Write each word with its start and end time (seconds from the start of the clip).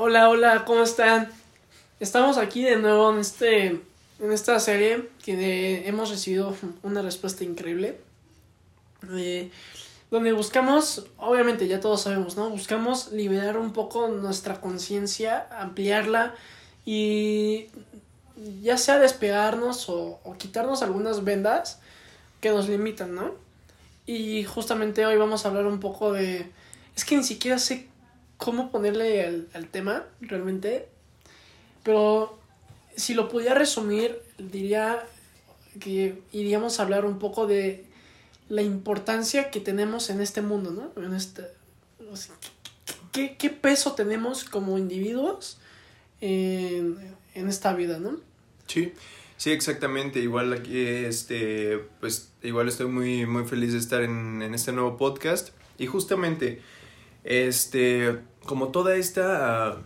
Hola, 0.00 0.28
hola, 0.28 0.64
¿cómo 0.64 0.84
están? 0.84 1.28
Estamos 1.98 2.38
aquí 2.38 2.62
de 2.62 2.76
nuevo 2.76 3.12
en 3.12 3.18
este 3.18 3.66
en 4.20 4.32
esta 4.32 4.60
serie 4.60 5.08
que 5.24 5.88
hemos 5.88 6.10
recibido 6.10 6.54
una 6.84 7.02
respuesta 7.02 7.42
increíble. 7.42 7.98
Donde 9.00 10.32
buscamos, 10.34 11.06
obviamente 11.16 11.66
ya 11.66 11.80
todos 11.80 12.02
sabemos, 12.02 12.36
¿no? 12.36 12.48
Buscamos 12.48 13.10
liberar 13.10 13.58
un 13.58 13.72
poco 13.72 14.06
nuestra 14.06 14.60
conciencia, 14.60 15.48
ampliarla 15.50 16.32
y 16.84 17.66
ya 18.62 18.78
sea 18.78 19.00
despegarnos 19.00 19.88
o, 19.88 20.20
o, 20.22 20.38
quitarnos 20.38 20.82
algunas 20.82 21.24
vendas 21.24 21.80
que 22.40 22.50
nos 22.50 22.68
limitan, 22.68 23.16
¿no? 23.16 23.34
Y 24.06 24.44
justamente 24.44 25.04
hoy 25.04 25.16
vamos 25.16 25.44
a 25.44 25.48
hablar 25.48 25.66
un 25.66 25.80
poco 25.80 26.12
de... 26.12 26.48
Es 26.94 27.04
que 27.04 27.16
ni 27.16 27.24
siquiera 27.24 27.58
sé 27.58 27.88
cómo 28.38 28.70
ponerle 28.70 29.26
al, 29.52 29.68
tema 29.70 30.06
realmente. 30.22 30.88
Pero 31.82 32.38
si 32.96 33.12
lo 33.12 33.28
pudiera 33.28 33.54
resumir, 33.54 34.18
diría 34.38 35.04
que 35.78 36.22
iríamos 36.32 36.80
a 36.80 36.84
hablar 36.84 37.04
un 37.04 37.18
poco 37.18 37.46
de 37.46 37.84
la 38.48 38.62
importancia 38.62 39.50
que 39.50 39.60
tenemos 39.60 40.08
en 40.08 40.20
este 40.22 40.40
mundo, 40.40 40.70
¿no? 40.70 41.02
En 41.02 41.12
este, 41.12 41.42
¿qué, 43.12 43.36
¿Qué 43.36 43.50
peso 43.50 43.92
tenemos 43.92 44.44
como 44.44 44.78
individuos 44.78 45.58
en, 46.20 46.96
en 47.34 47.48
esta 47.48 47.74
vida, 47.74 47.98
¿no? 47.98 48.18
Sí, 48.66 48.92
sí, 49.36 49.50
exactamente. 49.50 50.20
Igual 50.20 50.52
aquí, 50.52 50.78
este, 50.78 51.78
pues, 52.00 52.30
igual 52.42 52.68
estoy 52.68 52.86
muy, 52.86 53.26
muy 53.26 53.44
feliz 53.44 53.72
de 53.72 53.78
estar 53.78 54.02
en, 54.02 54.42
en 54.42 54.54
este 54.54 54.72
nuevo 54.72 54.96
podcast. 54.96 55.50
Y 55.78 55.86
justamente, 55.86 56.62
este, 57.28 58.20
como 58.46 58.68
toda 58.68 58.96
esta, 58.96 59.82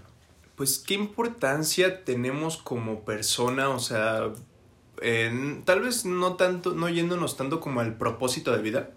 pues, 0.54 0.78
¿qué 0.78 0.94
importancia 0.94 2.04
tenemos 2.04 2.56
como 2.56 3.04
persona? 3.04 3.68
O 3.70 3.80
sea, 3.80 4.32
tal 5.64 5.80
vez 5.80 6.04
no 6.04 6.36
tanto, 6.36 6.72
no 6.72 6.88
yéndonos 6.88 7.36
tanto 7.36 7.58
como 7.58 7.80
al 7.80 7.98
propósito 7.98 8.52
de 8.52 8.62
vida, 8.62 8.90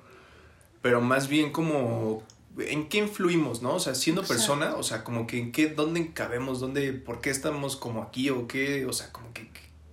pero 0.83 1.01
más 1.01 1.27
bien 1.27 1.51
como 1.51 2.21
en 2.59 2.87
qué 2.87 2.99
influimos, 2.99 3.63
¿no? 3.63 3.73
O 3.73 3.79
sea, 3.79 3.95
siendo 3.95 4.21
persona, 4.23 4.75
o 4.75 4.83
sea, 4.83 5.03
como 5.03 5.25
que 5.25 5.39
en 5.39 5.51
qué, 5.51 5.69
dónde 5.69 6.13
cabemos, 6.13 6.59
dónde, 6.59 6.93
por 6.93 7.21
qué 7.21 7.31
estamos 7.31 7.75
como 7.75 8.03
aquí 8.03 8.29
o 8.29 8.47
qué, 8.47 8.85
o 8.85 8.93
sea, 8.93 9.11
como 9.11 9.33
que, 9.33 9.49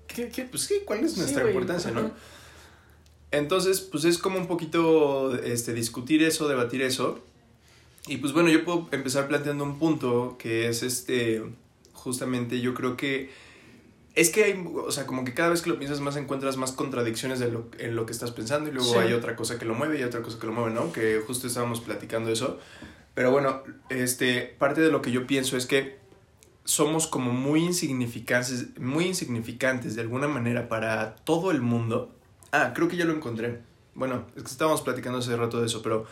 qué, 0.06 0.28
qué, 0.28 0.42
pues 0.44 0.64
sí, 0.64 0.82
cuál 0.84 1.00
es 1.00 1.16
nuestra 1.16 1.46
importancia, 1.46 1.90
¿no? 1.90 2.10
Entonces, 3.30 3.80
pues 3.80 4.04
es 4.04 4.18
como 4.18 4.36
un 4.36 4.46
poquito, 4.46 5.34
este, 5.36 5.72
discutir 5.72 6.22
eso, 6.22 6.48
debatir 6.48 6.82
eso. 6.82 7.18
Y 8.06 8.16
pues 8.16 8.32
bueno, 8.32 8.48
yo 8.48 8.64
puedo 8.64 8.88
empezar 8.90 9.28
planteando 9.28 9.64
un 9.64 9.78
punto 9.78 10.36
que 10.38 10.68
es 10.68 10.82
este, 10.82 11.42
justamente 11.92 12.60
yo 12.60 12.74
creo 12.74 12.96
que 12.96 13.30
es 14.14 14.30
que 14.30 14.44
hay, 14.44 14.66
o 14.74 14.90
sea, 14.90 15.06
como 15.06 15.24
que 15.24 15.32
cada 15.32 15.48
vez 15.48 15.62
que 15.62 15.70
lo 15.70 15.78
piensas 15.78 16.00
más 16.00 16.16
encuentras 16.16 16.56
más 16.56 16.72
contradicciones 16.72 17.38
de 17.38 17.50
lo, 17.50 17.70
en 17.78 17.96
lo 17.96 18.04
que 18.04 18.12
estás 18.12 18.30
pensando 18.30 18.68
y 18.68 18.72
luego 18.72 18.98
hay 18.98 19.14
otra 19.14 19.36
cosa 19.36 19.58
que 19.58 19.64
lo 19.64 19.74
mueve 19.74 19.98
y 19.98 20.02
otra 20.02 20.20
cosa 20.20 20.38
que 20.38 20.46
lo 20.46 20.52
mueve, 20.52 20.70
¿no? 20.70 20.92
Que 20.92 21.22
justo 21.26 21.46
estábamos 21.46 21.80
platicando 21.80 22.30
eso. 22.30 22.58
Pero 23.14 23.30
bueno, 23.30 23.62
este, 23.88 24.54
parte 24.58 24.82
de 24.82 24.90
lo 24.90 25.00
que 25.00 25.12
yo 25.12 25.26
pienso 25.26 25.56
es 25.56 25.64
que 25.66 25.98
somos 26.64 27.06
como 27.06 27.32
muy 27.32 27.64
insignificantes, 27.64 28.78
muy 28.78 29.06
insignificantes 29.06 29.94
de 29.94 30.02
alguna 30.02 30.28
manera 30.28 30.68
para 30.68 31.16
todo 31.16 31.50
el 31.50 31.62
mundo. 31.62 32.14
Ah, 32.52 32.72
creo 32.74 32.88
que 32.88 32.96
ya 32.96 33.06
lo 33.06 33.14
encontré. 33.14 33.60
Bueno, 33.94 34.26
es 34.36 34.42
que 34.42 34.50
estábamos 34.50 34.82
platicando 34.82 35.18
hace 35.18 35.34
rato 35.36 35.60
de 35.60 35.66
eso, 35.66 35.80
pero 35.82 36.06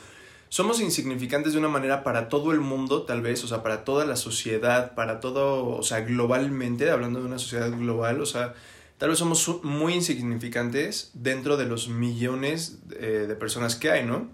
somos 0.51 0.81
insignificantes 0.81 1.53
de 1.53 1.61
una 1.61 1.69
manera 1.69 2.03
para 2.03 2.29
todo 2.29 2.51
el 2.51 2.59
mundo, 2.61 3.03
tal 3.03 3.23
vez, 3.23 3.43
o 3.45 3.49
sea, 3.49 3.63
para 3.63 3.85
toda 3.85 4.05
la 4.05 4.17
sociedad, 4.17 4.97
para 4.97 5.21
todo, 5.21 5.65
o 5.69 5.83
sea, 5.85 6.01
globalmente, 6.01 6.91
hablando 6.91 7.21
de 7.21 7.27
una 7.27 7.39
sociedad 7.39 7.71
global, 7.71 8.21
o 8.21 8.27
sea, 8.27 8.55
tal 8.99 9.11
vez 9.11 9.19
somos 9.19 9.49
muy 9.63 9.95
insignificantes 9.95 11.13
dentro 11.15 11.57
de 11.57 11.67
los 11.67 11.89
millones 11.89 12.81
eh, 12.99 13.27
de 13.29 13.35
personas 13.37 13.77
que 13.77 13.93
hay, 13.93 14.05
¿no? 14.05 14.29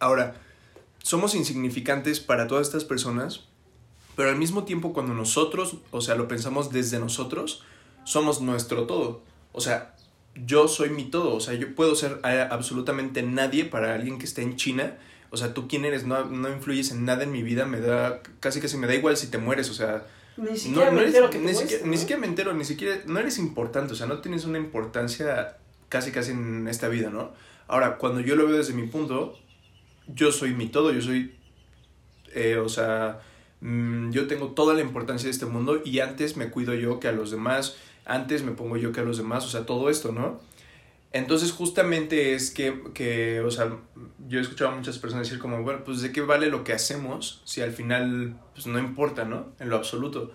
Ahora, 0.00 0.34
somos 1.04 1.36
insignificantes 1.36 2.18
para 2.18 2.48
todas 2.48 2.66
estas 2.66 2.84
personas, 2.84 3.44
pero 4.16 4.28
al 4.28 4.36
mismo 4.36 4.64
tiempo 4.64 4.92
cuando 4.92 5.14
nosotros, 5.14 5.76
o 5.92 6.00
sea, 6.00 6.16
lo 6.16 6.26
pensamos 6.26 6.72
desde 6.72 6.98
nosotros, 6.98 7.62
somos 8.02 8.40
nuestro 8.40 8.88
todo. 8.88 9.22
O 9.52 9.60
sea, 9.60 9.93
yo 10.34 10.68
soy 10.68 10.90
mi 10.90 11.04
todo, 11.04 11.34
o 11.34 11.40
sea, 11.40 11.54
yo 11.54 11.74
puedo 11.74 11.94
ser 11.94 12.20
absolutamente 12.24 13.22
nadie 13.22 13.64
para 13.64 13.94
alguien 13.94 14.18
que 14.18 14.24
esté 14.24 14.42
en 14.42 14.56
China, 14.56 14.96
o 15.30 15.36
sea, 15.36 15.54
tú 15.54 15.68
quién 15.68 15.84
eres, 15.84 16.04
no, 16.04 16.24
no 16.26 16.48
influyes 16.48 16.90
en 16.90 17.04
nada 17.04 17.24
en 17.24 17.32
mi 17.32 17.42
vida, 17.42 17.66
me 17.66 17.80
da, 17.80 18.22
casi 18.40 18.60
casi 18.60 18.76
me 18.76 18.86
da 18.86 18.94
igual 18.94 19.16
si 19.16 19.28
te 19.28 19.38
mueres, 19.38 19.70
o 19.70 19.74
sea... 19.74 20.06
Ni 20.36 20.56
siquiera 20.56 20.90
me 20.90 21.04
entero 21.04 21.30
que 21.30 21.38
te 21.38 21.44
ni, 21.44 21.54
siquiera, 21.54 21.86
ni 21.86 21.96
siquiera 21.96 22.20
me 22.20 22.26
entero, 22.26 22.52
ni 22.54 22.64
siquiera, 22.64 23.00
no 23.06 23.20
eres 23.20 23.38
importante, 23.38 23.92
o 23.92 23.96
sea, 23.96 24.06
no 24.06 24.18
tienes 24.18 24.44
una 24.44 24.58
importancia 24.58 25.56
casi 25.88 26.10
casi 26.10 26.32
en 26.32 26.66
esta 26.66 26.88
vida, 26.88 27.10
¿no? 27.10 27.32
Ahora, 27.68 27.98
cuando 27.98 28.20
yo 28.20 28.34
lo 28.34 28.46
veo 28.46 28.56
desde 28.56 28.72
mi 28.72 28.86
punto, 28.88 29.38
yo 30.08 30.32
soy 30.32 30.52
mi 30.52 30.66
todo, 30.66 30.92
yo 30.92 31.00
soy, 31.00 31.34
eh, 32.34 32.56
o 32.56 32.68
sea, 32.68 33.20
mm, 33.60 34.10
yo 34.10 34.26
tengo 34.26 34.48
toda 34.48 34.74
la 34.74 34.80
importancia 34.80 35.26
de 35.26 35.30
este 35.30 35.46
mundo 35.46 35.80
y 35.84 36.00
antes 36.00 36.36
me 36.36 36.50
cuido 36.50 36.74
yo 36.74 37.00
que 37.00 37.08
a 37.08 37.12
los 37.12 37.30
demás, 37.30 37.76
antes 38.04 38.42
me 38.42 38.52
pongo 38.52 38.76
yo 38.76 38.92
que 38.92 39.00
a 39.00 39.04
los 39.04 39.16
demás, 39.18 39.44
o 39.44 39.48
sea, 39.48 39.66
todo 39.66 39.90
esto, 39.90 40.12
¿no? 40.12 40.40
Entonces 41.12 41.52
justamente 41.52 42.34
es 42.34 42.50
que, 42.50 42.82
que, 42.92 43.40
o 43.40 43.50
sea, 43.50 43.76
yo 44.28 44.38
he 44.38 44.42
escuchado 44.42 44.72
a 44.72 44.74
muchas 44.74 44.98
personas 44.98 45.28
decir 45.28 45.40
como, 45.40 45.62
bueno, 45.62 45.84
pues 45.84 46.02
de 46.02 46.10
qué 46.10 46.20
vale 46.22 46.48
lo 46.48 46.64
que 46.64 46.72
hacemos 46.72 47.40
si 47.44 47.60
al 47.60 47.70
final, 47.70 48.36
pues 48.52 48.66
no 48.66 48.80
importa, 48.80 49.24
¿no? 49.24 49.52
En 49.60 49.70
lo 49.70 49.76
absoluto. 49.76 50.32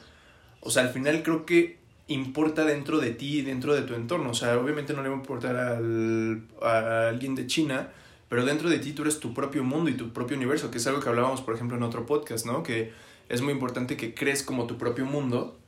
O 0.62 0.72
sea, 0.72 0.84
al 0.84 0.90
final 0.90 1.22
creo 1.22 1.46
que 1.46 1.80
importa 2.07 2.66
dentro 2.66 3.00
de 3.00 3.12
ti 3.12 3.41
dentro 3.41 3.75
de 3.75 3.81
tu 3.81 3.94
entorno. 3.94 4.31
O 4.31 4.34
sea, 4.34 4.57
obviamente 4.57 4.94
no 4.94 5.03
le 5.03 5.09
va 5.09 5.16
a 5.16 5.18
importar 5.18 5.57
al, 5.57 6.44
a 6.62 7.09
alguien 7.09 7.36
de 7.36 7.46
China, 7.46 7.90
pero 8.30 8.46
dentro 8.46 8.69
de 8.69 8.80
ti 8.80 8.94
tú 8.94 9.01
eres 9.03 9.19
tu 9.19 9.34
propio 9.34 9.66
mundo 9.66 9.90
y 9.90 9.96
tu 9.96 10.13
propio 10.13 10.38
universo, 10.38 10.72
que 10.72 10.78
es 10.78 10.88
algo 10.88 11.01
que 11.01 11.09
hablábamos, 11.09 11.41
por 11.41 11.56
ejemplo, 11.56 11.75
en 11.75 11.84
otro 11.84 12.06
podcast, 12.06 12.46
¿no? 12.46 12.63
Que 12.63 12.94
es 13.28 13.41
muy 13.41 13.51
importante 13.51 13.97
que 13.97 14.13
crees 14.13 14.44
como 14.44 14.66
tu 14.66 14.78
propio 14.78 15.06
mundo 15.06 15.58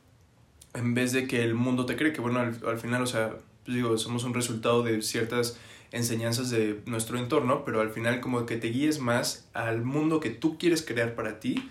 en 0.73 0.93
vez 0.93 1.11
de 1.11 1.27
que 1.27 1.43
el 1.43 1.53
mundo 1.53 1.85
te 1.85 1.95
cree, 1.95 2.13
que 2.13 2.21
bueno, 2.21 2.39
al, 2.39 2.79
final, 2.79 3.01
o 3.01 3.07
sea, 3.07 3.35
pues 3.65 3.75
digo, 3.75 3.97
somos 3.97 4.23
un 4.23 4.33
resultado 4.33 4.83
de 4.83 5.01
ciertas 5.01 5.57
enseñanzas 5.91 6.49
de 6.49 6.81
nuestro 6.85 7.17
entorno, 7.17 7.65
pero 7.65 7.81
al 7.81 7.89
final 7.89 8.21
como 8.21 8.45
que 8.45 8.57
te 8.57 8.67
guíes 8.67 8.99
más 8.99 9.49
al 9.53 9.83
mundo 9.83 10.19
que 10.19 10.29
tú 10.29 10.57
quieres 10.57 10.81
crear 10.83 11.15
para 11.15 11.39
ti, 11.39 11.69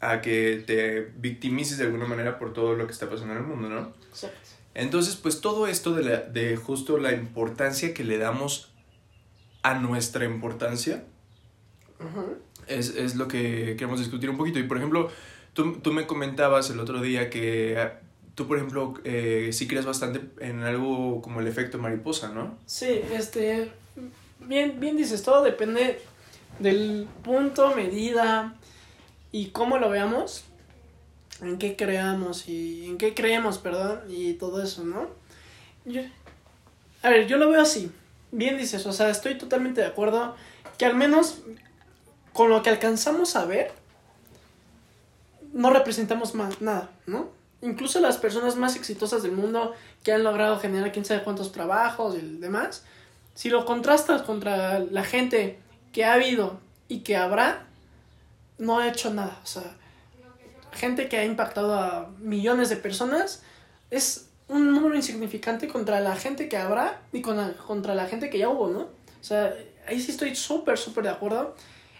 a 0.00 0.20
que 0.20 0.62
te 0.66 1.12
victimices 1.16 1.78
de 1.78 1.84
alguna 1.84 2.06
manera 2.06 2.38
por 2.38 2.52
todo 2.52 2.74
lo 2.74 2.86
que 2.86 2.92
está 2.92 3.08
pasando 3.08 3.32
en 3.32 3.40
el 3.40 3.46
mundo, 3.46 3.68
¿no? 3.70 3.94
Exacto. 4.10 4.38
Entonces, 4.74 5.16
pues 5.16 5.40
todo 5.40 5.66
esto 5.66 5.94
de, 5.94 6.02
la, 6.02 6.20
de 6.20 6.56
justo 6.56 6.98
la 6.98 7.12
importancia 7.12 7.94
que 7.94 8.04
le 8.04 8.18
damos 8.18 8.72
a 9.62 9.78
nuestra 9.78 10.24
importancia 10.24 11.04
es, 12.66 12.90
es, 12.90 13.14
lo 13.14 13.28
que 13.28 13.76
queremos 13.78 14.00
discutir 14.00 14.28
un 14.28 14.36
poquito. 14.36 14.58
Y 14.58 14.64
por 14.64 14.76
ejemplo, 14.76 15.10
Tú, 15.54 15.78
tú 15.78 15.92
me 15.92 16.06
comentabas 16.06 16.68
el 16.70 16.80
otro 16.80 17.00
día 17.00 17.30
que 17.30 17.78
tú, 18.34 18.46
por 18.46 18.56
ejemplo, 18.56 18.94
eh, 19.04 19.50
sí 19.52 19.66
crees 19.66 19.86
bastante 19.86 20.20
en 20.40 20.62
algo 20.62 21.22
como 21.22 21.40
el 21.40 21.46
efecto 21.46 21.78
mariposa, 21.78 22.28
¿no? 22.28 22.56
Sí, 22.66 23.00
este, 23.12 23.70
bien, 24.40 24.80
bien 24.80 24.96
dices, 24.96 25.22
todo 25.22 25.42
depende 25.42 26.00
del 26.58 27.08
punto, 27.22 27.74
medida 27.74 28.54
y 29.32 29.46
cómo 29.46 29.78
lo 29.78 29.90
veamos, 29.90 30.44
en 31.40 31.58
qué 31.58 31.76
creamos 31.76 32.48
y 32.48 32.86
en 32.86 32.98
qué 32.98 33.14
creemos, 33.14 33.58
perdón, 33.58 34.00
y 34.08 34.34
todo 34.34 34.62
eso, 34.62 34.84
¿no? 34.84 35.08
Yo, 35.84 36.02
a 37.02 37.10
ver, 37.10 37.26
yo 37.26 37.36
lo 37.36 37.50
veo 37.50 37.60
así, 37.60 37.90
bien 38.32 38.56
dices, 38.56 38.86
o 38.86 38.92
sea, 38.92 39.10
estoy 39.10 39.36
totalmente 39.36 39.80
de 39.80 39.86
acuerdo 39.86 40.34
que 40.78 40.86
al 40.86 40.94
menos 40.94 41.42
con 42.32 42.50
lo 42.50 42.62
que 42.62 42.70
alcanzamos 42.70 43.36
a 43.36 43.44
ver, 43.44 43.72
no 45.54 45.70
representamos 45.70 46.34
más, 46.34 46.60
nada, 46.60 46.90
¿no? 47.06 47.30
Incluso 47.62 48.00
las 48.00 48.18
personas 48.18 48.56
más 48.56 48.76
exitosas 48.76 49.22
del 49.22 49.32
mundo 49.32 49.72
que 50.02 50.12
han 50.12 50.24
logrado 50.24 50.58
generar 50.58 50.92
quién 50.92 51.04
sabe 51.04 51.22
cuántos 51.22 51.52
trabajos 51.52 52.16
y 52.16 52.20
demás, 52.38 52.84
si 53.34 53.48
lo 53.48 53.64
contrastas 53.64 54.22
contra 54.22 54.80
la 54.80 55.04
gente 55.04 55.58
que 55.92 56.04
ha 56.04 56.14
habido 56.14 56.58
y 56.88 56.98
que 57.00 57.16
habrá, 57.16 57.66
no 58.58 58.78
ha 58.78 58.88
hecho 58.88 59.14
nada. 59.14 59.40
O 59.42 59.46
sea, 59.46 59.76
gente 60.72 61.08
que 61.08 61.16
ha 61.16 61.24
impactado 61.24 61.74
a 61.74 62.10
millones 62.18 62.68
de 62.68 62.76
personas 62.76 63.42
es 63.90 64.26
un 64.48 64.72
número 64.72 64.94
insignificante 64.94 65.68
contra 65.68 66.00
la 66.00 66.16
gente 66.16 66.48
que 66.48 66.56
habrá 66.56 67.00
y 67.12 67.22
contra 67.22 67.94
la 67.94 68.06
gente 68.06 68.28
que 68.28 68.38
ya 68.38 68.48
hubo, 68.48 68.68
¿no? 68.68 68.80
O 68.80 69.24
sea, 69.24 69.54
ahí 69.86 70.00
sí 70.00 70.10
estoy 70.10 70.34
súper, 70.34 70.76
súper 70.76 71.04
de 71.04 71.10
acuerdo 71.10 71.54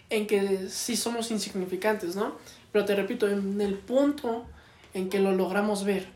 en 0.09 0.27
que 0.27 0.69
sí 0.69 0.95
somos 0.95 1.31
insignificantes, 1.31 2.15
¿no? 2.15 2.35
Pero 2.75 2.83
te 2.83 2.93
repito, 2.93 3.29
en 3.29 3.61
el 3.61 3.75
punto 3.75 4.45
en 4.93 5.09
que 5.09 5.19
lo 5.19 5.31
logramos 5.31 5.85
ver. 5.85 6.09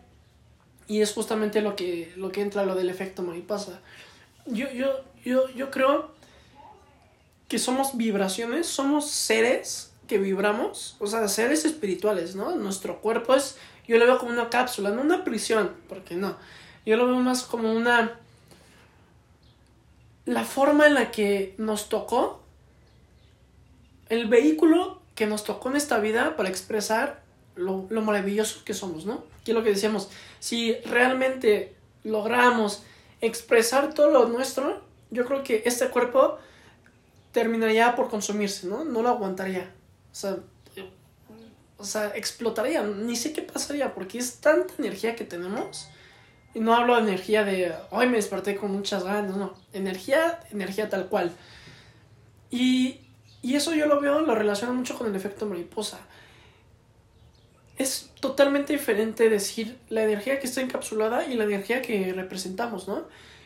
Y 0.89 1.00
es 1.00 1.13
justamente 1.13 1.61
lo 1.61 1.77
que, 1.77 2.11
lo 2.17 2.33
que 2.33 2.41
entra 2.41 2.65
lo 2.65 2.75
del 2.75 2.89
efecto 2.89 3.23
mariposa. 3.23 3.79
Yo, 4.45 4.69
yo, 4.69 5.06
yo, 5.23 5.47
yo 5.51 5.71
creo 5.71 6.11
que 7.47 7.59
somos 7.59 7.95
vibraciones, 7.95 8.67
somos 8.67 9.09
seres 9.09 9.94
que 10.06 10.17
vibramos, 10.17 10.97
o 11.00 11.07
sea, 11.07 11.29
seres 11.29 11.63
espirituales, 11.63 12.35
¿no? 12.35 12.53
Nuestro 12.57 13.00
cuerpo 13.00 13.35
es, 13.35 13.55
yo 13.88 13.97
lo 13.97 14.05
veo 14.05 14.17
como 14.17 14.33
una 14.33 14.50
cápsula, 14.50 14.89
no 14.89 15.01
una 15.01 15.23
prisión, 15.23 15.71
porque 15.88 16.15
no. 16.15 16.35
Yo 16.85 16.97
lo 16.97 17.07
veo 17.07 17.19
más 17.19 17.44
como 17.44 17.71
una... 17.71 18.19
La 20.25 20.44
forma 20.44 20.88
en 20.88 20.95
la 20.95 21.09
que 21.09 21.55
nos 21.57 21.88
tocó, 21.88 22.44
el 24.09 24.27
vehículo 24.27 24.99
que 25.19 25.27
nos 25.27 25.44
tocó 25.44 25.69
en 25.69 25.75
esta 25.75 26.00
vida 26.00 26.38
para 26.38 26.48
expresar 26.48 27.21
lo, 27.57 27.86
lo 27.89 28.01
maravilloso 28.01 28.63
que 28.63 28.74
somos, 28.74 29.06
¿no? 29.06 29.25
Que 29.44 29.51
es 29.51 29.56
lo 29.57 29.66
que 29.66 29.71
decíamos, 29.71 30.10
si 30.39 30.75
realmente 30.86 31.75
logramos 32.06 32.83
expresar 33.19 33.94
todo 33.94 34.12
lo 34.12 34.30
nuestro, 34.30 34.81
yo 35.12 35.25
creo 35.25 35.44
que 35.44 35.63
este 35.66 35.89
cuerpo 35.89 36.38
terminaría 37.33 37.98
por 37.98 38.10
consumirse, 38.10 38.66
¿no? 38.68 38.86
No 38.86 39.01
lo 39.01 39.10
aguantaría. 39.10 39.69
O 40.10 40.16
sea, 40.16 40.38
o 41.77 41.83
sea, 41.83 42.13
explotaría. 42.15 42.81
Ni 42.83 43.18
sé 43.18 43.33
qué 43.33 43.42
pasaría 43.42 43.94
porque 43.94 44.19
es 44.19 44.39
tanta 44.39 44.74
energía 44.77 45.18
que 45.18 45.25
tenemos. 45.25 45.89
Y 46.54 46.62
no 46.62 46.74
hablo 46.74 46.95
de 46.95 47.01
energía 47.01 47.44
de 47.44 47.75
hoy 47.92 48.07
me 48.07 48.15
desperté 48.15 48.56
con 48.56 48.72
muchas 48.72 49.04
ganas, 49.04 49.36
no. 49.36 49.54
Energía, 49.74 50.39
energía 50.50 50.88
tal 50.89 51.07
cual. 51.07 51.33
Y, 52.51 53.01
y 53.41 53.56
eso 53.56 53.74
yo 53.74 53.88
lo 53.88 54.00
veo, 54.01 54.21
lo 54.21 54.36
relaciono 54.36 54.74
mucho 54.74 54.97
con 54.97 55.07
el 55.07 55.15
efecto 55.15 55.45
mariposa. 55.45 56.00
Es 57.77 58.09
totalmente 58.19 58.74
diferente 58.74 59.30
decir 59.30 59.77
la 59.89 60.03
energía 60.03 60.39
que 60.39 60.47
está 60.47 60.62
encapsulada 60.62 61.25
y 61.27 61.36
la 61.36 61.45
energía 61.45 61.81
que 61.81 62.12
representamos, 62.13 62.88
¿no? 62.88 63.06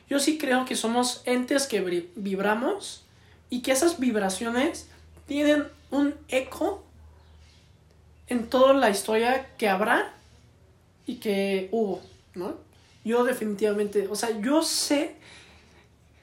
Yo 0.10 0.20
sí 0.20 0.38
creo 0.38 0.66
que 0.66 0.76
somos 0.76 1.22
entes 1.26 1.68
que 1.68 2.10
vibramos 2.16 3.04
y 3.50 3.62
que 3.62 3.72
esas 3.72 4.00
vibraciones 4.00 4.88
tienen 5.28 5.66
un 5.92 6.16
eco 6.28 6.84
en 8.28 8.50
toda 8.50 8.74
la 8.74 8.90
historia 8.90 9.48
que 9.58 9.70
habrá 9.70 10.14
y 11.06 11.16
que 11.16 11.70
hubo, 11.72 12.02
¿no? 12.34 12.58
Yo 13.06 13.24
definitivamente, 13.24 14.08
o 14.08 14.16
sea, 14.16 14.40
yo 14.40 14.64
sé... 14.64 15.16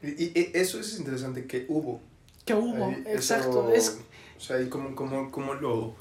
Y, 0.03 0.33
eso 0.57 0.81
es 0.81 0.99
interesante, 0.99 1.47
que 1.47 1.67
hubo. 1.69 2.01
Que 2.51 2.57
hubo, 2.57 2.91
exacto. 3.07 3.73
es... 3.73 4.01
O 4.37 4.41
sea, 4.41 4.61
¿y 4.61 4.69
cómo, 4.69 4.97
cómo, 4.97 5.31
cómo 5.31 5.55
lo... 5.55 5.95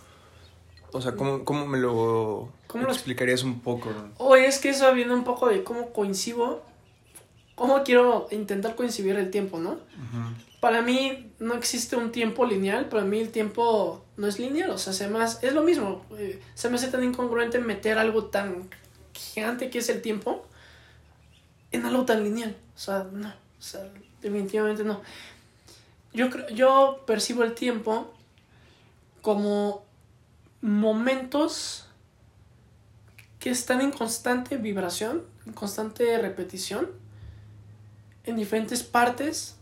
O 0.92 1.02
sea, 1.02 1.12
¿cómo, 1.12 1.46
cómo 1.46 1.68
me 1.68 1.78
lo 1.78 2.50
¿Cómo 2.70 2.88
explicarías 2.88 3.44
un 3.44 3.62
poco? 3.62 3.90
O 4.18 4.36
es 4.36 4.60
que 4.60 4.70
eso 4.70 4.94
viene 4.94 5.14
un 5.14 5.24
poco 5.24 5.48
de 5.48 5.64
cómo 5.64 5.92
coincido, 5.92 6.64
cómo 7.56 7.84
quiero 7.84 8.28
intentar 8.32 8.76
coincidir 8.76 9.16
el 9.16 9.32
tiempo, 9.32 9.60
¿no? 9.60 9.80
Para 10.60 10.82
mí 10.84 11.32
no 11.40 11.56
existe 11.56 11.96
un 11.96 12.12
tiempo 12.12 12.46
lineal, 12.46 12.88
para 12.90 13.04
mí 13.04 13.20
el 13.20 13.30
tiempo 13.30 14.06
no 14.18 14.28
es 14.28 14.38
lineal, 14.38 14.70
o 14.70 14.78
sea, 14.78 14.94
se 14.94 15.08
más, 15.08 15.44
es 15.44 15.54
lo 15.54 15.64
mismo, 15.64 16.06
eh, 16.18 16.42
se 16.54 16.70
me 16.70 16.76
hace 16.76 16.90
tan 16.90 17.04
incongruente 17.04 17.60
meter 17.60 17.98
algo 17.98 18.26
tan 18.26 18.70
gigante 19.14 19.70
que 19.70 19.80
es 19.80 19.90
el 19.90 20.02
tiempo 20.02 20.46
en 21.72 21.86
algo 21.86 22.06
tan 22.06 22.24
lineal, 22.24 22.56
o 22.76 22.80
sea, 22.80 23.08
no, 23.12 23.30
o 23.30 23.62
sea, 23.62 23.90
definitivamente 24.22 24.84
no. 24.84 25.02
Yo, 26.14 26.30
yo 26.50 27.04
percibo 27.06 27.44
el 27.44 27.54
tiempo 27.54 28.12
como 29.22 29.84
momentos 30.62 31.86
que 33.40 33.50
están 33.50 33.82
en 33.82 33.92
constante 33.92 34.58
vibración, 34.58 35.24
en 35.46 35.54
constante 35.54 36.18
repetición, 36.18 36.90
en 38.26 38.36
diferentes 38.36 38.84
partes 38.84 39.56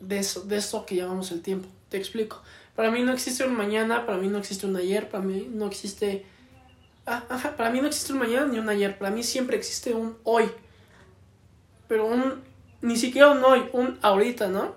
de 0.00 0.18
eso, 0.18 0.42
de 0.42 0.56
eso 0.56 0.86
que 0.86 0.96
llamamos 0.96 1.32
el 1.32 1.42
tiempo. 1.42 1.68
Te 1.88 1.96
explico. 1.96 2.42
Para 2.76 2.90
mí 2.90 3.02
no 3.02 3.12
existe 3.12 3.44
un 3.44 3.54
mañana, 3.54 4.06
para 4.06 4.18
mí 4.18 4.28
no 4.28 4.38
existe 4.38 4.66
un 4.66 4.76
ayer, 4.76 5.08
para 5.08 5.24
mí 5.24 5.48
no 5.52 5.66
existe... 5.66 6.24
Ah, 7.04 7.24
ajá, 7.28 7.56
para 7.56 7.70
mí 7.70 7.80
no 7.80 7.88
existe 7.88 8.12
un 8.12 8.20
mañana 8.20 8.46
ni 8.46 8.58
un 8.58 8.68
ayer, 8.68 8.96
para 8.96 9.10
mí 9.10 9.22
siempre 9.22 9.56
existe 9.56 9.92
un 9.92 10.16
hoy. 10.24 10.50
Pero 11.88 12.06
un... 12.06 12.42
Ni 12.80 12.96
siquiera 12.96 13.30
un 13.30 13.44
hoy, 13.44 13.68
un 13.72 13.98
ahorita, 14.02 14.48
¿no? 14.48 14.74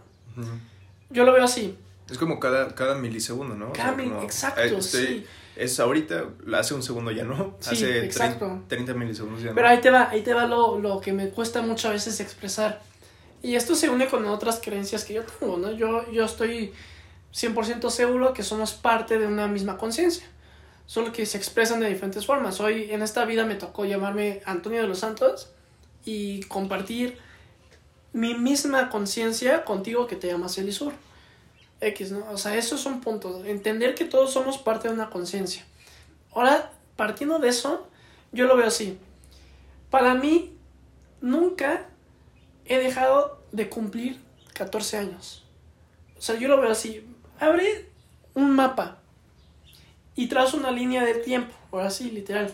Yo 1.09 1.23
lo 1.23 1.33
veo 1.33 1.43
así. 1.43 1.77
Es 2.09 2.17
como 2.17 2.39
cada, 2.39 2.75
cada 2.75 2.95
milisegundo, 2.95 3.55
¿no? 3.55 3.73
Cada 3.73 4.01
exacto, 4.23 4.61
eh, 4.61 4.81
sí. 4.81 5.25
Es 5.55 5.79
ahorita, 5.79 6.25
hace 6.53 6.73
un 6.73 6.83
segundo 6.83 7.11
ya 7.11 7.23
no, 7.23 7.57
hace 7.61 8.03
exacto. 8.03 8.63
30, 8.67 8.93
milisegundos 8.93 9.41
ya 9.41 9.49
no. 9.49 9.55
Pero 9.55 9.67
ahí 9.69 9.79
te 9.79 9.89
va, 9.89 10.09
ahí 10.09 10.21
te 10.21 10.33
va 10.33 10.45
lo, 10.45 10.79
lo 10.79 10.99
que 10.99 11.13
me 11.13 11.29
cuesta 11.29 11.61
muchas 11.61 11.93
veces 11.93 12.19
expresar 12.19 12.81
y 13.45 13.55
esto 13.55 13.75
se 13.75 13.89
une 13.89 14.07
con 14.07 14.25
otras 14.25 14.59
creencias 14.59 15.05
que 15.05 15.13
yo 15.13 15.23
tengo, 15.23 15.57
¿no? 15.57 15.71
Yo, 15.71 16.11
yo 16.11 16.25
estoy 16.25 16.73
100% 17.31 17.91
seguro 17.91 18.33
que 18.33 18.41
somos 18.41 18.73
parte 18.73 19.19
de 19.19 19.27
una 19.27 19.47
misma 19.47 19.77
conciencia, 19.77 20.25
solo 20.87 21.11
que 21.11 21.27
se 21.27 21.37
expresan 21.37 21.79
de 21.79 21.87
diferentes 21.87 22.25
formas. 22.25 22.59
Hoy 22.59 22.89
en 22.89 23.03
esta 23.03 23.23
vida 23.25 23.45
me 23.45 23.53
tocó 23.53 23.85
llamarme 23.85 24.41
Antonio 24.45 24.81
de 24.81 24.87
los 24.87 24.97
Santos 24.97 25.51
y 26.05 26.41
compartir 26.45 27.19
mi 28.15 28.33
misma 28.33 28.89
conciencia 28.89 29.65
contigo 29.65 30.07
que 30.07 30.15
te 30.15 30.27
llamas 30.27 30.57
Elisur. 30.57 30.93
X, 31.81 32.13
¿no? 32.13 32.25
O 32.31 32.37
sea, 32.37 32.55
eso 32.55 32.75
es 32.75 32.85
un 32.85 33.01
punto. 33.01 33.43
Entender 33.43 33.93
que 33.93 34.05
todos 34.05 34.31
somos 34.31 34.57
parte 34.57 34.87
de 34.87 34.93
una 34.93 35.09
conciencia. 35.09 35.65
Ahora, 36.33 36.71
partiendo 36.95 37.39
de 37.39 37.49
eso, 37.49 37.89
yo 38.31 38.45
lo 38.45 38.55
veo 38.55 38.67
así. 38.67 38.97
Para 39.89 40.15
mí, 40.15 40.57
nunca 41.19 41.87
he 42.63 42.77
dejado 42.77 43.43
de 43.51 43.67
cumplir 43.67 44.21
14 44.53 44.97
años. 44.97 45.43
O 46.17 46.21
sea, 46.21 46.39
yo 46.39 46.47
lo 46.47 46.61
veo 46.61 46.71
así. 46.71 47.05
Abre 47.37 47.89
un 48.33 48.55
mapa 48.55 48.99
y 50.15 50.27
trazo 50.27 50.55
una 50.55 50.71
línea 50.71 51.03
de 51.03 51.15
tiempo, 51.15 51.53
ahora 51.73 51.89
sí, 51.89 52.11
literal. 52.11 52.49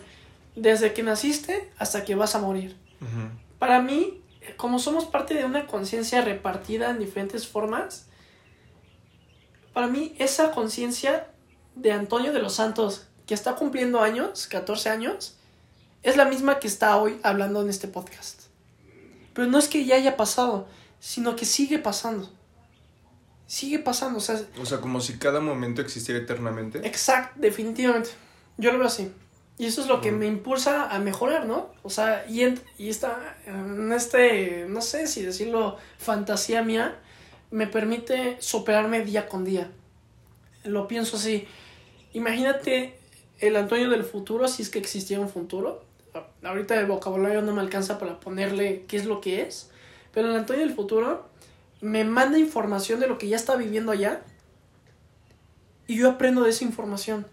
Desde 0.56 0.92
que 0.92 1.04
naciste 1.04 1.70
hasta 1.78 2.04
que 2.04 2.16
vas 2.16 2.34
a 2.34 2.40
morir. 2.40 2.76
Para 3.60 3.80
mí, 3.80 4.21
como 4.56 4.78
somos 4.78 5.04
parte 5.04 5.34
de 5.34 5.44
una 5.44 5.66
conciencia 5.66 6.20
repartida 6.20 6.90
en 6.90 6.98
diferentes 6.98 7.46
formas, 7.46 8.06
para 9.72 9.86
mí 9.86 10.14
esa 10.18 10.52
conciencia 10.52 11.28
de 11.74 11.92
Antonio 11.92 12.32
de 12.32 12.40
los 12.40 12.54
Santos, 12.54 13.08
que 13.26 13.34
está 13.34 13.54
cumpliendo 13.54 14.00
años, 14.00 14.46
14 14.46 14.90
años, 14.90 15.36
es 16.02 16.16
la 16.16 16.24
misma 16.24 16.58
que 16.58 16.66
está 16.66 16.96
hoy 16.96 17.20
hablando 17.22 17.62
en 17.62 17.70
este 17.70 17.88
podcast. 17.88 18.42
Pero 19.32 19.48
no 19.48 19.58
es 19.58 19.68
que 19.68 19.84
ya 19.84 19.96
haya 19.96 20.16
pasado, 20.16 20.66
sino 21.00 21.36
que 21.36 21.44
sigue 21.44 21.78
pasando. 21.78 22.28
Sigue 23.46 23.78
pasando, 23.78 24.18
o 24.18 24.20
sea... 24.20 24.40
O 24.60 24.66
sea, 24.66 24.80
como 24.80 25.00
si 25.00 25.18
cada 25.18 25.40
momento 25.40 25.80
existiera 25.80 26.20
eternamente. 26.20 26.86
Exacto, 26.86 27.38
definitivamente. 27.40 28.10
Yo 28.56 28.72
lo 28.72 28.78
veo 28.78 28.86
así. 28.86 29.12
Y 29.62 29.66
eso 29.66 29.80
es 29.80 29.86
lo 29.86 30.00
que 30.00 30.10
me 30.10 30.26
impulsa 30.26 30.90
a 30.90 30.98
mejorar, 30.98 31.46
¿no? 31.46 31.70
O 31.84 31.90
sea, 31.90 32.26
y, 32.28 32.40
en, 32.40 32.58
y 32.78 32.88
está 32.88 33.36
en 33.46 33.92
este, 33.92 34.66
no 34.68 34.80
sé 34.80 35.06
si 35.06 35.22
decirlo, 35.22 35.76
fantasía 35.98 36.62
mía, 36.62 36.98
me 37.52 37.68
permite 37.68 38.36
superarme 38.40 39.04
día 39.04 39.28
con 39.28 39.44
día. 39.44 39.70
Lo 40.64 40.88
pienso 40.88 41.16
así. 41.16 41.46
Imagínate 42.12 42.98
el 43.38 43.54
Antonio 43.54 43.88
del 43.88 44.02
futuro, 44.02 44.48
si 44.48 44.62
es 44.62 44.68
que 44.68 44.80
existiera 44.80 45.22
un 45.22 45.28
futuro 45.28 45.92
ahorita 46.42 46.78
el 46.78 46.86
vocabulario 46.86 47.42
no 47.42 47.52
me 47.52 47.60
alcanza 47.60 47.98
para 47.98 48.20
ponerle 48.20 48.84
qué 48.88 48.96
es 48.96 49.06
lo 49.06 49.20
que 49.20 49.42
es, 49.42 49.70
pero 50.12 50.28
el 50.28 50.36
Antonio 50.36 50.64
del 50.64 50.74
futuro 50.74 51.26
me 51.80 52.04
manda 52.04 52.38
información 52.38 53.00
de 53.00 53.06
lo 53.06 53.18
que 53.18 53.28
ya 53.28 53.36
está 53.36 53.56
viviendo 53.56 53.92
allá 53.92 54.22
y 55.86 55.96
yo 55.96 56.10
aprendo 56.10 56.42
de 56.42 56.50
esa 56.50 56.64
información. 56.64 57.26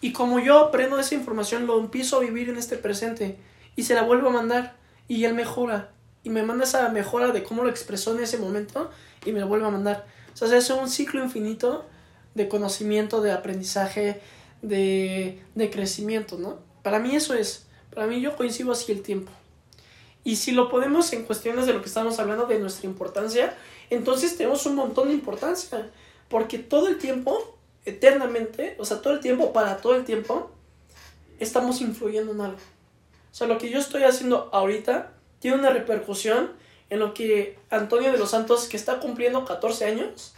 Y 0.00 0.12
como 0.12 0.38
yo 0.38 0.58
aprendo 0.58 0.98
esa 0.98 1.14
información, 1.14 1.66
lo 1.66 1.78
empiezo 1.78 2.16
a 2.16 2.20
vivir 2.20 2.48
en 2.48 2.56
este 2.56 2.76
presente 2.76 3.38
y 3.76 3.82
se 3.82 3.94
la 3.94 4.02
vuelvo 4.02 4.28
a 4.28 4.32
mandar 4.32 4.76
y 5.08 5.24
él 5.24 5.34
mejora 5.34 5.90
y 6.22 6.30
me 6.30 6.42
manda 6.42 6.64
esa 6.64 6.88
mejora 6.90 7.28
de 7.28 7.42
cómo 7.42 7.62
lo 7.62 7.70
expresó 7.70 8.14
en 8.14 8.22
ese 8.22 8.38
momento 8.38 8.90
y 9.24 9.32
me 9.32 9.40
lo 9.40 9.48
vuelve 9.48 9.66
a 9.66 9.70
mandar. 9.70 10.06
O 10.32 10.36
sea, 10.36 10.56
es 10.56 10.70
un 10.70 10.88
ciclo 10.88 11.22
infinito 11.22 11.86
de 12.34 12.48
conocimiento, 12.48 13.20
de 13.20 13.32
aprendizaje, 13.32 14.20
de, 14.62 15.42
de 15.54 15.70
crecimiento, 15.70 16.38
¿no? 16.38 16.58
Para 16.82 16.98
mí 16.98 17.14
eso 17.14 17.34
es. 17.34 17.66
Para 17.94 18.06
mí 18.06 18.20
yo 18.20 18.36
coincido 18.36 18.72
así 18.72 18.92
el 18.92 19.02
tiempo. 19.02 19.32
Y 20.22 20.36
si 20.36 20.52
lo 20.52 20.68
podemos 20.68 21.12
en 21.12 21.24
cuestiones 21.24 21.66
de 21.66 21.72
lo 21.72 21.80
que 21.80 21.88
estamos 21.88 22.18
hablando 22.18 22.46
de 22.46 22.58
nuestra 22.58 22.86
importancia, 22.86 23.56
entonces 23.88 24.36
tenemos 24.36 24.66
un 24.66 24.76
montón 24.76 25.08
de 25.08 25.14
importancia. 25.14 25.90
Porque 26.28 26.58
todo 26.58 26.88
el 26.88 26.98
tiempo, 26.98 27.58
eternamente, 27.84 28.76
o 28.78 28.84
sea, 28.84 29.00
todo 29.00 29.14
el 29.14 29.20
tiempo, 29.20 29.52
para 29.52 29.78
todo 29.78 29.94
el 29.96 30.04
tiempo, 30.04 30.50
estamos 31.38 31.80
influyendo 31.80 32.32
en 32.32 32.40
algo. 32.40 32.58
O 32.58 33.34
sea, 33.34 33.46
lo 33.46 33.58
que 33.58 33.70
yo 33.70 33.78
estoy 33.78 34.02
haciendo 34.02 34.50
ahorita 34.52 35.12
tiene 35.38 35.58
una 35.58 35.70
repercusión 35.70 36.52
en 36.90 36.98
lo 36.98 37.14
que 37.14 37.58
Antonio 37.70 38.12
de 38.12 38.18
los 38.18 38.30
Santos, 38.30 38.68
que 38.68 38.76
está 38.76 38.98
cumpliendo 38.98 39.44
14 39.44 39.84
años, 39.84 40.34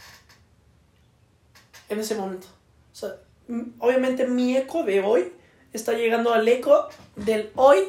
en 1.89 1.99
ese 1.99 2.15
momento. 2.15 2.47
O 2.91 2.95
sea, 2.95 3.15
obviamente 3.79 4.27
mi 4.27 4.55
eco 4.55 4.83
de 4.83 5.01
hoy 5.01 5.33
está 5.73 5.93
llegando 5.93 6.33
al 6.33 6.47
eco 6.47 6.87
del 7.15 7.51
hoy 7.55 7.79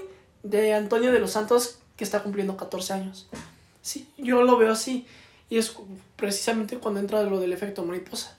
de 0.43 0.75
Antonio 0.75 1.13
de 1.13 1.21
los 1.21 1.33
Santos 1.33 1.79
que 1.97 2.05
está 2.05 2.23
cumpliendo 2.23 2.57
14 2.57 2.93
años. 2.95 3.29
Sí, 3.83 4.09
yo 4.17 4.43
lo 4.43 4.57
veo 4.57 4.73
así. 4.73 5.07
Y 5.51 5.59
es 5.59 5.77
precisamente 6.17 6.79
cuando 6.79 7.01
entra 7.01 7.23
lo 7.23 7.39
del 7.39 7.53
efecto 7.53 7.85
mariposa. 7.85 8.39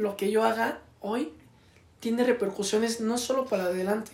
Lo 0.00 0.16
que 0.16 0.30
yo 0.30 0.44
haga 0.44 0.80
hoy 1.00 1.32
tiene 2.00 2.24
repercusiones 2.24 3.00
no 3.02 3.18
solo 3.18 3.44
para 3.44 3.64
adelante, 3.64 4.12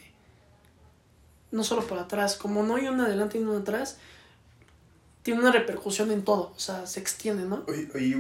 no 1.52 1.62
solo 1.62 1.86
para 1.86 2.02
atrás. 2.02 2.36
Como 2.36 2.64
no 2.64 2.74
hay 2.76 2.88
un 2.88 3.00
adelante 3.00 3.38
y 3.38 3.42
un 3.42 3.54
atrás, 3.56 3.98
tiene 5.22 5.40
una 5.40 5.52
repercusión 5.52 6.10
en 6.10 6.22
todo, 6.24 6.52
o 6.56 6.58
sea, 6.58 6.86
se 6.86 6.98
extiende, 7.00 7.44
¿no? 7.44 7.64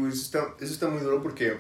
Eso 0.08 0.22
está, 0.22 0.54
eso 0.60 0.72
está 0.72 0.88
muy 0.88 1.00
duro 1.02 1.22
porque, 1.22 1.56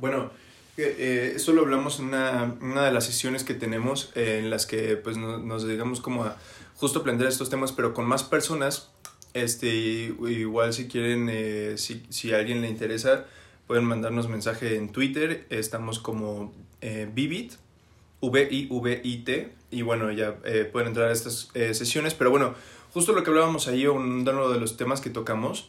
bueno, 0.00 0.30
eh, 0.76 0.96
eh, 0.98 1.32
eso 1.36 1.52
lo 1.52 1.62
hablamos 1.62 1.98
en 2.00 2.06
una, 2.06 2.56
una 2.60 2.84
de 2.84 2.92
las 2.92 3.04
sesiones 3.04 3.44
que 3.44 3.54
tenemos 3.54 4.10
eh, 4.14 4.38
en 4.42 4.50
las 4.50 4.66
que 4.66 4.96
pues 4.96 5.16
no- 5.16 5.38
nos 5.38 5.64
dedicamos 5.66 6.00
como 6.00 6.24
a 6.24 6.36
justo 6.76 7.02
plantear 7.02 7.28
estos 7.30 7.50
temas, 7.50 7.72
pero 7.72 7.92
con 7.94 8.06
más 8.06 8.22
personas. 8.24 8.88
Este, 9.34 9.66
igual 9.68 10.72
si 10.72 10.86
quieren, 10.88 11.28
eh, 11.30 11.74
si, 11.76 12.06
si 12.08 12.32
a 12.32 12.38
alguien 12.38 12.60
le 12.62 12.68
interesa, 12.68 13.24
pueden 13.66 13.84
mandarnos 13.84 14.28
mensaje 14.28 14.76
en 14.76 14.90
Twitter. 14.90 15.46
Estamos 15.50 15.98
como 15.98 16.52
eh, 16.80 17.08
Vivit, 17.12 17.54
V-I-V-I-T. 18.20 19.52
Y 19.70 19.82
bueno, 19.82 20.12
ya 20.12 20.36
eh, 20.44 20.68
pueden 20.70 20.88
entrar 20.88 21.08
a 21.08 21.12
estas 21.12 21.50
eh, 21.54 21.74
sesiones. 21.74 22.14
Pero 22.14 22.30
bueno, 22.30 22.54
justo 22.92 23.12
lo 23.12 23.22
que 23.22 23.30
hablábamos 23.30 23.68
ahí, 23.68 23.86
uno 23.86 24.48
de 24.48 24.60
los 24.60 24.76
temas 24.76 25.00
que 25.00 25.10
tocamos, 25.10 25.68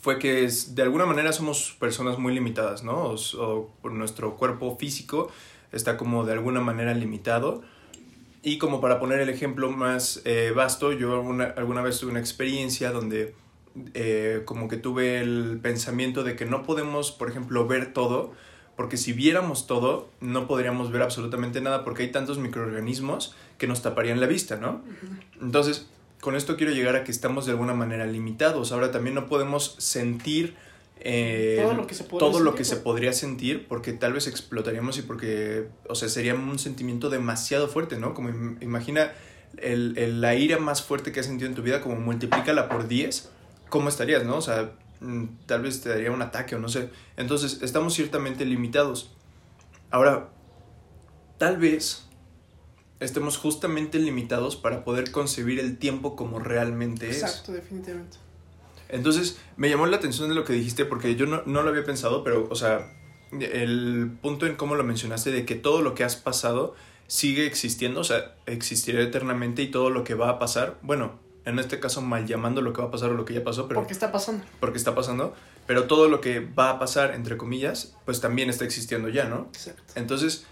fue 0.00 0.18
que 0.18 0.48
de 0.70 0.82
alguna 0.82 1.06
manera 1.06 1.32
somos 1.32 1.76
personas 1.78 2.18
muy 2.18 2.34
limitadas, 2.34 2.82
¿no? 2.82 3.14
O, 3.14 3.70
nuestro 3.88 4.36
cuerpo 4.36 4.76
físico 4.76 5.30
está 5.70 5.96
como 5.96 6.24
de 6.24 6.32
alguna 6.32 6.60
manera 6.60 6.92
limitado. 6.92 7.62
Y 8.42 8.58
como 8.58 8.80
para 8.80 8.98
poner 8.98 9.20
el 9.20 9.28
ejemplo 9.28 9.70
más 9.70 10.20
eh, 10.24 10.52
vasto, 10.54 10.92
yo 10.92 11.14
alguna, 11.14 11.44
alguna 11.56 11.82
vez 11.82 12.00
tuve 12.00 12.10
una 12.10 12.18
experiencia 12.18 12.90
donde 12.90 13.36
eh, 13.94 14.42
como 14.44 14.68
que 14.68 14.76
tuve 14.76 15.20
el 15.20 15.58
pensamiento 15.62 16.24
de 16.24 16.36
que 16.36 16.44
no 16.46 16.62
podemos, 16.62 17.12
por 17.12 17.28
ejemplo, 17.30 17.66
ver 17.66 17.92
todo, 17.92 18.32
porque 18.76 18.96
si 18.96 19.12
viéramos 19.12 19.66
todo, 19.66 20.08
no 20.20 20.46
podríamos 20.46 20.90
ver 20.90 21.02
absolutamente 21.02 21.60
nada, 21.60 21.84
porque 21.84 22.02
hay 22.04 22.10
tantos 22.12 22.38
microorganismos 22.38 23.34
que 23.58 23.66
nos 23.66 23.82
taparían 23.82 24.20
la 24.20 24.26
vista, 24.26 24.56
¿no? 24.56 24.82
Entonces, 25.40 25.88
con 26.20 26.36
esto 26.36 26.56
quiero 26.56 26.72
llegar 26.72 26.96
a 26.96 27.04
que 27.04 27.10
estamos 27.10 27.46
de 27.46 27.52
alguna 27.52 27.74
manera 27.74 28.06
limitados. 28.06 28.72
Ahora 28.72 28.90
también 28.92 29.14
no 29.14 29.26
podemos 29.26 29.74
sentir 29.78 30.54
eh, 31.04 31.56
Todo 31.60 31.74
lo 31.74 31.86
que 31.86 31.94
se 31.94 32.04
podría 32.04 32.18
todo 32.30 32.38
lo 32.40 32.50
sentir, 32.52 32.58
que 32.58 32.64
se 32.64 32.76
podría 32.76 33.12
sentir 33.12 33.66
porque 33.66 33.92
tal 33.92 34.12
vez 34.12 34.28
explotaríamos 34.28 34.98
y 34.98 35.02
porque, 35.02 35.66
o 35.88 35.94
sea, 35.96 36.08
sería 36.08 36.34
un 36.34 36.58
sentimiento 36.60 37.10
demasiado 37.10 37.66
fuerte, 37.68 37.98
¿no? 37.98 38.14
Como 38.14 38.28
im- 38.30 38.56
imagina 38.62 39.12
el, 39.58 39.98
el- 39.98 40.20
la 40.20 40.34
ira 40.36 40.58
más 40.58 40.82
fuerte 40.82 41.10
que 41.10 41.18
has 41.20 41.26
sentido 41.26 41.48
en 41.48 41.56
tu 41.56 41.62
vida, 41.62 41.80
como 41.80 41.96
multiplícala 41.96 42.68
por 42.68 42.86
10, 42.86 43.30
¿cómo 43.72 43.88
estarías, 43.88 44.22
no? 44.24 44.36
O 44.36 44.42
sea, 44.42 44.74
mm, 45.00 45.46
tal 45.46 45.62
vez 45.62 45.80
te 45.80 45.88
daría 45.88 46.12
un 46.12 46.20
ataque 46.20 46.54
o 46.54 46.58
no 46.58 46.68
sé. 46.68 46.90
Entonces, 47.16 47.62
estamos 47.62 47.94
ciertamente 47.94 48.44
limitados. 48.44 49.12
Ahora, 49.90 50.28
tal 51.38 51.56
vez 51.56 52.06
estemos 53.00 53.38
justamente 53.38 53.98
limitados 53.98 54.56
para 54.56 54.84
poder 54.84 55.10
concebir 55.10 55.58
el 55.58 55.78
tiempo 55.78 56.16
como 56.16 56.38
realmente 56.38 57.08
es. 57.08 57.22
Exacto, 57.22 57.52
definitivamente. 57.52 58.18
Entonces, 58.90 59.38
me 59.56 59.70
llamó 59.70 59.86
la 59.86 59.96
atención 59.96 60.28
de 60.28 60.34
lo 60.34 60.44
que 60.44 60.52
dijiste 60.52 60.84
porque 60.84 61.16
yo 61.16 61.24
no, 61.24 61.42
no 61.46 61.62
lo 61.62 61.70
había 61.70 61.82
pensado, 61.82 62.22
pero, 62.22 62.46
o 62.50 62.54
sea, 62.54 62.92
el 63.32 64.18
punto 64.20 64.46
en 64.46 64.56
cómo 64.56 64.74
lo 64.74 64.84
mencionaste 64.84 65.30
de 65.30 65.46
que 65.46 65.54
todo 65.54 65.80
lo 65.80 65.94
que 65.94 66.04
has 66.04 66.16
pasado 66.16 66.74
sigue 67.06 67.46
existiendo, 67.46 68.00
o 68.00 68.04
sea, 68.04 68.36
existirá 68.44 69.00
eternamente 69.00 69.62
y 69.62 69.70
todo 69.70 69.88
lo 69.88 70.04
que 70.04 70.12
va 70.12 70.28
a 70.28 70.38
pasar, 70.38 70.78
bueno, 70.82 71.18
en 71.44 71.58
este 71.58 71.80
caso 71.80 72.00
mal 72.02 72.26
llamando 72.26 72.60
lo 72.62 72.72
que 72.72 72.80
va 72.82 72.88
a 72.88 72.90
pasar 72.90 73.10
o 73.10 73.14
lo 73.14 73.24
que 73.24 73.34
ya 73.34 73.42
pasó, 73.44 73.66
pero 73.68 73.80
Porque 73.80 73.92
está 73.92 74.12
pasando. 74.12 74.44
porque 74.60 74.78
está 74.78 74.94
pasando, 74.94 75.34
pero 75.66 75.84
todo 75.84 76.08
lo 76.08 76.20
que 76.20 76.40
va 76.40 76.70
a 76.70 76.78
pasar, 76.78 77.14
entre 77.14 77.36
comillas, 77.36 77.96
pues 78.04 78.20
también 78.20 78.48
está 78.50 78.64
existiendo 78.64 79.08
ya, 79.08 79.24
¿no? 79.24 79.48
Exacto. 79.52 79.82
Entonces, 79.96 80.46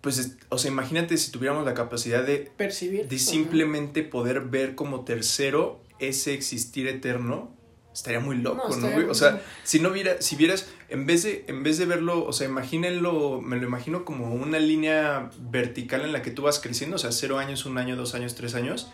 pues, 0.00 0.18
es- 0.18 0.36
o 0.48 0.56
sea, 0.58 0.70
imagínate 0.70 1.16
si 1.18 1.30
tuviéramos 1.30 1.64
la 1.64 1.74
capacidad 1.74 2.24
de 2.24 2.50
Percibir. 2.56 3.06
de 3.08 3.16
Ajá. 3.16 3.24
simplemente 3.24 4.02
poder 4.02 4.40
ver 4.40 4.74
como 4.74 5.04
tercero 5.04 5.82
ese 5.98 6.32
existir 6.32 6.88
eterno 6.88 7.54
estaría 7.92 8.20
muy 8.20 8.36
loco, 8.38 8.74
No, 8.76 9.10
O 9.10 9.14
sea, 9.14 9.42
si 9.64 9.80
no 9.80 9.90
viera, 9.90 10.22
si 10.22 10.36
vieras, 10.36 10.70
en 10.88 11.04
vez 11.06 11.24
de, 11.24 11.44
en 11.48 11.62
vez 11.64 11.76
de 11.76 11.84
verlo, 11.86 12.24
o 12.24 12.32
sea, 12.32 12.48
imagínenlo, 12.48 13.42
me 13.42 13.56
lo 13.58 13.66
imagino 13.66 14.04
como 14.06 14.32
una 14.32 14.58
línea 14.60 15.28
vertical 15.38 16.02
en 16.02 16.12
la 16.12 16.22
que 16.22 16.30
tú 16.30 16.42
vas 16.42 16.60
creciendo, 16.60 16.96
o 16.96 16.98
sea, 16.98 17.12
cero 17.12 17.38
años, 17.38 17.66
un 17.66 17.76
año, 17.78 17.96
dos 17.96 18.14
años, 18.14 18.34
tres 18.36 18.54
años, 18.54 18.90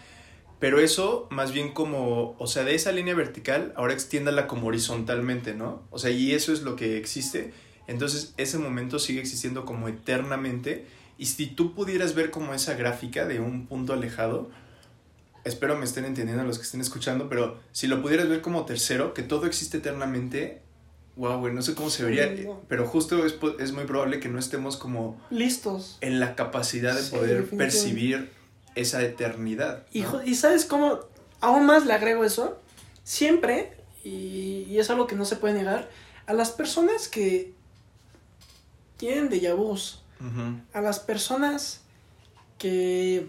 pero 0.58 0.80
eso 0.80 1.26
más 1.30 1.52
bien 1.52 1.72
como, 1.72 2.34
o 2.38 2.46
sea, 2.46 2.64
de 2.64 2.74
esa 2.74 2.92
línea 2.92 3.14
vertical, 3.14 3.72
ahora 3.76 3.92
extiéndala 3.92 4.46
como 4.46 4.68
horizontalmente, 4.68 5.54
¿no? 5.54 5.82
O 5.90 5.98
sea, 5.98 6.10
y 6.10 6.32
eso 6.32 6.52
es 6.52 6.62
lo 6.62 6.76
que 6.76 6.96
existe, 6.98 7.52
entonces 7.86 8.34
ese 8.36 8.58
momento 8.58 8.98
sigue 8.98 9.20
existiendo 9.20 9.64
como 9.64 9.88
eternamente, 9.88 10.86
y 11.18 11.26
si 11.26 11.46
tú 11.46 11.74
pudieras 11.74 12.14
ver 12.14 12.30
como 12.30 12.52
esa 12.54 12.74
gráfica 12.74 13.26
de 13.26 13.40
un 13.40 13.66
punto 13.66 13.92
alejado, 13.92 14.50
espero 15.44 15.76
me 15.78 15.84
estén 15.84 16.04
entendiendo 16.04 16.42
los 16.44 16.58
que 16.58 16.64
estén 16.64 16.80
escuchando, 16.80 17.28
pero 17.28 17.58
si 17.72 17.86
lo 17.86 18.02
pudieras 18.02 18.28
ver 18.28 18.40
como 18.40 18.64
tercero, 18.64 19.14
que 19.14 19.22
todo 19.22 19.46
existe 19.46 19.78
eternamente, 19.78 20.60
wow, 21.16 21.38
güey, 21.38 21.54
no 21.54 21.62
sé 21.62 21.74
cómo 21.74 21.88
se 21.88 22.04
vería, 22.04 22.30
no. 22.44 22.60
pero 22.68 22.86
justo 22.86 23.24
es, 23.24 23.36
es 23.60 23.72
muy 23.72 23.84
probable 23.84 24.20
que 24.20 24.28
no 24.28 24.38
estemos 24.38 24.76
como 24.76 25.18
Listos. 25.30 25.96
en 26.00 26.20
la 26.20 26.34
capacidad 26.34 26.94
de 26.94 27.02
Sí, 27.02 27.14
poder 27.14 27.48
percibir 27.48 28.30
esa 28.76 29.02
eternidad. 29.02 29.84
Y, 29.92 30.02
¿no? 30.02 30.10
jo- 30.10 30.22
¿Y 30.22 30.34
sabes 30.36 30.64
cómo? 30.64 31.00
Aún 31.40 31.66
más 31.66 31.84
le 31.86 31.92
agrego 31.92 32.24
eso. 32.24 32.58
Siempre, 33.02 33.76
y, 34.04 34.64
y 34.68 34.78
es 34.78 34.88
algo 34.90 35.06
que 35.06 35.16
no 35.16 35.24
se 35.24 35.36
puede 35.36 35.54
negar, 35.54 35.88
a 36.26 36.32
las 36.32 36.50
personas 36.50 37.08
que 37.08 37.52
tienen 38.96 39.28
vus, 39.56 40.02
Ujú. 40.20 40.60
a 40.72 40.80
las 40.80 40.98
personas 41.00 41.80
que, 42.58 43.28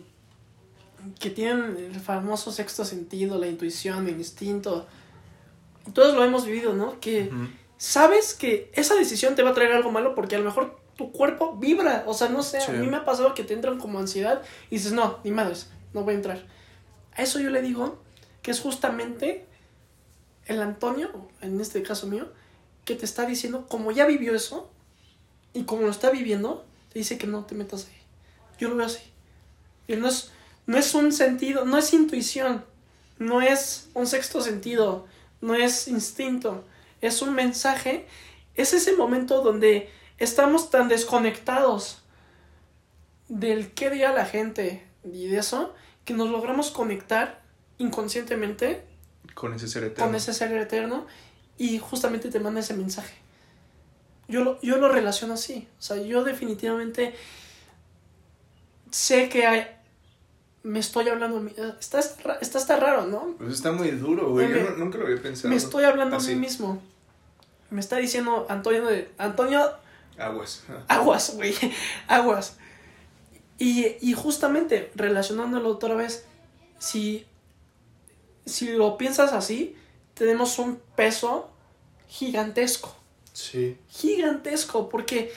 que 1.19 1.29
tienen 1.29 1.75
el 1.77 1.99
famoso 1.99 2.51
sexto 2.51 2.85
sentido, 2.85 3.37
la 3.37 3.47
intuición, 3.47 4.07
el 4.07 4.17
instinto, 4.17 4.87
todos 5.93 6.15
lo 6.15 6.23
hemos 6.23 6.45
vivido, 6.45 6.73
¿no? 6.73 6.99
Que 6.99 7.29
sabes 7.77 8.33
que 8.33 8.71
esa 8.73 8.95
decisión 8.95 9.35
te 9.35 9.43
va 9.43 9.51
a 9.51 9.53
traer 9.53 9.73
algo 9.73 9.91
malo 9.91 10.15
porque 10.15 10.35
a 10.35 10.39
lo 10.39 10.45
mejor 10.45 10.79
tu 10.97 11.11
cuerpo 11.11 11.55
vibra, 11.57 12.03
o 12.07 12.13
sea, 12.13 12.29
no 12.29 12.43
sé, 12.43 12.59
Sí. 12.61 12.71
a 12.71 12.73
mí 12.73 12.87
me 12.87 12.97
ha 12.97 13.05
pasado 13.05 13.33
que 13.33 13.43
te 13.43 13.53
entran 13.53 13.77
como 13.79 13.99
ansiedad 13.99 14.41
y 14.69 14.75
dices, 14.77 14.91
no, 14.93 15.19
ni 15.23 15.31
madres, 15.31 15.69
no 15.93 16.03
voy 16.03 16.13
a 16.13 16.17
entrar. 16.17 16.45
A 17.15 17.21
eso 17.23 17.39
yo 17.39 17.49
le 17.49 17.61
digo 17.61 17.99
que 18.41 18.51
es 18.51 18.59
justamente 18.59 19.45
el 20.45 20.61
Antonio, 20.61 21.09
en 21.41 21.59
este 21.61 21.83
caso 21.83 22.07
mío, 22.07 22.27
que 22.85 22.95
te 22.95 23.05
está 23.05 23.25
diciendo, 23.25 23.67
como 23.67 23.91
ya 23.91 24.05
vivió 24.05 24.33
eso, 24.35 24.69
y 25.53 25.63
como 25.63 25.83
lo 25.83 25.89
está 25.91 26.09
viviendo, 26.09 26.65
te 26.91 26.99
dice 26.99 27.17
que 27.17 27.27
no 27.27 27.45
te 27.45 27.55
metas 27.55 27.85
ahí. 27.87 27.97
Yo 28.59 28.69
lo 28.69 28.75
veo 28.75 28.85
así. 28.85 29.01
Y 29.87 29.95
no 29.97 30.07
es, 30.07 30.31
no 30.65 30.77
es 30.77 30.93
un 30.93 31.11
sentido, 31.11 31.65
no 31.65 31.77
es 31.77 31.93
intuición, 31.93 32.63
no 33.19 33.41
es 33.41 33.89
un 33.93 34.07
sexto 34.07 34.41
sentido, 34.41 35.05
no 35.41 35.55
es 35.55 35.87
instinto, 35.87 36.63
es 37.01 37.21
un 37.21 37.33
mensaje, 37.33 38.07
es 38.55 38.73
ese 38.73 38.93
momento 38.95 39.41
donde 39.41 39.89
estamos 40.17 40.69
tan 40.69 40.87
desconectados 40.87 42.01
del 43.27 43.71
qué 43.73 43.89
diría 43.89 44.11
la 44.13 44.25
gente 44.25 44.85
y 45.03 45.27
de 45.27 45.37
eso, 45.39 45.73
que 46.05 46.13
nos 46.13 46.29
logramos 46.29 46.71
conectar 46.71 47.41
inconscientemente 47.77 48.83
Con 49.33 49.53
ese 49.53 49.67
ser 49.67 49.83
eterno. 49.83 50.05
con 50.05 50.15
ese 50.15 50.33
ser 50.33 50.51
eterno 50.53 51.05
y 51.57 51.79
justamente 51.79 52.29
te 52.29 52.39
manda 52.39 52.59
ese 52.61 52.73
mensaje. 52.73 53.15
Yo 54.27 54.43
lo, 54.43 54.61
yo 54.61 54.77
lo 54.77 54.89
relaciono 54.89 55.33
así. 55.35 55.67
O 55.79 55.81
sea, 55.81 55.97
yo 55.97 56.23
definitivamente 56.23 57.13
sé 58.91 59.29
que 59.29 59.45
hay, 59.45 59.67
me 60.63 60.79
estoy 60.79 61.07
hablando. 61.09 61.37
a 61.37 61.39
mí- 61.41 61.53
Está, 61.79 61.99
está, 61.99 62.57
está, 62.57 62.75
raro, 62.77 63.05
¿no? 63.07 63.35
Pues 63.37 63.53
está 63.53 63.71
muy 63.71 63.91
duro, 63.91 64.31
güey. 64.31 64.49
Yo 64.49 64.69
no- 64.71 64.75
nunca 64.77 64.97
lo 64.97 65.05
había 65.05 65.21
pensado. 65.21 65.49
Me 65.49 65.55
estoy 65.55 65.83
hablando 65.85 66.17
a 66.17 66.19
mí 66.19 66.35
mismo. 66.35 66.81
Me 67.69 67.79
está 67.79 67.97
diciendo 67.97 68.45
Antonio 68.49 68.85
de. 68.85 69.11
Antonio, 69.17 69.69
Aguas. 70.17 70.63
aguas, 70.87 71.35
güey. 71.35 71.53
Aguas. 72.07 72.57
Y, 73.59 73.95
y 74.01 74.13
justamente 74.13 74.91
relacionándolo 74.95 75.69
otra 75.69 75.95
vez, 75.95 76.25
si, 76.79 77.25
si 78.45 78.71
lo 78.73 78.97
piensas 78.97 79.33
así, 79.33 79.75
tenemos 80.13 80.59
un 80.59 80.79
peso 80.95 81.49
gigantesco. 82.07 82.95
Sí. 83.33 83.77
Gigantesco, 83.89 84.89
porque 84.89 85.31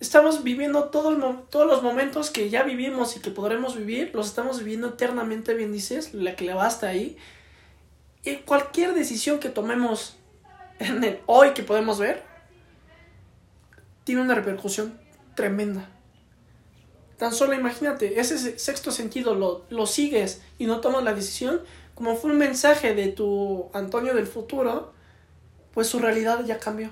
estamos 0.00 0.42
viviendo 0.42 0.84
todo 0.84 1.10
el 1.10 1.38
todos 1.48 1.66
los 1.66 1.82
momentos 1.82 2.30
que 2.30 2.50
ya 2.50 2.62
vivimos 2.62 3.16
y 3.16 3.20
que 3.20 3.30
podremos 3.30 3.76
vivir, 3.76 4.10
los 4.14 4.26
estamos 4.26 4.58
viviendo 4.58 4.88
eternamente, 4.88 5.54
bien 5.54 5.72
dices, 5.72 6.12
la 6.14 6.36
que 6.36 6.44
le 6.44 6.54
basta 6.54 6.88
ahí. 6.88 7.16
Y 8.24 8.36
cualquier 8.36 8.94
decisión 8.94 9.38
que 9.38 9.48
tomemos 9.48 10.16
en 10.78 11.02
el 11.04 11.20
hoy 11.26 11.50
que 11.52 11.62
podemos 11.62 11.98
ver, 11.98 12.22
tiene 14.06 14.22
una 14.22 14.36
repercusión 14.36 14.96
tremenda. 15.34 15.90
Tan 17.18 17.32
solo 17.34 17.54
imagínate, 17.54 18.20
ese 18.20 18.38
se- 18.38 18.56
sexto 18.58 18.92
sentido 18.92 19.34
lo, 19.34 19.64
lo 19.68 19.86
sigues 19.86 20.42
y 20.58 20.66
no 20.66 20.80
tomas 20.80 21.02
la 21.02 21.12
decisión, 21.12 21.60
como 21.96 22.14
fue 22.14 22.30
un 22.30 22.38
mensaje 22.38 22.94
de 22.94 23.08
tu 23.08 23.68
Antonio 23.72 24.14
del 24.14 24.28
futuro, 24.28 24.92
pues 25.74 25.88
su 25.88 25.98
realidad 25.98 26.44
ya 26.46 26.60
cambió. 26.60 26.90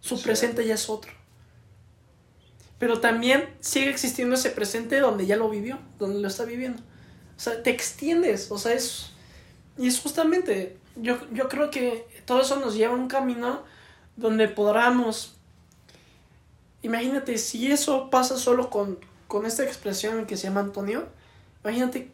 Su 0.00 0.16
Sí. 0.16 0.22
presente 0.22 0.64
ya 0.64 0.74
es 0.74 0.88
otro. 0.88 1.10
Pero 2.78 3.00
también 3.00 3.48
sigue 3.60 3.90
existiendo 3.90 4.36
ese 4.36 4.50
presente 4.50 5.00
donde 5.00 5.26
ya 5.26 5.36
lo 5.36 5.48
vivió, 5.50 5.78
donde 5.98 6.20
lo 6.20 6.28
está 6.28 6.44
viviendo. 6.44 6.80
O 7.36 7.40
sea, 7.40 7.62
te 7.64 7.70
extiendes, 7.70 8.50
o 8.52 8.58
sea, 8.58 8.74
es... 8.74 9.10
Y 9.76 9.88
es 9.88 9.98
justamente, 9.98 10.76
yo, 10.94 11.18
yo 11.32 11.48
creo 11.48 11.70
que 11.70 12.06
todo 12.26 12.42
eso 12.42 12.60
nos 12.60 12.76
lleva 12.76 12.92
a 12.94 12.96
un 12.96 13.08
camino 13.08 13.64
donde 14.16 14.46
podamos... 14.48 15.36
Imagínate, 16.84 17.38
si 17.38 17.72
eso 17.72 18.10
pasa 18.10 18.36
solo 18.36 18.68
con, 18.68 18.98
con 19.26 19.46
esta 19.46 19.64
expresión 19.64 20.26
que 20.26 20.36
se 20.36 20.48
llama 20.48 20.60
Antonio, 20.60 21.08
imagínate 21.62 22.12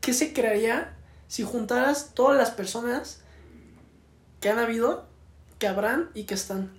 qué 0.00 0.14
se 0.14 0.32
crearía 0.32 0.96
si 1.28 1.42
juntaras 1.42 2.12
todas 2.14 2.38
las 2.38 2.50
personas 2.50 3.20
que 4.40 4.48
han 4.48 4.58
habido, 4.58 5.06
que 5.58 5.68
habrán 5.68 6.08
y 6.14 6.24
que 6.24 6.32
están. 6.32 6.72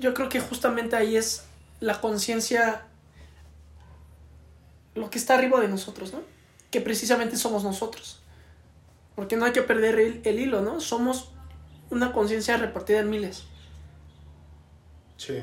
Yo 0.00 0.12
creo 0.12 0.28
que 0.28 0.40
justamente 0.40 0.96
ahí 0.96 1.16
es 1.16 1.44
la 1.78 2.00
conciencia, 2.00 2.82
lo 4.96 5.08
que 5.08 5.18
está 5.18 5.34
arriba 5.34 5.60
de 5.60 5.68
nosotros, 5.68 6.12
¿no? 6.12 6.20
Que 6.72 6.80
precisamente 6.80 7.36
somos 7.36 7.62
nosotros. 7.62 8.20
Porque 9.14 9.36
no 9.36 9.44
hay 9.44 9.52
que 9.52 9.62
perder 9.62 10.00
el, 10.24 10.40
hilo, 10.40 10.62
¿no? 10.62 10.80
Somos 10.80 11.30
una 11.90 12.12
conciencia 12.12 12.56
repartida 12.56 12.98
en 12.98 13.10
miles. 13.10 13.44
Sí, 15.16 15.34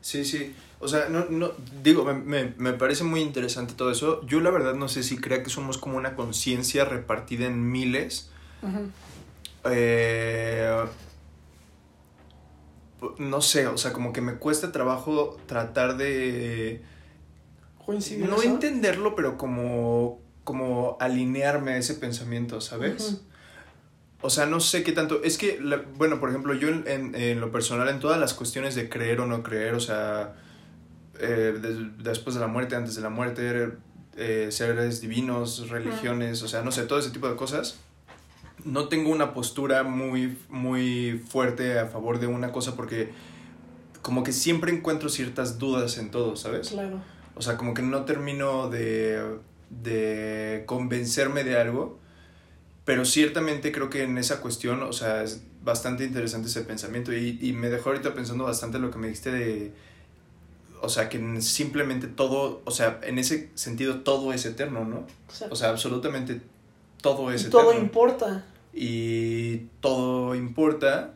sí, 0.00 0.24
sí. 0.24 0.54
O 0.78 0.88
sea, 0.88 1.08
no, 1.08 1.26
no, 1.26 1.52
digo, 1.82 2.04
me, 2.04 2.14
me, 2.14 2.54
me 2.56 2.72
parece 2.72 3.04
muy 3.04 3.20
interesante 3.20 3.74
todo 3.74 3.90
eso. 3.90 4.24
Yo 4.26 4.40
la 4.40 4.50
verdad 4.50 4.74
no 4.74 4.88
sé 4.88 5.02
si 5.02 5.18
crea 5.18 5.42
que 5.42 5.50
somos 5.50 5.78
como 5.78 5.96
una 5.96 6.16
conciencia 6.16 6.84
repartida 6.84 7.46
en 7.46 7.70
miles. 7.70 8.30
Ujú. 8.62 8.90
Eh, 9.64 10.84
no 13.18 13.40
sé, 13.40 13.66
o 13.66 13.78
sea, 13.78 13.92
como 13.92 14.12
que 14.12 14.20
me 14.20 14.36
cuesta 14.36 14.72
trabajo 14.72 15.38
tratar 15.46 15.96
de... 15.96 16.82
No 18.18 18.36
eso. 18.36 18.44
entenderlo, 18.44 19.16
pero 19.16 19.36
como, 19.36 20.20
como 20.44 20.96
alinearme 21.00 21.72
a 21.72 21.76
ese 21.76 21.94
pensamiento, 21.94 22.60
¿sabes? 22.60 23.02
Ujú. 23.02 23.29
O 24.22 24.28
sea, 24.30 24.44
no 24.46 24.60
sé 24.60 24.82
qué 24.82 24.92
tanto. 24.92 25.22
Es 25.24 25.38
que, 25.38 25.58
bueno, 25.96 26.20
por 26.20 26.28
ejemplo, 26.28 26.52
yo 26.54 26.68
en, 26.68 26.84
en- 26.86 27.14
en 27.14 27.40
lo 27.40 27.50
personal, 27.50 27.88
en 27.88 28.00
todas 28.00 28.20
las 28.20 28.34
cuestiones 28.34 28.74
de 28.74 28.88
creer 28.88 29.20
o 29.20 29.26
no 29.26 29.42
creer, 29.42 29.74
o 29.74 29.80
sea, 29.80 30.34
eh, 31.18 31.58
des- 31.60 32.02
después 32.04 32.34
de 32.34 32.40
la 32.40 32.46
muerte, 32.46 32.76
antes 32.76 32.94
de 32.94 33.00
la 33.02 33.08
muerte, 33.10 33.70
eh, 34.16 34.48
seres 34.50 35.00
divinos, 35.00 35.68
religiones, 35.70 36.42
o 36.42 36.48
sea, 36.48 36.62
no 36.62 36.70
sé, 36.72 36.82
todo 36.82 36.98
ese 36.98 37.10
tipo 37.10 37.28
de 37.28 37.36
cosas. 37.36 37.78
No 38.64 38.88
tengo 38.88 39.10
una 39.10 39.32
postura 39.32 39.84
muy, 39.84 40.36
muy 40.50 41.18
fuerte 41.26 41.78
a 41.78 41.86
favor 41.86 42.18
de 42.20 42.26
una 42.26 42.52
cosa 42.52 42.76
porque 42.76 43.10
como 44.02 44.22
que 44.22 44.32
siempre 44.32 44.70
encuentro 44.70 45.08
ciertas 45.08 45.58
dudas 45.58 45.96
en 45.96 46.10
todo, 46.10 46.36
¿sabes? 46.36 46.68
Claro. 46.68 47.00
O 47.36 47.40
sea, 47.42 47.56
como 47.56 47.72
que 47.72 47.80
no 47.80 48.04
termino 48.04 48.68
de, 48.68 49.38
de 49.70 50.64
convencerme 50.66 51.42
de 51.44 51.58
algo, 51.58 51.98
pero 52.90 53.04
ciertamente 53.04 53.70
creo 53.70 53.88
que 53.88 54.02
en 54.02 54.18
esa 54.18 54.40
cuestión, 54.40 54.82
o 54.82 54.92
sea, 54.92 55.22
es 55.22 55.42
bastante 55.62 56.02
interesante 56.02 56.48
ese 56.48 56.62
pensamiento 56.62 57.12
y, 57.12 57.38
y 57.40 57.52
me 57.52 57.68
dejó 57.68 57.90
ahorita 57.90 58.14
pensando 58.14 58.42
bastante 58.42 58.80
lo 58.80 58.90
que 58.90 58.98
me 58.98 59.06
dijiste 59.06 59.30
de, 59.30 59.72
o 60.82 60.88
sea, 60.88 61.08
que 61.08 61.40
simplemente 61.40 62.08
todo, 62.08 62.62
o 62.64 62.70
sea, 62.72 62.98
en 63.04 63.20
ese 63.20 63.48
sentido 63.54 64.00
todo 64.00 64.32
es 64.32 64.44
eterno, 64.44 64.84
¿no? 64.84 65.06
O 65.28 65.32
sea, 65.32 65.46
O 65.52 65.54
sea, 65.54 65.68
absolutamente 65.70 66.40
todo 67.00 67.30
es 67.30 67.44
y 67.44 67.46
eterno. 67.46 67.68
todo 67.68 67.78
importa. 67.78 68.44
y 68.74 69.56
todo 69.80 70.34
importa, 70.34 71.14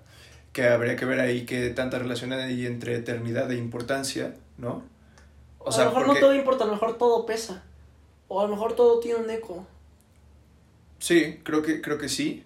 que 0.53 0.69
habría 0.69 0.95
que 0.95 1.07
ver 1.07 1.19
ahí 1.19 1.45
qué 1.45 1.71
tanta 1.71 1.99
relación 1.99 2.33
hay 2.33 2.67
entre 2.67 2.95
eternidad 2.95 3.51
e 3.51 3.57
importancia, 3.57 4.37
¿no? 4.59 4.85
O 5.59 5.73
a 5.73 5.79
lo 5.79 5.85
mejor 5.87 6.07
porque- 6.07 6.21
no 6.21 6.27
todo 6.29 6.35
importa, 6.37 6.63
a 6.63 6.67
lo 6.69 6.73
mejor 6.75 6.99
todo 6.99 7.27
pesa. 7.27 7.65
O 8.29 8.41
a 8.41 8.45
lo 8.45 8.51
mejor 8.51 8.75
todo 8.75 9.01
tiene 9.01 9.19
un 9.19 9.29
eco. 9.29 9.67
Sí, 11.05 11.39
creo 11.43 11.61
que, 11.61 11.83
creo 11.83 11.99
que 11.99 12.09
sí. 12.09 12.45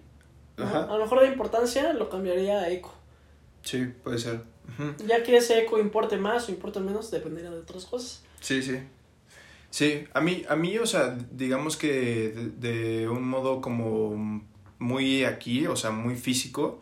Ajá. 0.57 0.83
A 0.83 0.97
lo 0.97 1.03
mejor 1.05 1.21
de 1.21 1.27
importancia 1.27 1.93
lo 1.93 2.09
cambiaría 2.09 2.59
a 2.59 2.69
eco. 2.69 2.93
Sí, 3.63 3.85
puede 4.03 4.17
ser. 4.17 4.41
Ya 5.07 5.23
que 5.23 5.37
ese 5.37 5.59
eco 5.59 5.79
importe 5.79 6.17
más 6.17 6.49
o 6.49 6.51
importe 6.51 6.81
menos, 6.81 7.09
dependería 7.09 7.51
de 7.51 7.59
otras 7.59 7.85
cosas. 7.85 8.21
Sí, 8.41 8.61
sí. 8.61 8.77
Sí, 9.69 10.03
a 10.13 10.19
mí, 10.19 10.43
a 10.49 10.57
mí, 10.57 10.77
o 10.77 10.85
sea, 10.85 11.17
digamos 11.31 11.77
que 11.77 12.33
de, 12.59 12.97
de 12.97 13.07
un 13.07 13.23
modo 13.29 13.61
como 13.61 14.43
muy 14.77 15.23
aquí, 15.23 15.65
o 15.65 15.77
sea, 15.77 15.91
muy 15.91 16.17
físico, 16.17 16.81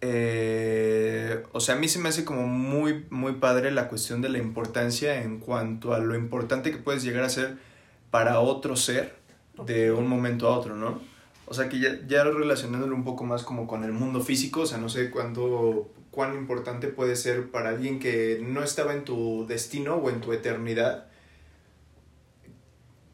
eh, 0.00 1.42
o 1.50 1.58
sea, 1.58 1.74
a 1.74 1.78
mí 1.78 1.88
se 1.88 1.98
me 1.98 2.08
hace 2.08 2.24
como 2.24 2.46
muy, 2.46 3.04
muy 3.10 3.32
padre 3.32 3.72
la 3.72 3.88
cuestión 3.88 4.22
de 4.22 4.28
la 4.28 4.38
importancia 4.38 5.24
en 5.24 5.40
cuanto 5.40 5.92
a 5.92 5.98
lo 5.98 6.14
importante 6.14 6.70
que 6.70 6.76
puedes 6.76 7.02
llegar 7.02 7.24
a 7.24 7.28
ser 7.30 7.56
para 8.12 8.38
otro 8.38 8.76
ser 8.76 9.17
de 9.64 9.92
un 9.92 10.08
momento 10.08 10.48
a 10.48 10.58
otro, 10.58 10.76
¿no? 10.76 11.00
O 11.46 11.54
sea, 11.54 11.68
que 11.68 11.80
ya, 11.80 11.98
ya 12.06 12.24
relacionándolo 12.24 12.94
un 12.94 13.04
poco 13.04 13.24
más 13.24 13.42
como 13.42 13.66
con 13.66 13.84
el 13.84 13.92
mundo 13.92 14.20
físico, 14.20 14.62
o 14.62 14.66
sea, 14.66 14.78
no 14.78 14.88
sé 14.88 15.10
cuánto, 15.10 15.90
cuán 16.10 16.34
importante 16.34 16.88
puede 16.88 17.16
ser 17.16 17.50
para 17.50 17.70
alguien 17.70 17.98
que 17.98 18.40
no 18.42 18.62
estaba 18.62 18.92
en 18.92 19.04
tu 19.04 19.46
destino 19.46 19.96
o 19.96 20.10
en 20.10 20.20
tu 20.20 20.32
eternidad, 20.32 21.06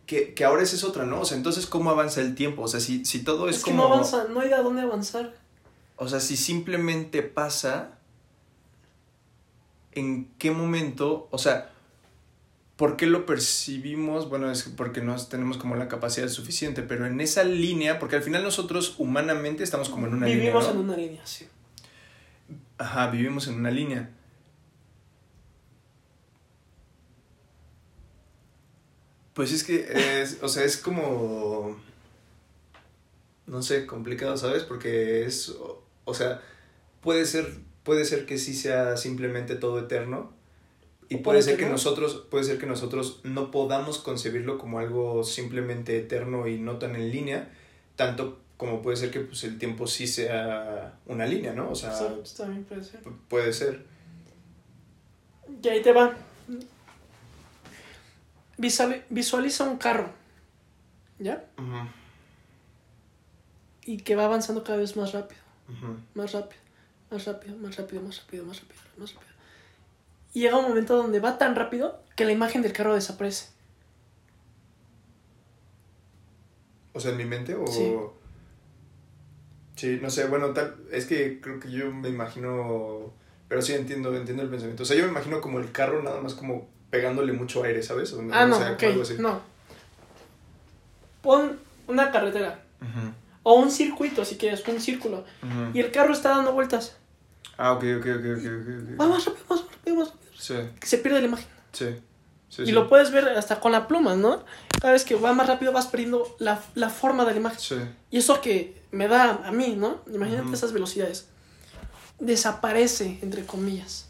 que, 0.07 0.35
que 0.35 0.45
ahora 0.45 0.63
esa 0.63 0.77
es 0.77 0.85
otra, 0.85 1.05
¿no? 1.05 1.21
O 1.21 1.25
sea, 1.25 1.37
entonces, 1.37 1.67
¿cómo 1.67 1.91
avanza 1.91 2.21
el 2.21 2.35
tiempo? 2.35 2.63
O 2.63 2.69
sea, 2.69 2.81
si, 2.81 3.05
si 3.05 3.23
todo 3.23 3.49
es, 3.49 3.59
Es, 3.59 3.65
que 3.65 3.71
como... 3.71 3.85
no 3.85 3.95
avanza, 3.95 4.27
no 4.29 4.41
hay 4.41 4.53
a 4.53 4.63
dónde 4.63 4.83
avanzar. 4.83 5.35
O 5.97 6.09
sea, 6.09 6.21
si 6.21 6.37
simplemente 6.37 7.23
pasa, 7.23 7.99
¿en 9.93 10.27
qué 10.39 10.51
momento? 10.51 11.29
O 11.31 11.39
sea, 11.39 11.74
¿por 12.77 12.97
qué 12.97 13.07
lo 13.07 13.27
percibimos? 13.27 14.29
Bueno, 14.29 14.51
es 14.51 14.65
porque 14.65 15.01
no 15.01 15.17
tenemos 15.27 15.59
como 15.59 15.77
la 15.77 15.89
capacidad 15.89 16.29
suficiente, 16.29 16.83
pero 16.83 17.07
en 17.07 17.21
esa 17.21 17.45
línea, 17.45 17.99
porque 17.99 18.17
al 18.17 18.23
final 18.23 18.43
nosotros 18.43 18.97
humanamente 18.99 19.63
estamos 19.63 19.89
como 19.89 20.07
en 20.07 20.15
una 20.15 20.27
Vivimos 20.27 20.65
línea. 20.65 20.75
¿no? 20.75 20.81
en 20.81 20.87
una 20.87 20.97
línea, 20.97 21.27
sí. 21.27 21.47
Ajá, 22.79 23.11
vivimos 23.11 23.47
en 23.47 23.55
una 23.55 23.71
línea. 23.71 24.11
Pues 29.35 29.53
es 29.53 29.65
que, 29.65 30.21
es, 30.23 30.39
o 30.43 30.49
sea, 30.49 30.63
es 30.65 30.77
como, 30.77 31.77
no 33.47 33.63
sé, 33.63 33.85
complicado, 33.85 34.37
¿sabes? 34.37 34.63
Porque 34.63 35.25
es, 35.25 35.49
o, 35.49 35.83
o 36.05 36.15
sea, 36.15 36.41
puede 37.01 37.27
ser, 37.27 37.59
puede 37.83 38.05
ser 38.05 38.27
que 38.27 38.39
sí 38.39 38.55
sea 38.55 38.97
simplemente 38.97 39.57
todo 39.57 39.81
eterno. 39.81 40.34
Y 41.15 41.17
puede 41.19 41.39
puede 41.39 41.43
ser 41.43 41.55
que 41.57 41.61
que 41.61 41.67
no. 41.67 41.73
nosotros, 41.73 42.25
puede 42.31 42.45
ser 42.45 42.59
que 42.59 42.67
nosotros 42.67 43.21
no 43.25 43.51
podamos 43.51 43.99
concebirlo 43.99 44.59
como 44.59 44.79
algo 44.79 45.25
simplemente 45.25 45.99
eterno 45.99 46.47
y 46.49 46.59
no 46.59 46.79
tan 46.79 46.95
en 46.97 47.11
línea, 47.11 47.51
tanto 47.97 48.41
como 48.57 48.83
puede 48.83 48.97
ser 48.97 49.11
que 49.11 49.21
pues, 49.21 49.43
el 49.45 49.59
tiempo 49.59 49.87
sí 49.87 50.07
sea 50.07 50.99
una 51.07 51.27
línea, 51.27 51.53
¿no? 51.53 51.71
O 51.71 51.75
sea, 51.75 51.93
Sí, 51.97 52.37
también 52.37 52.65
puede 52.65 52.85
ser. 52.85 53.03
Pu- 53.03 53.17
Puede 53.29 53.53
ser. 53.53 53.85
Y 55.63 55.69
ahí 55.69 55.83
te 55.83 55.93
va. 55.93 56.15
Visuali- 58.59 59.03
Visualiza 59.11 59.65
un 59.65 59.77
carro. 59.79 60.11
¿Ya? 61.19 61.45
Y 63.85 63.99
que 63.99 64.17
va 64.17 64.25
avanzando 64.25 64.65
cada 64.65 64.79
vez 64.79 64.97
más 64.97 65.13
rápido. 65.13 65.41
Más 66.15 66.33
rápido. 66.33 66.61
Más 67.11 67.25
rápido, 67.27 67.57
más 67.59 67.77
rápido, 67.77 68.03
más 68.03 68.17
rápido, 68.19 68.45
más 68.45 68.61
rápido, 68.61 68.81
más 68.97 69.15
rápido. 69.15 69.34
Y 70.35 70.41
llega 70.41 70.59
un 70.59 70.69
momento 70.69 70.97
donde 70.97 71.21
va 71.21 71.39
tan 71.39 71.55
rápido 71.57 72.03
que 72.17 72.25
la 72.27 72.33
imagen 72.33 72.61
del 72.61 72.73
carro 72.73 72.95
desaparece. 72.95 73.49
O 76.93 77.01
sea, 77.01 77.13
en 77.13 77.17
mi 77.17 77.25
mente 77.25 77.55
o... 77.55 77.67
Sí. 77.67 77.95
Sí, 79.77 79.99
no 80.01 80.11
sé, 80.11 80.27
bueno, 80.27 80.53
tal, 80.53 80.77
es 80.93 81.07
que 81.07 81.41
creo 81.41 81.59
que 81.59 81.71
yo 81.71 81.91
me 81.93 82.09
imagino, 82.09 83.13
pero 83.49 83.61
sí 83.61 83.73
entiendo, 83.73 84.15
entiendo 84.17 84.43
el 84.45 84.49
pensamiento. 84.49 84.85
O 84.85 84.87
sea, 84.87 84.97
yo 84.97 85.05
me 85.05 85.11
imagino 85.11 85.41
como 85.41 85.59
el 85.59 85.73
carro 85.73 86.03
nada 86.03 86.21
más 86.21 86.35
como 86.35 86.69
pegándole 86.91 87.33
mucho 87.33 87.65
aire, 87.65 87.83
¿sabes? 87.83 88.13
O 88.13 88.23
Ah, 88.31 88.47
no, 88.47 88.57
sé, 88.57 88.71
ok. 88.71 88.83
algo 88.85 89.03
así. 89.03 89.17
No. 89.19 89.41
Pon 91.23 91.59
una 91.89 92.13
carretera. 92.13 92.61
O 93.43 93.55
un 93.55 93.71
circuito, 93.71 94.25
si 94.25 94.37
quieres, 94.37 94.67
un 94.69 94.81
círculo. 94.81 95.25
Y 95.73 95.81
el 95.81 95.91
carro 95.91 96.13
está 96.13 96.31
dando 96.31 96.53
vueltas. 96.53 96.97
Ah, 97.57 97.73
ok, 97.73 97.85
ok, 97.99 98.07
ok, 98.07 98.25
ok, 98.37 98.45
ok. 98.45 99.01
Va 99.01 99.05
ok. 99.07 99.11
más 99.11 99.25
rápido, 99.27 99.45
más 99.51 99.61
rápido, 99.61 100.05
rápido. 100.05 100.24
Sí, 100.47 100.55
Que 100.79 100.87
se 100.87 100.99
pierde 100.99 101.21
la 101.21 101.27
imagen. 101.29 101.47
sí, 101.73 101.87
sí. 102.51 102.63
y 102.63 102.67
sí. 102.67 102.73
lo 102.73 102.89
puedes 102.89 103.11
ver 103.13 103.27
hasta 103.29 103.61
con 103.61 103.73
la 103.73 103.89
pluma, 103.89 104.15
¿no? 104.15 104.45
Cada 104.81 104.93
vez 104.93 105.05
que 105.05 105.15
va 105.15 105.33
más 105.33 105.47
rápido 105.47 105.73
vas 105.73 105.87
perdiendo 105.87 106.37
la, 106.39 106.63
la 106.75 106.91
forma 106.91 107.25
de 107.25 107.33
la 107.33 107.39
imagen. 107.39 107.59
Sí, 107.59 107.77
Y 108.11 108.19
eso 108.19 108.41
que 108.43 108.83
me 108.91 109.09
da 109.09 109.47
a 109.47 109.53
mí, 109.53 109.75
¿no? 109.77 110.03
Imagínate 110.13 110.55
esas 110.55 110.73
velocidades. 110.73 111.29
Desaparece, 112.19 113.19
entre 113.23 113.45
comillas. 113.45 114.07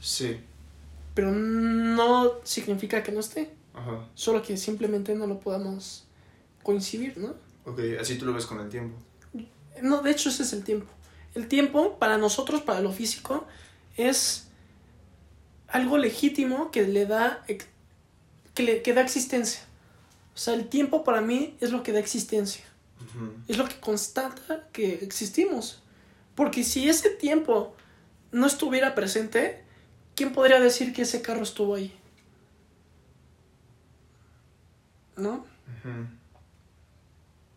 sí. 0.00 0.40
Pero 1.14 1.32
no 1.32 2.34
significa 2.44 3.02
que 3.02 3.10
no 3.10 3.18
esté. 3.20 3.50
Ajá. 3.74 4.06
Solo 4.14 4.42
que 4.42 4.56
simplemente 4.56 5.14
no 5.16 5.26
lo 5.26 5.40
podamos 5.40 6.04
coincidir, 6.62 7.18
¿no? 7.18 7.34
Ok, 7.64 7.80
así 8.00 8.16
tú 8.16 8.26
lo 8.26 8.32
ves 8.32 8.46
con 8.46 8.60
el 8.60 8.68
tiempo. 8.68 8.96
No, 9.82 10.02
de 10.02 10.12
hecho 10.12 10.28
ese 10.28 10.44
es 10.44 10.52
el 10.52 10.62
tiempo. 10.62 10.86
El 11.34 11.48
tiempo, 11.48 11.98
para 11.98 12.16
nosotros, 12.16 12.62
para 12.62 12.80
lo 12.80 12.92
físico, 12.92 13.44
es 13.96 14.46
algo 15.70 15.98
legítimo 15.98 16.70
que 16.70 16.86
le 16.86 17.06
da, 17.06 17.44
que 18.54 18.62
le 18.62 18.82
que 18.82 18.92
da 18.92 19.00
existencia. 19.00 19.62
O 20.34 20.38
sea, 20.38 20.54
el 20.54 20.68
tiempo 20.68 21.04
para 21.04 21.20
mí 21.20 21.56
es 21.60 21.70
lo 21.70 21.82
que 21.82 21.92
da 21.92 21.98
existencia. 21.98 22.64
Es 23.48 23.58
lo 23.58 23.66
que 23.66 23.80
constata 23.80 24.68
que 24.72 24.94
existimos. 25.02 25.82
Porque 26.34 26.64
si 26.64 26.88
ese 26.88 27.10
tiempo 27.10 27.74
no 28.30 28.46
estuviera 28.46 28.94
presente, 28.94 29.64
¿quién 30.14 30.32
podría 30.32 30.60
decir 30.60 30.92
que 30.92 31.02
ese 31.02 31.22
carro 31.22 31.42
estuvo 31.42 31.74
ahí? 31.74 31.94
¿No? 35.16 35.44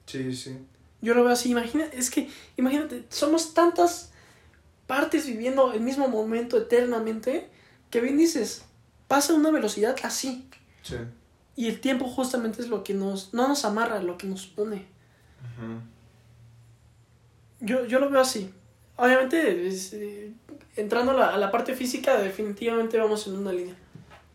Sí, 0.05 0.35
sí. 0.35 0.57
Yo 1.01 1.13
lo 1.13 1.23
veo 1.23 1.33
así, 1.33 1.51
imagínate, 1.51 1.97
es 1.97 2.09
que, 2.09 2.29
imagínate, 2.55 3.03
somos 3.09 3.53
tantas 3.53 4.11
partes 4.87 5.27
viviendo 5.27 5.73
el 5.73 5.81
mismo 5.81 6.07
momento 6.07 6.57
eternamente 6.57 7.49
que 7.93 8.01
bien 8.01 8.17
dices, 8.17 8.65
pasa 9.07 9.33
a 9.33 9.35
una 9.35 9.51
velocidad 9.51 9.95
así. 10.01 10.49
Sí. 10.81 10.95
Y 11.55 11.67
el 11.67 11.79
tiempo 11.79 12.05
justamente 12.05 12.63
es 12.63 12.67
lo 12.67 12.83
que 12.83 12.95
nos, 12.95 13.35
no 13.35 13.47
nos 13.47 13.65
amarra, 13.65 14.01
lo 14.01 14.17
que 14.17 14.25
nos 14.25 14.51
une. 14.57 14.87
yo, 17.59 17.85
yo 17.85 17.99
lo 17.99 18.09
veo 18.09 18.19
así. 18.19 18.51
Obviamente, 18.95 19.69
eh, 19.69 20.33
entrando 20.75 21.11
a 21.11 21.15
la, 21.15 21.35
a 21.35 21.37
la 21.37 21.51
parte 21.51 21.75
física, 21.75 22.17
definitivamente 22.17 22.97
vamos 22.97 23.27
en 23.27 23.35
una 23.35 23.51
línea. 23.51 23.75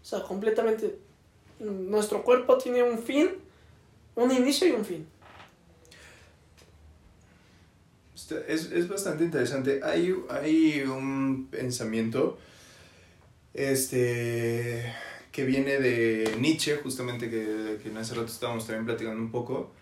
O 0.00 0.04
sea, 0.04 0.22
completamente. 0.22 0.96
Nuestro 1.58 2.22
cuerpo 2.22 2.58
tiene 2.58 2.84
un 2.84 3.00
fin, 3.00 3.30
un 4.14 4.30
inicio 4.30 4.68
y 4.68 4.70
un 4.70 4.84
fin. 4.84 5.04
Es, 8.46 8.70
es 8.70 8.88
bastante 8.88 9.24
interesante. 9.24 9.80
Hay, 9.82 10.14
hay 10.30 10.82
un 10.82 11.48
pensamiento 11.50 12.38
este, 13.54 14.92
que 15.32 15.44
viene 15.44 15.78
de 15.78 16.36
Nietzsche, 16.38 16.76
justamente 16.76 17.30
que, 17.30 17.78
que 17.82 17.88
en 17.88 17.96
hace 17.96 18.14
rato 18.14 18.26
estábamos 18.26 18.66
también 18.66 18.86
platicando 18.86 19.20
un 19.20 19.30
poco, 19.30 19.72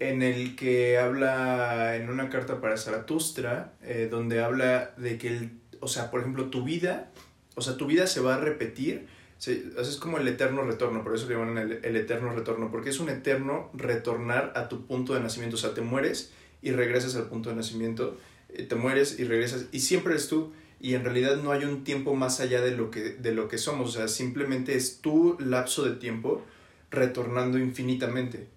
en 0.00 0.22
el 0.22 0.56
que 0.56 0.98
habla 0.98 1.96
en 1.96 2.08
una 2.08 2.30
carta 2.30 2.60
para 2.60 2.76
Zaratustra, 2.76 3.74
eh, 3.82 4.08
donde 4.10 4.42
habla 4.42 4.94
de 4.96 5.18
que, 5.18 5.28
el, 5.28 5.50
o 5.80 5.88
sea, 5.88 6.10
por 6.10 6.20
ejemplo, 6.20 6.46
tu 6.46 6.64
vida, 6.64 7.10
o 7.54 7.60
sea, 7.60 7.76
tu 7.76 7.86
vida 7.86 8.06
se 8.06 8.20
va 8.20 8.36
a 8.36 8.38
repetir, 8.38 9.08
es 9.46 9.96
como 9.96 10.18
el 10.18 10.28
eterno 10.28 10.62
retorno, 10.62 11.02
por 11.02 11.14
eso 11.14 11.26
le 11.28 11.34
llaman 11.34 11.56
el, 11.58 11.80
el, 11.84 11.96
eterno 11.96 12.32
retorno, 12.32 12.70
porque 12.70 12.90
es 12.90 13.00
un 13.00 13.08
eterno 13.08 13.70
retornar 13.74 14.52
a 14.54 14.68
tu 14.68 14.86
punto 14.86 15.14
de 15.14 15.20
nacimiento, 15.20 15.56
o 15.56 15.58
sea, 15.58 15.74
te 15.74 15.80
mueres 15.82 16.32
y 16.62 16.72
regresas 16.72 17.16
al 17.16 17.28
punto 17.28 17.50
de 17.50 17.56
nacimiento, 17.56 18.18
eh, 18.50 18.64
te 18.64 18.74
mueres 18.74 19.18
y 19.18 19.24
regresas, 19.24 19.66
y 19.72 19.80
siempre 19.80 20.12
eres 20.14 20.28
tú, 20.28 20.52
y 20.80 20.94
en 20.94 21.04
realidad 21.04 21.36
no 21.36 21.52
hay 21.52 21.64
un 21.64 21.84
tiempo 21.84 22.14
más 22.14 22.40
allá 22.40 22.62
de 22.62 22.70
lo 22.70 22.90
que, 22.90 23.10
de 23.10 23.32
lo 23.32 23.48
que 23.48 23.58
somos, 23.58 23.90
o 23.90 23.92
sea, 23.92 24.08
simplemente 24.08 24.74
es 24.76 25.00
tu 25.00 25.36
lapso 25.38 25.84
de 25.84 25.96
tiempo 25.96 26.42
retornando 26.90 27.58
infinitamente. 27.58 28.48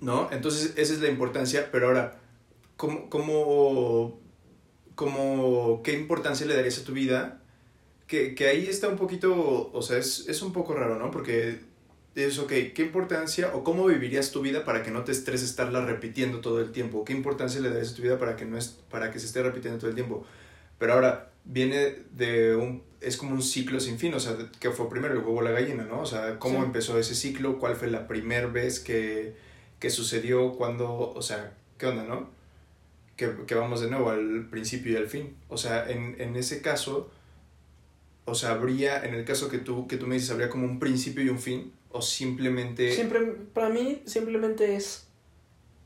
¿No? 0.00 0.28
Entonces 0.32 0.72
esa 0.76 0.94
es 0.94 1.00
la 1.00 1.08
importancia, 1.08 1.68
pero 1.70 1.88
ahora, 1.88 2.18
¿cómo, 2.76 3.08
cómo, 3.08 4.18
cómo 4.94 5.82
qué 5.84 5.92
importancia 5.92 6.46
le 6.46 6.56
darías 6.56 6.78
a 6.78 6.84
tu 6.84 6.92
vida? 6.92 7.40
Que, 8.06 8.34
que 8.34 8.48
ahí 8.48 8.66
está 8.66 8.88
un 8.88 8.96
poquito, 8.96 9.70
o 9.72 9.82
sea, 9.82 9.98
es, 9.98 10.26
es 10.26 10.42
un 10.42 10.52
poco 10.52 10.74
raro, 10.74 10.98
¿no? 10.98 11.10
Porque 11.12 11.60
es, 12.16 12.38
ok, 12.38 12.52
¿qué 12.74 12.82
importancia 12.82 13.52
o 13.54 13.62
cómo 13.62 13.86
vivirías 13.86 14.32
tu 14.32 14.40
vida 14.40 14.64
para 14.64 14.82
que 14.82 14.90
no 14.90 15.04
te 15.04 15.12
estreses 15.12 15.50
estarla 15.50 15.84
repitiendo 15.84 16.40
todo 16.40 16.60
el 16.60 16.72
tiempo? 16.72 17.04
¿Qué 17.04 17.12
importancia 17.12 17.60
le 17.60 17.68
darías 17.68 17.92
a 17.92 17.96
tu 17.96 18.02
vida 18.02 18.18
para 18.18 18.34
que, 18.34 18.44
no 18.44 18.58
es, 18.58 18.68
para 18.90 19.12
que 19.12 19.20
se 19.20 19.26
esté 19.26 19.42
repitiendo 19.42 19.78
todo 19.78 19.90
el 19.90 19.94
tiempo? 19.94 20.26
Pero 20.80 20.94
ahora 20.94 21.30
viene 21.44 21.94
de 22.12 22.56
un, 22.56 22.82
es 23.02 23.18
como 23.18 23.32
un 23.32 23.42
ciclo 23.42 23.78
sin 23.80 23.98
fin, 23.98 24.14
o 24.14 24.18
sea, 24.18 24.34
¿qué 24.58 24.70
fue 24.70 24.88
primero 24.88 25.12
el 25.12 25.20
huevo 25.20 25.36
o 25.36 25.42
la 25.42 25.50
gallina, 25.50 25.84
no? 25.84 26.00
O 26.00 26.06
sea, 26.06 26.38
¿cómo 26.38 26.64
empezó 26.64 26.98
ese 26.98 27.14
ciclo? 27.14 27.58
¿Cuál 27.58 27.76
fue 27.76 27.90
la 27.90 28.08
primera 28.08 28.46
vez 28.46 28.80
que, 28.80 29.34
que 29.78 29.90
sucedió? 29.90 30.54
¿Cuándo? 30.54 31.12
O 31.14 31.20
sea, 31.20 31.52
¿qué 31.76 31.84
onda, 31.84 32.04
no? 32.04 32.30
Que, 33.14 33.30
que, 33.46 33.54
vamos 33.54 33.82
de 33.82 33.90
nuevo 33.90 34.08
al 34.08 34.48
principio 34.48 34.92
y 34.92 34.96
al 34.96 35.06
fin. 35.06 35.36
O 35.50 35.58
sea, 35.58 35.90
en, 35.90 36.18
en 36.18 36.34
ese 36.34 36.62
caso, 36.62 37.10
o 38.24 38.34
sea, 38.34 38.52
habría, 38.52 39.04
en 39.04 39.12
el 39.12 39.26
caso 39.26 39.50
que 39.50 39.58
tú, 39.58 39.86
que 39.86 39.98
tú 39.98 40.06
me 40.06 40.14
dices, 40.14 40.30
habría 40.30 40.48
como 40.48 40.64
un 40.64 40.78
principio 40.78 41.22
y 41.22 41.28
un 41.28 41.40
fin, 41.40 41.74
o 41.90 42.00
simplemente... 42.00 42.94
Siempre, 42.94 43.20
para 43.52 43.68
mí, 43.68 44.00
simplemente 44.06 44.76
es, 44.76 45.08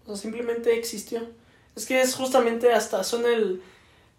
o 0.04 0.14
sea, 0.14 0.22
simplemente 0.22 0.78
existió. 0.78 1.20
Es 1.74 1.85
que 1.85 2.00
es 2.00 2.14
justamente 2.14 2.70
hasta, 2.72 3.02
son 3.02 3.26
el 3.26 3.61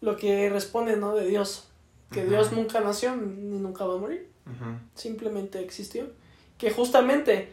lo 0.06 0.16
que 0.18 0.50
responde, 0.50 0.96
¿no? 0.96 1.16
De 1.16 1.28
Dios. 1.28 1.68
Que 2.12 2.24
Dios 2.24 2.54
nunca 2.54 2.80
nació 2.80 3.16
ni 3.16 3.58
nunca 3.58 3.86
va 3.86 3.96
a 3.96 3.98
morir. 3.98 4.30
Simplemente 4.94 5.60
existió. 5.60 6.08
Que 6.58 6.72
justamente 6.72 7.50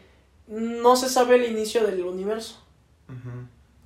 no 0.47 0.95
se 0.95 1.09
sabe 1.09 1.35
el 1.35 1.51
inicio 1.51 1.85
del 1.85 2.03
universo. 2.03 2.59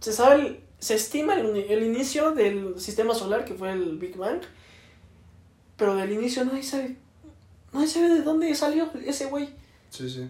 Se 0.02 0.12
sabe, 0.12 0.62
se 0.80 0.96
estima 0.96 1.36
el, 1.36 1.56
el, 1.56 1.84
inicio 1.84 2.32
del 2.32 2.80
sistema 2.80 3.16
solar, 3.16 3.46
que 3.46 3.56
fue 3.56 3.72
el 3.72 3.98
Big 3.98 4.16
Bang. 4.18 4.42
Pero 5.78 5.96
del 5.96 6.12
inicio 6.12 6.44
nadie 6.46 6.64
sabe. 6.64 6.98
Nadie 7.74 7.88
sabe 7.88 8.10
de 8.10 8.22
dónde 8.22 8.54
salió 8.54 8.92
ese 9.06 9.26
güey. 9.26 9.50
Sí, 9.90 10.10
sí. 10.10 10.30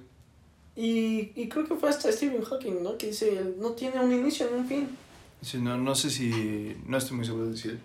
Y, 0.75 1.31
y 1.35 1.49
creo 1.49 1.67
que 1.67 1.75
fue 1.75 1.89
hasta 1.89 2.11
Stephen 2.11 2.43
Hawking, 2.43 2.83
¿no? 2.83 2.97
Que 2.97 3.07
dice, 3.07 3.55
no 3.57 3.71
tiene 3.71 3.99
un 3.99 4.13
inicio 4.13 4.47
ni 4.51 4.59
un 4.59 4.67
fin. 4.67 4.97
Sí, 5.41 5.57
no, 5.59 5.77
no 5.77 5.95
sé 5.95 6.09
si. 6.09 6.77
No 6.85 6.97
estoy 6.97 7.17
muy 7.17 7.25
seguro 7.25 7.45
de 7.45 7.51
decir. 7.51 7.79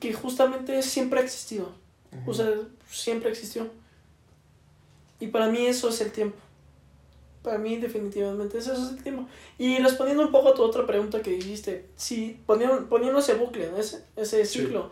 Que 0.00 0.12
justamente 0.12 0.82
siempre 0.82 1.20
ha 1.20 1.22
existido. 1.22 1.72
O 2.26 2.34
sea, 2.34 2.48
siempre 2.90 3.30
existió. 3.30 3.68
Y 5.18 5.28
para 5.28 5.48
mí 5.48 5.66
eso 5.66 5.88
es 5.88 6.00
el 6.00 6.12
tiempo. 6.12 6.36
Para 7.42 7.58
mí 7.58 7.76
definitivamente 7.76 8.58
eso 8.58 8.72
es 8.72 8.90
el 8.90 9.02
tiempo. 9.02 9.26
Y 9.58 9.78
respondiendo 9.78 10.24
un 10.24 10.30
poco 10.30 10.50
a 10.50 10.54
tu 10.54 10.62
otra 10.62 10.86
pregunta 10.86 11.22
que 11.22 11.30
dijiste, 11.30 11.86
si 11.96 12.40
poniendo, 12.46 12.88
poniendo 12.88 13.18
ese 13.18 13.34
bucle, 13.34 13.70
ese, 13.78 14.04
ese 14.14 14.44
ciclo, 14.44 14.90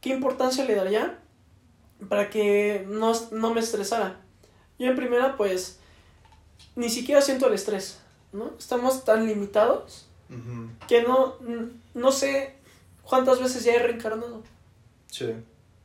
¿qué 0.00 0.10
importancia 0.10 0.64
le 0.64 0.74
daría 0.74 1.18
para 2.08 2.28
que 2.28 2.84
no, 2.88 3.12
no 3.30 3.54
me 3.54 3.60
estresara? 3.60 4.20
Yo 4.78 4.88
en 4.88 4.96
primera, 4.96 5.36
pues, 5.36 5.78
ni 6.74 6.90
siquiera 6.90 7.22
siento 7.22 7.46
el 7.46 7.54
estrés, 7.54 8.00
¿no? 8.32 8.52
Estamos 8.58 9.04
tan 9.04 9.26
limitados 9.26 10.09
que 10.86 11.02
no, 11.02 11.34
no 11.94 12.12
sé 12.12 12.60
¿Cuántas 13.10 13.40
veces 13.40 13.64
ya 13.64 13.74
he 13.74 13.78
reencarnado? 13.80 14.40
Sí. 15.08 15.34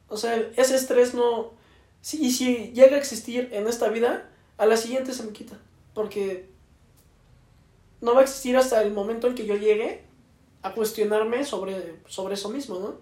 O 0.09 0.15
sea, 0.15 0.35
ese 0.55 0.75
estrés 0.75 1.15
no... 1.15 1.53
Sí, 1.99 2.23
y 2.23 2.29
si 2.29 2.71
llega 2.71 2.97
a 2.97 2.99
existir 2.99 3.49
en 3.51 3.67
esta 3.67 3.89
vida, 3.89 4.29
a 4.59 4.67
la 4.67 4.77
siguiente 4.77 5.11
se 5.11 5.23
me 5.23 5.31
quita. 5.31 5.57
Porque 5.95 6.47
no 7.99 8.13
va 8.13 8.19
a 8.19 8.23
existir 8.23 8.55
hasta 8.57 8.83
el 8.83 8.93
momento 8.93 9.25
en 9.25 9.33
que 9.33 9.47
yo 9.47 9.55
llegue 9.55 10.03
a 10.61 10.73
cuestionarme 10.73 11.45
sobre, 11.45 11.95
sobre 12.07 12.35
eso 12.35 12.49
mismo, 12.49 12.77
¿no? 12.77 12.93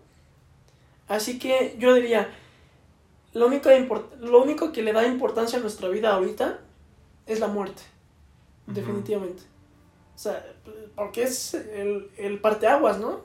Así 1.10 1.38
que 1.38 1.76
yo 1.78 1.94
diría, 1.94 2.34
lo 3.34 3.48
único, 3.48 3.70
lo 4.22 4.42
único 4.42 4.72
que 4.72 4.84
le 4.84 4.94
da 4.94 5.06
importancia 5.06 5.60
a 5.60 5.62
nuestra 5.62 5.90
vida 5.90 6.16
ahorita 6.16 6.62
es 7.26 7.42
la 7.42 7.48
muerte. 7.48 7.82
Definitivamente. 8.68 9.44
O 10.16 10.20
sea, 10.20 10.46
porque 10.96 11.24
es 11.24 11.54
el, 11.54 12.10
el 12.18 12.40
parteaguas, 12.40 13.00
¿no? 13.00 13.22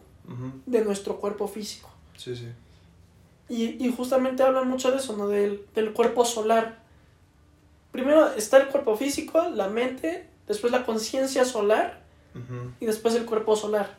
de 0.67 0.85
nuestro 0.85 1.17
cuerpo 1.17 1.49
físico. 1.49 1.89
Sí, 2.15 2.37
sí. 2.37 2.49
Y, 3.49 3.83
y 3.83 3.91
justamente 3.97 4.43
hablan 4.43 4.69
mucho 4.69 4.91
de 4.91 4.99
eso, 4.99 5.17
¿no? 5.17 5.27
Del, 5.29 5.65
del 5.75 5.95
cuerpo 5.95 6.27
solar. 6.27 6.83
Primero 7.93 8.35
está 8.35 8.59
el 8.59 8.69
cuerpo 8.69 8.95
físico, 8.97 9.49
la 9.49 9.69
mente, 9.69 10.29
después 10.47 10.71
la 10.71 10.85
conciencia 10.85 11.45
solar 11.47 12.03
y 12.79 12.87
después 12.87 13.15
el 13.15 13.25
cuerpo 13.25 13.57
solar. 13.57 13.97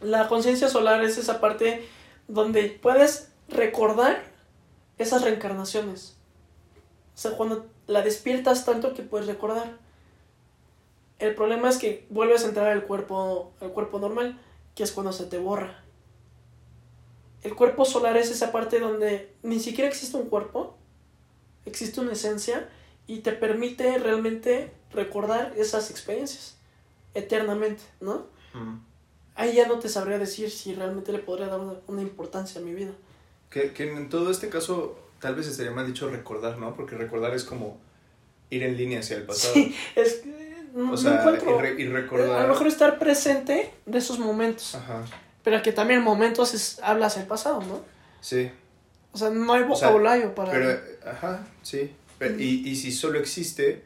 La 0.00 0.28
conciencia 0.28 0.68
solar 0.68 1.04
es 1.04 1.18
esa 1.18 1.40
parte 1.40 1.86
donde 2.26 2.64
puedes 2.82 3.28
recordar 3.48 4.24
esas 4.96 5.22
reencarnaciones. 5.22 6.16
O 7.14 7.18
sea, 7.18 7.32
cuando 7.32 7.66
la 7.86 8.00
despiertas 8.02 8.64
tanto 8.64 8.94
que 8.94 9.02
puedes 9.02 9.26
recordar. 9.26 9.83
El 11.24 11.34
problema 11.34 11.70
es 11.70 11.78
que 11.78 12.06
vuelves 12.10 12.44
a 12.44 12.48
entrar 12.48 12.68
al 12.68 12.84
cuerpo, 12.84 13.52
al 13.60 13.72
cuerpo 13.72 13.98
normal 13.98 14.38
que 14.74 14.82
es 14.82 14.92
cuando 14.92 15.12
se 15.12 15.24
te 15.24 15.38
borra. 15.38 15.82
El 17.42 17.54
cuerpo 17.54 17.84
solar 17.84 18.16
es 18.16 18.30
esa 18.30 18.52
parte 18.52 18.80
donde 18.80 19.32
ni 19.42 19.60
siquiera 19.60 19.88
existe 19.88 20.16
un 20.16 20.28
cuerpo, 20.28 20.76
existe 21.64 22.00
una 22.00 22.12
esencia 22.12 22.68
y 23.06 23.20
te 23.20 23.32
permite 23.32 23.98
realmente 23.98 24.72
recordar 24.92 25.54
esas 25.56 25.90
experiencias 25.90 26.56
eternamente, 27.14 27.82
¿no? 28.00 28.26
Ahí 29.34 29.54
ya 29.54 29.66
no 29.66 29.78
te 29.78 29.88
sabría 29.88 30.18
decir 30.18 30.50
si 30.50 30.74
realmente 30.74 31.12
le 31.12 31.18
podría 31.18 31.48
dar 31.48 31.60
una, 31.86 32.02
importancia 32.02 32.60
a 32.60 32.64
mi 32.64 32.72
vida. 32.72 32.92
Que, 33.50 33.72
que, 33.72 33.90
en 33.90 34.08
todo 34.08 34.30
este 34.30 34.48
caso 34.48 34.98
tal 35.20 35.34
vez 35.34 35.46
estaría 35.46 35.72
mal 35.72 35.86
dicho 35.86 36.08
recordar, 36.08 36.58
¿no? 36.58 36.74
Porque 36.74 36.96
recordar 36.96 37.34
es 37.34 37.44
como 37.44 37.78
ir 38.50 38.62
en 38.62 38.76
línea 38.76 39.00
hacia 39.00 39.16
el 39.16 39.24
pasado. 39.24 39.54
Sí, 39.54 39.74
es 39.96 40.22
o 40.74 40.96
sea, 40.96 41.24
y, 41.78 41.86
recordar. 41.86 42.38
A 42.38 42.42
lo 42.42 42.48
mejor 42.48 42.66
estar 42.66 42.98
presente 42.98 43.72
de 43.86 43.98
esos 43.98 44.18
momentos. 44.18 44.74
Ajá. 44.74 45.04
pero 45.42 45.62
que 45.62 45.72
también 45.72 46.00
en 46.00 46.04
momentos 46.04 46.54
es, 46.54 46.80
hablas 46.82 47.16
el 47.16 47.26
pasado, 47.26 47.60
¿no? 47.60 47.82
Sí. 48.20 48.50
O 49.12 49.18
sea, 49.18 49.30
no 49.30 49.52
hay 49.52 49.62
O 49.62 49.76
sea, 49.76 49.88
vocabulario 49.88 50.34
para... 50.34 50.50
Pero, 50.50 50.80
ajá, 51.06 51.46
sí. 51.62 51.92
Pero- 52.18 52.38
y, 52.38 52.68
y 52.68 52.76
si 52.76 52.90
solo 52.90 53.18
existe, 53.18 53.84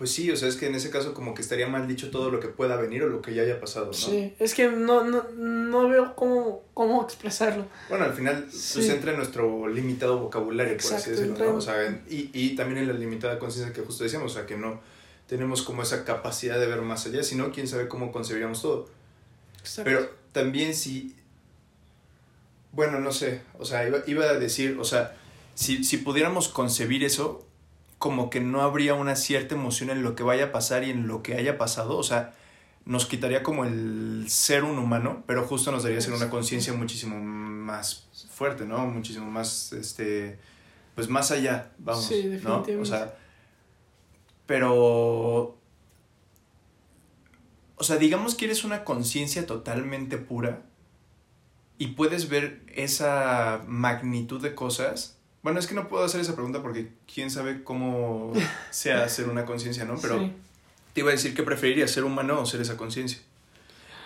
pues 0.00 0.12
sí, 0.12 0.30
o 0.30 0.36
sea, 0.36 0.48
es 0.48 0.56
que 0.56 0.66
en 0.66 0.74
ese 0.74 0.88
caso 0.88 1.12
como 1.12 1.34
que 1.34 1.42
estaría 1.42 1.68
mal 1.68 1.86
dicho 1.86 2.10
todo 2.10 2.30
lo 2.30 2.40
que 2.40 2.48
pueda 2.48 2.76
venir 2.76 3.02
o 3.02 3.08
lo 3.08 3.20
que 3.20 3.34
ya 3.34 3.42
haya 3.42 3.60
pasado, 3.60 3.86
¿no? 3.88 3.92
Sí, 3.92 4.34
es 4.38 4.54
que 4.54 4.66
no, 4.70 5.04
no, 5.04 5.24
no 5.36 5.88
veo 5.90 6.16
cómo, 6.16 6.62
cómo 6.72 7.02
expresarlo. 7.04 7.66
Bueno, 7.90 8.06
al 8.06 8.14
final 8.14 8.44
pues 8.44 8.56
Sí. 8.62 8.90
entra 8.90 9.10
en 9.10 9.18
nuestro 9.18 9.68
limitado 9.68 10.18
vocabulario, 10.18 10.72
por 10.78 10.80
así 10.80 10.94
Exacto, 10.94 11.10
decirlo, 11.10 11.32
entra 11.32 11.44
¿no? 11.46 11.52
en- 11.52 11.58
O 11.58 11.60
sea, 11.60 11.86
en- 11.86 12.02
y, 12.08 12.30
y 12.32 12.56
también 12.56 12.78
en 12.78 12.88
la 12.88 12.94
limitada 12.94 13.38
conciencia 13.38 13.74
que 13.74 13.82
justo 13.82 14.02
decíamos, 14.02 14.32
o 14.32 14.34
sea, 14.36 14.46
que 14.46 14.56
no 14.56 14.80
tenemos 15.28 15.60
como 15.60 15.82
esa 15.82 16.02
capacidad 16.06 16.58
de 16.58 16.66
ver 16.66 16.80
más 16.80 17.04
allá, 17.04 17.22
sino 17.22 17.52
quién 17.52 17.68
sabe 17.68 17.86
cómo 17.86 18.10
concebiríamos 18.10 18.62
todo. 18.62 18.88
Exacto. 19.60 19.82
Pero 19.84 20.10
también 20.32 20.74
si, 20.74 21.14
bueno, 22.72 23.00
no 23.00 23.12
sé, 23.12 23.42
o 23.58 23.64
sea, 23.64 23.86
iba, 23.86 23.98
iba 24.06 24.24
a 24.24 24.34
decir, 24.34 24.78
o 24.80 24.84
sea, 24.84 25.16
si, 25.54 25.84
si 25.84 25.98
pudiéramos 25.98 26.48
concebir 26.48 27.04
eso, 27.04 27.46
como 28.00 28.30
que 28.30 28.40
no 28.40 28.62
habría 28.62 28.94
una 28.94 29.14
cierta 29.14 29.54
emoción 29.54 29.90
en 29.90 30.02
lo 30.02 30.16
que 30.16 30.22
vaya 30.22 30.46
a 30.46 30.52
pasar 30.52 30.84
y 30.84 30.90
en 30.90 31.06
lo 31.06 31.22
que 31.22 31.34
haya 31.34 31.58
pasado, 31.58 31.98
o 31.98 32.02
sea, 32.02 32.32
nos 32.86 33.04
quitaría 33.04 33.42
como 33.42 33.66
el 33.66 34.24
ser 34.28 34.64
un 34.64 34.78
humano, 34.78 35.22
pero 35.26 35.46
justo 35.46 35.70
nos 35.70 35.82
daría 35.82 36.00
ser 36.00 36.14
una 36.14 36.30
conciencia 36.30 36.72
muchísimo 36.72 37.20
más 37.20 38.08
fuerte, 38.30 38.64
¿no? 38.64 38.86
Muchísimo 38.86 39.30
más, 39.30 39.74
este, 39.74 40.38
pues 40.94 41.10
más 41.10 41.30
allá, 41.30 41.72
vamos, 41.76 42.06
Sí, 42.06 42.22
¿no? 42.24 42.30
O 42.30 42.30
definitivamente. 42.62 42.86
sea, 42.88 43.14
pero 44.46 45.60
o 47.76 47.84
sea, 47.84 47.96
digamos 47.96 48.34
que 48.34 48.46
eres 48.46 48.64
una 48.64 48.82
conciencia 48.84 49.44
totalmente 49.44 50.16
pura 50.16 50.62
y 51.76 51.88
puedes 51.88 52.30
ver 52.30 52.62
esa 52.74 53.62
magnitud 53.66 54.40
de 54.40 54.54
cosas. 54.54 55.19
Bueno, 55.42 55.58
es 55.58 55.66
que 55.66 55.74
no 55.74 55.88
puedo 55.88 56.04
hacer 56.04 56.20
esa 56.20 56.34
pregunta 56.34 56.60
porque 56.62 56.92
quién 57.12 57.30
sabe 57.30 57.64
cómo 57.64 58.32
sea 58.70 59.08
ser 59.08 59.28
una 59.28 59.44
conciencia, 59.46 59.84
¿no? 59.84 59.96
Pero 60.00 60.18
Sí. 60.18 60.32
te 60.92 61.00
iba 61.00 61.10
a 61.10 61.12
decir 61.12 61.34
que 61.34 61.42
preferirías 61.42 61.90
ser 61.90 62.04
humano 62.04 62.40
o 62.40 62.46
ser 62.46 62.60
esa 62.60 62.76
conciencia. 62.76 63.18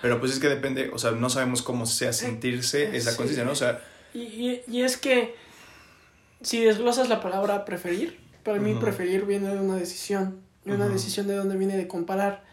Pero 0.03 0.20
pues 0.20 0.33
es 0.33 0.38
que 0.38 0.49
depende, 0.49 0.90
o 0.92 0.99
sea, 0.99 1.12
no 1.12 1.31
sabemos 1.31 1.62
cómo 1.62 1.87
sea 1.87 2.12
sentirse 2.12 2.94
esa 2.97 3.12
Sí. 3.12 3.16
conciencia, 3.16 3.44
¿no? 3.44 3.53
O 3.53 3.57
sea, 3.57 3.83
Y, 4.12 4.20
y, 4.20 4.62
y 4.68 4.83
es 4.83 4.97
que 4.97 5.35
si 6.42 6.62
desglosas 6.62 7.09
la 7.09 7.20
palabra 7.20 7.64
preferir, 7.64 8.20
para 8.44 8.59
mí 8.61 8.75
preferir 8.75 9.25
viene 9.25 9.49
de 9.49 9.59
una 9.59 9.77
decisión. 9.77 10.40
Y 10.66 10.70
una 10.70 10.88
decisión 10.88 11.27
de 11.27 11.35
dónde 11.35 11.57
viene 11.57 11.77
de 11.77 11.88
comparar. 11.88 12.44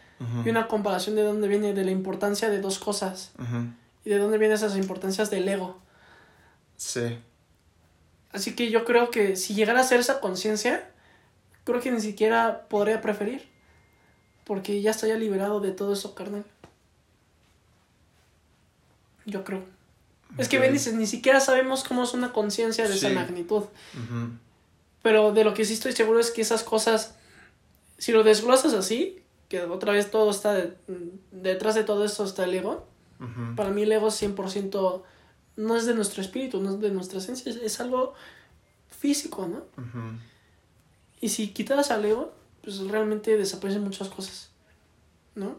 Y 0.44 0.48
una 0.50 0.66
comparación 0.68 1.14
de 1.16 1.22
dónde 1.22 1.46
viene 1.48 1.72
de 1.74 1.84
la 1.84 1.90
importancia 1.90 2.48
de 2.50 2.60
dos 2.60 2.78
cosas. 2.78 3.32
Y 4.04 4.10
de 4.10 4.18
dónde 4.18 4.38
vienen 4.38 4.56
esas 4.56 4.76
importancias 4.76 5.30
del 5.30 5.48
ego. 5.48 5.80
sí. 6.76 7.18
Así 8.32 8.54
que 8.54 8.70
yo 8.70 8.84
creo 8.84 9.10
que 9.10 9.36
si 9.36 9.54
llegara 9.54 9.80
a 9.80 9.84
ser 9.84 10.00
esa 10.00 10.20
conciencia, 10.20 10.88
creo 11.64 11.80
que 11.80 11.90
ni 11.90 12.00
siquiera 12.00 12.66
podría 12.68 13.00
preferir. 13.00 13.48
Porque 14.44 14.80
ya 14.82 14.90
estaría 14.90 15.16
liberado 15.16 15.60
de 15.60 15.70
todo 15.72 15.92
eso 15.92 16.14
carnal. 16.14 16.44
Yo 19.26 19.44
creo. 19.44 19.62
Es 20.38 20.48
que 20.48 20.58
ven, 20.58 20.72
dices, 20.72 20.94
ni 20.94 21.06
siquiera 21.06 21.40
sabemos 21.40 21.84
cómo 21.84 22.02
es 22.04 22.14
una 22.14 22.32
conciencia 22.32 22.88
de 22.88 22.94
esa 22.94 23.08
magnitud. 23.14 23.64
Pero 25.02 25.32
de 25.32 25.44
lo 25.44 25.52
que 25.54 25.64
sí 25.64 25.74
estoy 25.74 25.92
seguro 25.92 26.18
es 26.20 26.30
que 26.30 26.40
esas 26.42 26.62
cosas, 26.62 27.16
si 27.98 28.12
lo 28.12 28.22
desglosas 28.24 28.72
así, 28.72 29.22
que 29.48 29.60
otra 29.62 29.92
vez 29.92 30.10
todo 30.10 30.30
está, 30.30 30.54
de- 30.54 30.74
detrás 31.32 31.74
de 31.74 31.84
todo 31.84 32.04
esto 32.04 32.24
está 32.24 32.44
el 32.44 32.54
ego, 32.54 32.86
para 33.56 33.70
mí 33.70 33.82
el 33.82 33.92
ego 33.92 34.08
100% 34.10 35.02
no 35.56 35.76
es 35.76 35.86
de 35.86 35.94
nuestro 35.94 36.22
espíritu, 36.22 36.60
no 36.60 36.70
es 36.74 36.80
de 36.80 36.90
nuestra 36.90 37.18
esencia, 37.18 37.50
es, 37.50 37.56
es 37.56 37.80
algo 37.80 38.14
físico, 38.88 39.46
¿no? 39.46 39.64
Y 41.20 41.28
si 41.28 41.48
quitaras 41.48 41.90
al 41.90 42.04
ego, 42.04 42.32
pues 42.62 42.78
realmente 42.88 43.36
desaparecen 43.36 43.82
muchas 43.82 44.08
cosas, 44.08 44.50
¿no? 45.34 45.56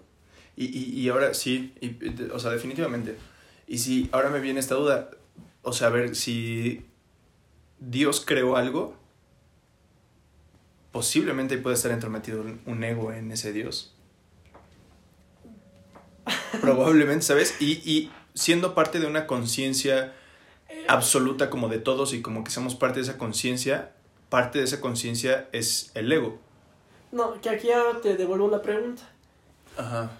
Y, 0.55 0.65
y, 0.65 0.99
y 0.99 1.09
ahora 1.09 1.33
sí, 1.33 1.73
y, 1.81 1.97
o 2.31 2.39
sea, 2.39 2.51
definitivamente. 2.51 3.17
Y 3.67 3.79
si 3.79 4.09
ahora 4.11 4.29
me 4.29 4.39
viene 4.39 4.59
esta 4.59 4.75
duda, 4.75 5.11
o 5.61 5.73
sea, 5.73 5.87
a 5.87 5.91
ver, 5.91 6.15
si 6.15 6.85
Dios 7.79 8.23
creó 8.25 8.55
algo, 8.55 8.95
posiblemente 10.91 11.57
puede 11.57 11.75
estar 11.75 11.91
entrometido 11.91 12.41
un, 12.41 12.61
un 12.65 12.83
ego 12.83 13.11
en 13.11 13.31
ese 13.31 13.51
Dios. 13.51 13.93
Probablemente, 16.61 17.25
¿sabes? 17.25 17.55
Y, 17.59 17.81
y 17.89 18.11
siendo 18.33 18.73
parte 18.75 18.99
de 18.99 19.07
una 19.07 19.27
conciencia 19.27 20.13
absoluta 20.87 21.49
como 21.49 21.69
de 21.69 21.79
todos 21.79 22.13
y 22.13 22.21
como 22.21 22.43
que 22.43 22.51
somos 22.51 22.75
parte 22.75 22.99
de 22.99 23.03
esa 23.03 23.17
conciencia, 23.17 23.91
parte 24.29 24.59
de 24.59 24.65
esa 24.65 24.81
conciencia 24.81 25.47
es 25.51 25.91
el 25.95 26.11
ego. 26.11 26.39
No, 27.11 27.39
que 27.41 27.49
aquí 27.49 27.71
ahora 27.71 28.01
te 28.01 28.15
devuelvo 28.15 28.49
la 28.49 28.61
pregunta. 28.61 29.03
Ajá. 29.77 30.11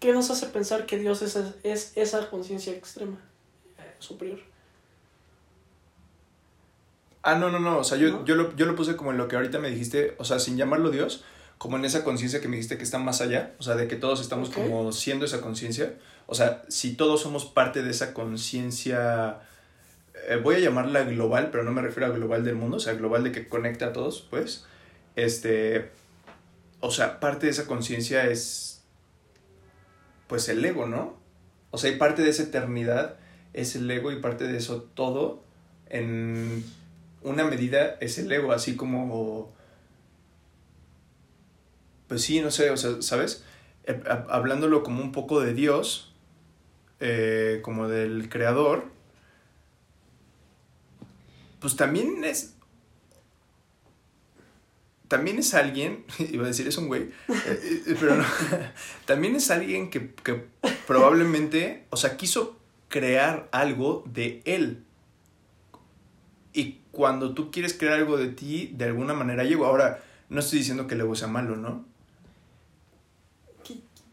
¿Qué 0.00 0.12
nos 0.12 0.30
hace 0.30 0.46
pensar 0.46 0.84
que 0.84 0.98
Dios 0.98 1.22
es, 1.22 1.38
es 1.62 1.92
esa 1.96 2.28
conciencia 2.28 2.72
extrema, 2.72 3.18
eh, 3.78 3.94
superior? 3.98 4.40
Ah, 7.22 7.34
no, 7.34 7.50
no, 7.50 7.58
no. 7.58 7.78
O 7.78 7.84
sea, 7.84 7.96
yo, 7.96 8.10
¿No? 8.10 8.24
yo, 8.24 8.36
lo, 8.36 8.54
yo 8.54 8.66
lo 8.66 8.76
puse 8.76 8.94
como 8.94 9.10
en 9.10 9.16
lo 9.16 9.26
que 9.26 9.36
ahorita 9.36 9.58
me 9.58 9.70
dijiste, 9.70 10.14
o 10.18 10.24
sea, 10.24 10.38
sin 10.38 10.56
llamarlo 10.56 10.90
Dios, 10.90 11.24
como 11.58 11.76
en 11.76 11.84
esa 11.84 12.04
conciencia 12.04 12.40
que 12.40 12.48
me 12.48 12.56
dijiste 12.56 12.76
que 12.76 12.84
está 12.84 12.98
más 12.98 13.20
allá, 13.20 13.54
o 13.58 13.62
sea, 13.62 13.74
de 13.74 13.88
que 13.88 13.96
todos 13.96 14.20
estamos 14.20 14.50
como 14.50 14.92
siendo 14.92 15.24
esa 15.24 15.40
conciencia. 15.40 15.94
O 16.26 16.34
sea, 16.34 16.62
si 16.68 16.94
todos 16.94 17.22
somos 17.22 17.46
parte 17.46 17.82
de 17.82 17.90
esa 17.90 18.12
conciencia, 18.12 19.40
eh, 20.28 20.36
voy 20.36 20.56
a 20.56 20.58
llamarla 20.58 21.04
global, 21.04 21.50
pero 21.50 21.64
no 21.64 21.72
me 21.72 21.82
refiero 21.82 22.06
a 22.06 22.10
global 22.16 22.44
del 22.44 22.56
mundo, 22.56 22.76
o 22.76 22.80
sea, 22.80 22.94
global 22.94 23.24
de 23.24 23.32
que 23.32 23.48
conecta 23.48 23.86
a 23.86 23.92
todos, 23.92 24.26
pues. 24.28 24.66
Este, 25.14 25.90
o 26.80 26.90
sea, 26.90 27.20
parte 27.20 27.46
de 27.46 27.52
esa 27.52 27.66
conciencia 27.66 28.26
es, 28.26 28.82
pues, 30.26 30.48
el 30.48 30.64
ego, 30.64 30.86
¿no? 30.86 31.16
O 31.70 31.78
sea, 31.78 31.90
y 31.90 31.96
parte 31.96 32.22
de 32.22 32.30
esa 32.30 32.42
eternidad 32.42 33.16
es 33.54 33.76
el 33.76 33.90
ego 33.90 34.12
y 34.12 34.20
parte 34.20 34.46
de 34.46 34.58
eso 34.58 34.82
todo 34.94 35.42
en 35.88 36.64
una 37.22 37.44
medida 37.44 37.96
es 38.00 38.18
el 38.18 38.30
ego, 38.30 38.52
así 38.52 38.76
como... 38.76 39.55
Pues 42.08 42.22
sí, 42.22 42.40
no 42.40 42.50
sé, 42.50 42.70
o 42.70 42.76
sea, 42.76 43.02
¿sabes? 43.02 43.44
Eh, 43.84 44.00
hab- 44.06 44.26
Hablándolo 44.30 44.82
como 44.82 45.02
un 45.02 45.12
poco 45.12 45.40
de 45.40 45.54
Dios, 45.54 46.14
eh, 47.00 47.60
como 47.62 47.88
del 47.88 48.28
creador, 48.28 48.84
pues 51.60 51.76
también 51.76 52.24
es... 52.24 52.54
También 55.08 55.38
es 55.38 55.54
alguien, 55.54 56.04
iba 56.18 56.44
a 56.44 56.48
decir 56.48 56.66
es 56.66 56.76
un 56.78 56.88
güey, 56.88 57.02
eh, 57.28 57.82
eh, 57.86 57.96
pero 58.00 58.16
no, 58.16 58.24
también 59.04 59.36
es 59.36 59.50
alguien 59.52 59.88
que, 59.88 60.10
que 60.14 60.46
probablemente, 60.86 61.84
o 61.90 61.96
sea, 61.96 62.16
quiso 62.16 62.58
crear 62.88 63.48
algo 63.52 64.02
de 64.12 64.42
él. 64.46 64.82
Y 66.52 66.80
cuando 66.90 67.34
tú 67.34 67.50
quieres 67.50 67.74
crear 67.74 67.94
algo 67.94 68.16
de 68.16 68.28
ti, 68.28 68.72
de 68.74 68.86
alguna 68.86 69.12
manera 69.14 69.44
llegó. 69.44 69.66
Ahora, 69.66 70.02
no 70.28 70.40
estoy 70.40 70.60
diciendo 70.60 70.86
que 70.86 70.94
el 70.94 71.02
ego 71.02 71.14
sea 71.14 71.28
malo, 71.28 71.56
¿no? 71.56 71.84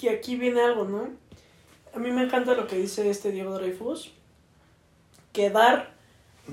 Que, 0.03 0.09
aquí 0.09 0.35
viene 0.35 0.61
algo, 0.61 0.83
¿no? 0.83 1.09
A 1.95 1.99
mí 1.99 2.11
me 2.11 2.23
encanta 2.23 2.55
lo 2.55 2.67
que 2.67 2.75
dice 2.75 3.09
este 3.09 3.31
Diego 3.31 3.53
Dreyfus, 3.57 4.11
que 5.31 5.49
dar 5.49 5.93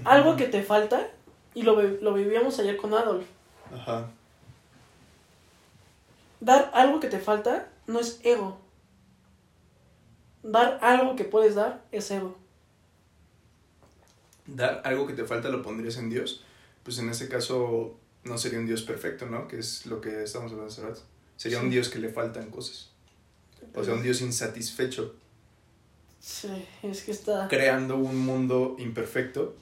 algo 0.04 0.36
que 0.36 0.46
te 0.46 0.62
falta, 0.62 1.10
y 1.54 1.62
lo, 1.62 1.80
lo 1.82 2.14
vivíamos 2.14 2.60
ayer 2.60 2.76
con 2.76 2.94
Adolf, 2.94 3.24
Ajá. 3.74 4.08
dar 6.38 6.70
algo 6.74 7.00
que 7.00 7.08
te 7.08 7.18
falta 7.18 7.68
no 7.88 7.98
es 7.98 8.20
ego. 8.22 8.60
Dar 10.44 10.78
algo 10.80 11.16
que 11.16 11.24
puedes 11.24 11.56
dar 11.56 11.82
es 11.90 12.08
ego. 12.12 12.36
Dar 14.46 14.80
algo 14.84 15.08
que 15.08 15.14
te 15.14 15.24
falta 15.24 15.48
lo 15.48 15.62
pondrías 15.62 15.96
en 15.96 16.08
Dios. 16.08 16.44
Pues 16.84 16.98
en 16.98 17.10
ese 17.10 17.28
caso 17.28 17.96
no 18.22 18.38
sería 18.38 18.60
un 18.60 18.66
Dios 18.66 18.82
perfecto, 18.82 19.26
¿no? 19.26 19.48
Que 19.48 19.58
es 19.58 19.86
lo 19.86 20.00
que 20.00 20.22
estamos 20.22 20.52
hablando 20.52 20.72
hace 20.72 20.82
rato. 20.82 21.00
Sería 21.36 21.58
un. 21.58 21.70
Dios 21.70 21.88
que 21.88 21.98
le 21.98 22.10
faltan 22.10 22.50
cosas. 22.50 22.89
O 23.74 23.84
sea, 23.84 23.94
un 23.94 24.02
Dios 24.02 24.20
insatisfecho, 24.20 25.14
Sí, 26.18 26.48
es 26.82 27.02
que 27.02 27.12
está... 27.12 27.48
creando 27.48 27.96
un 27.96 28.18
mundo 28.18 28.76
imperfecto, 28.78 29.54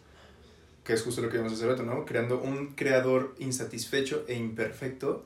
que 0.83 0.93
es 0.95 1.03
justo 1.03 1.21
lo 1.23 1.29
que 1.29 1.37
vimos 1.39 1.53
hace 1.53 1.67
rato, 1.67 1.83
¿no? 1.85 2.05
Creando 2.05 2.41
un 2.41 2.75
creador 2.75 3.35
insatisfecho 3.39 4.25
e 4.27 4.35
imperfecto 4.35 5.25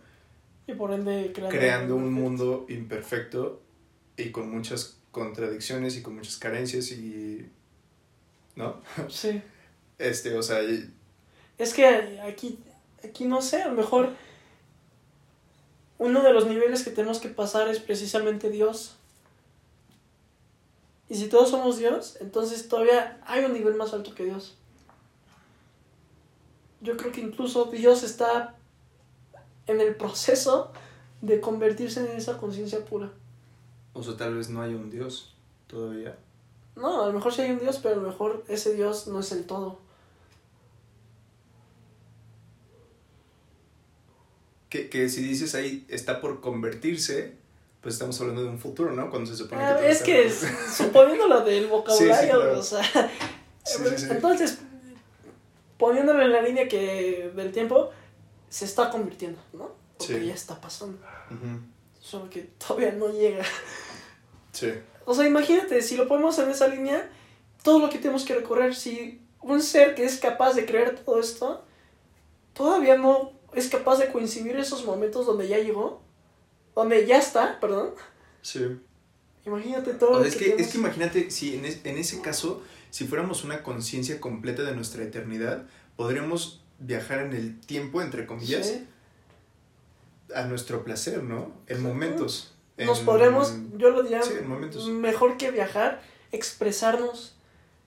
Y 0.66 0.74
por 0.74 0.92
ende 0.92 1.30
creando, 1.32 1.48
creando 1.56 1.96
un 1.96 2.12
mundo 2.12 2.66
imperfecto 2.68 3.62
y 4.16 4.30
con 4.30 4.50
muchas 4.50 4.98
contradicciones 5.11 5.96
y 5.96 6.02
con 6.02 6.16
muchas 6.16 6.37
carencias 6.37 6.90
y 6.92 7.46
¿no? 8.56 8.80
Sí. 9.08 9.40
Este, 9.98 10.37
o 10.37 10.42
sea, 10.42 10.62
y- 10.62 10.92
Es 11.58 11.72
que 11.72 11.87
aquí, 12.20 12.58
aquí 13.04 13.24
no 13.24 13.40
sé, 13.40 13.62
a 13.62 13.68
lo 13.68 13.74
mejor 13.74 14.11
uno 16.02 16.24
de 16.24 16.32
los 16.32 16.46
niveles 16.46 16.82
que 16.82 16.90
tenemos 16.90 17.20
que 17.20 17.28
pasar 17.28 17.68
es 17.68 17.78
precisamente 17.78 18.50
Dios. 18.50 18.96
Y 21.08 21.14
si 21.14 21.28
todos 21.28 21.50
somos 21.50 21.78
Dios, 21.78 22.16
entonces 22.20 22.66
todavía 22.66 23.20
hay 23.24 23.44
un 23.44 23.52
nivel 23.52 23.76
más 23.76 23.94
alto 23.94 24.12
que 24.12 24.24
Dios. 24.24 24.56
Yo 26.80 26.96
creo 26.96 27.12
que 27.12 27.20
incluso 27.20 27.66
Dios 27.66 28.02
está 28.02 28.56
en 29.68 29.80
el 29.80 29.94
proceso 29.94 30.72
de 31.20 31.40
convertirse 31.40 32.00
en 32.00 32.16
esa 32.16 32.36
conciencia 32.36 32.84
pura. 32.84 33.12
O 33.92 34.02
sea, 34.02 34.16
tal 34.16 34.34
vez 34.34 34.50
no 34.50 34.60
haya 34.60 34.74
un 34.74 34.90
Dios 34.90 35.36
todavía. 35.68 36.18
No, 36.74 37.04
a 37.04 37.06
lo 37.06 37.12
mejor 37.12 37.32
sí 37.32 37.42
hay 37.42 37.52
un 37.52 37.60
Dios, 37.60 37.78
pero 37.80 37.94
a 37.94 38.02
lo 38.02 38.08
mejor 38.08 38.44
ese 38.48 38.74
Dios 38.74 39.06
no 39.06 39.20
es 39.20 39.30
el 39.30 39.46
todo. 39.46 39.78
Que, 44.72 44.88
que 44.88 45.11
si 45.11 45.22
dices 45.22 45.54
ahí 45.54 45.85
está 45.88 46.22
por 46.22 46.40
convertirse, 46.40 47.35
pues 47.82 47.96
estamos 47.96 48.18
hablando 48.22 48.42
de 48.42 48.48
un 48.48 48.58
futuro, 48.58 48.90
¿no? 48.92 49.11
Cuando 49.11 49.30
se 49.30 49.37
supone 49.37 49.62
Ah, 49.62 49.76
que... 49.78 49.90
es 49.90 50.02
que 50.02 50.24
es- 50.26 50.46
suponiendo 50.74 51.28
lo 51.28 51.42
del 51.42 51.66
vocabulario, 51.66 52.14
Sí, 52.16 52.22
sí, 52.22 52.26
claro. 52.30 52.58
o 52.58 52.62
sea, 52.62 52.82
Sí, 53.64 54.06
entonces 54.11 54.58
poniéndolo 55.76 56.22
en 56.22 56.32
la 56.32 56.40
línea 56.40 56.68
que 56.68 57.30
del 57.37 57.52
tiempo 57.52 57.90
se 58.48 58.64
está 58.64 58.88
convirtiendo, 58.90 59.38
¿no? 59.52 59.72
Porque 59.98 60.26
ya 60.26 60.32
está 60.35 60.58
pasando, 60.61 60.98
Ujú. 61.30 61.61
solo 62.00 62.30
que 62.30 62.40
todavía 62.66 62.92
no 62.92 63.08
llega. 63.12 63.44
Sí. 64.52 64.72
O 65.04 65.14
sea, 65.14 65.26
imagínate, 65.26 65.82
si 65.82 65.96
lo 65.96 66.06
ponemos 66.08 66.38
en 66.38 66.50
esa 66.50 66.68
línea, 66.68 67.11
todo 67.62 67.78
lo 67.78 67.90
que 67.90 67.98
tenemos 67.98 68.24
que 68.24 68.35
recorrer, 68.35 68.74
si 68.74 69.20
un 69.40 69.61
ser 69.62 69.94
que 69.94 70.04
es 70.04 70.18
capaz 70.18 70.54
de 70.54 70.64
creer 70.66 70.96
todo 71.04 71.18
esto, 71.20 71.64
todavía 72.54 72.96
no 72.96 73.32
es 73.54 73.68
capaz 73.68 73.98
de 73.98 74.10
coincidir 74.10 74.56
esos 74.56 74.84
momentos 74.84 75.26
donde 75.26 75.48
ya 75.48 75.58
llegó, 75.58 76.00
donde 76.74 77.06
ya 77.06 77.18
está, 77.18 77.58
perdón. 77.60 77.90
Sí. 78.42 78.78
Imagínate 79.44 79.94
todo 79.94 80.12
O 80.12 80.18
lo 80.20 80.24
es, 80.24 80.36
que, 80.36 80.54
es 80.58 80.68
que 80.68 80.78
imagínate, 80.78 81.30
si 81.30 81.56
en, 81.56 81.64
es- 81.64 81.84
en 81.84 81.98
ese 81.98 82.20
caso, 82.20 82.62
si 82.90 83.06
fuéramos 83.06 83.42
una 83.44 83.62
conciencia 83.62 84.20
completa 84.20 84.62
de 84.62 84.74
nuestra 84.74 85.02
eternidad, 85.02 85.64
podríamos 85.96 86.62
viajar 86.78 87.20
en 87.20 87.32
el 87.34 87.58
tiempo, 87.60 88.02
entre 88.02 88.26
comillas, 88.26 88.66
Sí. 88.68 88.86
a 90.34 90.44
nuestro 90.44 90.84
placer, 90.84 91.22
¿no? 91.22 91.52
En 91.66 91.76
Exacto. 91.78 91.82
momentos. 91.88 92.54
Nos 92.78 93.00
En- 93.00 93.04
podremos, 93.04 93.52
yo 93.76 93.90
lo 93.90 94.02
diría, 94.02 94.22
Sí, 94.22 94.32
en 94.38 94.48
momentos. 94.48 94.88
mejor 94.88 95.36
que 95.36 95.50
viajar, 95.50 96.02
expresarnos, 96.32 97.34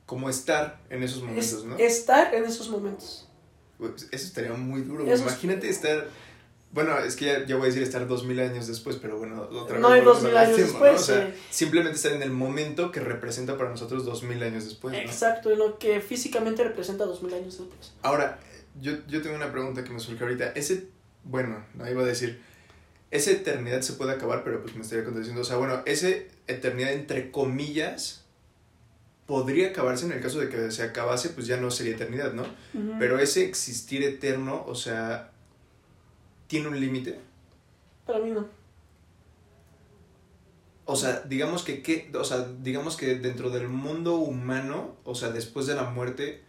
Como 0.06 0.30
estar 0.30 0.80
en 0.90 1.02
esos 1.04 1.18
es- 1.18 1.24
momentos, 1.24 1.66
¿no? 1.66 1.78
estar 1.78 2.36
en 2.36 2.46
esos 2.46 2.70
momentos. 2.70 3.28
Eso 3.80 4.06
estaría 4.12 4.54
muy 4.54 4.82
duro. 4.82 5.04
Eso 5.06 5.14
es- 5.16 5.22
Imagínate 5.22 5.70
estar. 5.70 6.08
Bueno, 6.72 6.98
es 7.00 7.16
que 7.16 7.26
ya, 7.26 7.46
ya 7.46 7.56
voy 7.56 7.64
a 7.64 7.68
decir 7.68 7.84
estar 7.84 8.06
dos 8.06 8.26
mil 8.26 8.38
años 8.40 8.68
después, 8.68 8.98
pero 9.02 9.18
bueno, 9.18 9.44
otra 9.44 9.80
No 9.80 9.90
vez 9.90 10.00
hay 10.00 10.06
volvemos 10.06 10.24
2000 10.24 10.38
al 10.38 10.46
años 10.46 10.58
después, 10.58 10.92
¿no? 10.94 11.00
O 11.00 11.02
sea, 11.04 11.28
sí. 11.28 11.34
simplemente 11.50 11.96
estar 11.96 12.12
en 12.12 12.22
el 12.22 12.32
momento 12.32 12.92
que 12.92 13.00
representa 13.00 13.58
para 13.58 13.70
nosotros 13.70 14.04
dos 14.04 14.24
mil 14.24 14.44
años 14.44 14.66
después. 14.66 14.94
¿no? 14.94 15.00
Exacto, 15.00 15.52
en 15.52 15.60
lo 15.60 15.80
que 15.80 16.02
físicamente 16.02 16.64
representa 16.66 17.06
dos 17.06 17.24
mil 17.24 17.34
años 17.34 17.58
después. 17.58 17.94
Ahora, 18.02 18.40
yo, 18.82 18.92
yo 19.08 19.22
tengo 19.22 19.38
una 19.38 19.54
pregunta 19.54 19.86
que 19.86 19.92
me 19.92 20.02
surge 20.02 20.22
ahorita. 20.22 20.50
Ese, 20.50 20.88
bueno, 21.24 21.64
no 21.76 21.90
iba 21.90 22.02
a 22.02 22.06
decir, 22.06 22.42
esa 23.10 23.32
eternidad 23.32 23.80
se 23.82 23.94
puede 23.94 24.12
acabar, 24.12 24.44
pero 24.44 24.62
pues 24.62 24.76
me 24.76 24.82
estaría 24.82 25.06
contradiciendo. 25.06 25.44
O 25.44 25.46
sea, 25.46 25.56
bueno, 25.56 25.82
esa 25.86 26.10
eternidad 26.48 26.92
entre 26.92 27.32
comillas 27.32 28.25
podría 29.26 29.70
acabarse 29.70 30.06
en 30.06 30.12
el 30.12 30.22
caso 30.22 30.40
de 30.40 30.50
que 30.50 30.72
se 30.72 30.84
acabase, 30.84 31.30
pues 31.30 31.48
ya 31.48 31.58
no 31.58 31.72
sería 31.72 31.96
eternidad, 31.96 32.34
¿no? 32.34 32.46
Pero 33.00 33.20
ese 33.20 33.46
existir 33.46 34.04
eterno, 34.04 34.64
o 34.68 34.76
sea, 34.76 35.32
¿tiene 36.48 36.68
un 36.68 36.80
límite? 36.80 37.20
Para 38.06 38.20
mí 38.20 38.32
no. 38.32 38.48
O 40.88 40.96
sea, 40.96 41.22
digamos 41.22 41.64
que, 41.64 41.82
que, 41.82 42.12
o 42.14 42.24
sea, 42.24 42.48
digamos 42.62 42.96
que 42.96 43.16
dentro 43.16 43.50
del 43.50 43.68
mundo 43.68 44.18
humano, 44.18 44.96
o 45.04 45.16
sea, 45.16 45.30
después 45.30 45.66
de 45.66 45.74
la 45.74 45.86
muerte, 45.86 46.44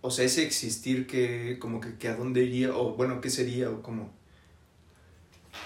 o 0.00 0.12
sea, 0.12 0.24
ese 0.24 0.44
existir 0.44 1.08
que, 1.08 1.58
como 1.58 1.80
que, 1.80 1.96
que 1.96 2.06
a 2.06 2.14
dónde 2.14 2.44
iría, 2.44 2.76
o 2.76 2.94
bueno, 2.94 3.20
qué 3.20 3.28
sería, 3.28 3.68
o 3.68 3.82
cómo. 3.82 4.12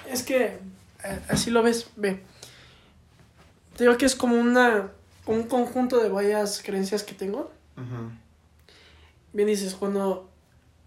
Es 0.09 0.23
que 0.23 0.59
eh, 1.05 1.20
así 1.29 1.51
lo 1.51 1.62
ves, 1.62 1.88
ve. 1.97 2.23
Te 3.77 3.85
digo 3.85 3.99
que 3.99 4.07
es 4.07 4.14
como 4.14 4.37
una 4.37 4.90
un 5.26 5.44
conjunto 5.44 6.02
de 6.02 6.08
varias 6.08 6.62
creencias 6.62 7.02
que 7.02 7.14
tengo. 7.14 7.50
Bien 9.32 9.48
dices, 9.48 9.74
cuando 9.74 10.28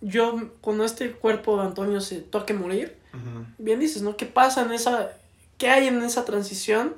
yo, 0.01 0.51
cuando 0.61 0.85
este 0.85 1.11
cuerpo 1.11 1.57
de 1.57 1.67
Antonio 1.67 2.01
se 2.01 2.21
toque 2.21 2.53
morir, 2.53 2.97
bien 3.57 3.79
dices, 3.79 4.01
¿no? 4.01 4.15
¿Qué 4.15 4.25
pasa 4.25 4.63
en 4.63 4.71
esa, 4.71 5.11
qué 5.57 5.69
hay 5.69 5.87
en 5.87 6.01
esa 6.03 6.25
transición 6.25 6.95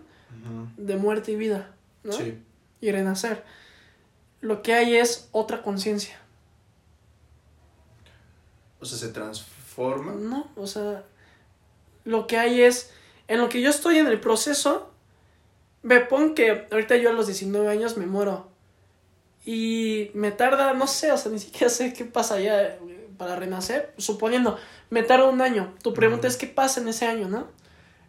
de 0.78 0.96
muerte 0.96 1.32
y 1.32 1.36
vida, 1.36 1.72
¿no? 2.04 2.14
Sí. 2.14 2.42
Y 2.82 2.92
renacer. 2.92 3.44
Lo 4.42 4.62
que 4.62 4.74
hay 4.74 4.96
es 4.96 5.28
otra 5.32 5.62
conciencia, 5.62 6.18
O 8.80 8.86
sea, 8.86 8.98
se 8.98 9.10
transforma. 9.10 10.14
¿no? 10.14 10.50
O 10.56 10.68
sea, 10.68 11.04
lo 12.06 12.28
que 12.28 12.38
hay 12.38 12.62
es, 12.62 12.92
en 13.28 13.40
lo 13.40 13.50
que 13.50 13.62
yo 13.62 13.70
estoy 13.70 13.98
en 13.98 14.08
el 14.08 14.20
proceso, 14.20 14.89
ve, 15.84 16.02
pon 16.02 16.36
que 16.36 16.68
ahorita 16.72 16.96
yo 16.98 17.10
a 17.10 17.14
los 17.14 17.28
19 17.28 17.68
años 17.70 17.98
me 17.98 18.06
muero. 18.06 18.50
Y 19.46 20.12
me 20.14 20.32
tarda, 20.32 20.74
no 20.74 20.88
sé, 20.88 21.12
o 21.12 21.18
sea, 21.18 21.32
ni 21.32 21.40
siquiera 21.40 21.70
sé 21.70 21.94
qué 21.94 22.06
pasa 22.06 22.40
ya 22.40 22.62
eh, 22.62 23.10
para 23.18 23.36
renacer. 23.36 23.94
Suponiendo, 23.98 24.58
me 24.90 25.04
tarda 25.04 25.26
un 25.26 25.42
año. 25.42 25.74
Tu 25.82 25.94
pregunta 25.94 26.28
es 26.28 26.38
qué 26.38 26.48
pasa 26.48 26.82
en 26.82 26.88
ese 26.88 27.06
año, 27.06 27.30
¿no? 27.30 27.48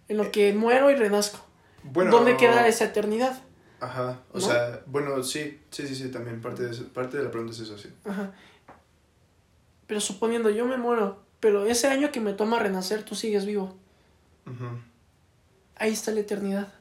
En 0.09 0.17
lo 0.17 0.31
que 0.33 0.53
muero 0.53 0.91
y 0.91 0.97
renazco. 0.97 1.39
Bueno, 1.83 2.11
¿Dónde 2.11 2.37
queda 2.37 2.67
esa 2.67 2.85
eternidad? 2.85 3.41
Ajá, 3.81 4.21
o 4.33 4.39
¿No? 4.39 4.45
sea, 4.45 4.83
bueno, 4.87 5.23
sí, 5.23 5.59
sí, 5.71 5.87
sí, 5.87 5.95
sí, 5.95 6.11
también 6.11 6.43
parte 6.43 6.65
de, 6.65 6.77
parte 6.85 7.17
de 7.17 7.25
la 7.25 7.31
pregunta 7.31 7.55
es 7.55 7.61
eso, 7.61 7.79
sí. 7.79 7.89
Ajá. 8.05 8.33
Pero 9.87 10.01
suponiendo, 10.01 10.51
yo 10.51 10.67
me 10.67 10.77
muero, 10.77 11.23
pero 11.41 11.65
ese 11.65 11.89
año 11.89 12.13
que 12.13 12.21
me 12.21 12.35
toma 12.35 12.59
renacer, 12.59 13.03
tú 13.05 13.15
sigues 13.15 13.47
vivo. 13.47 13.77
Ujú. 14.47 14.79
Ahí 15.77 15.93
está 15.93 16.11
la 16.11 16.21
eternidad. 16.21 16.75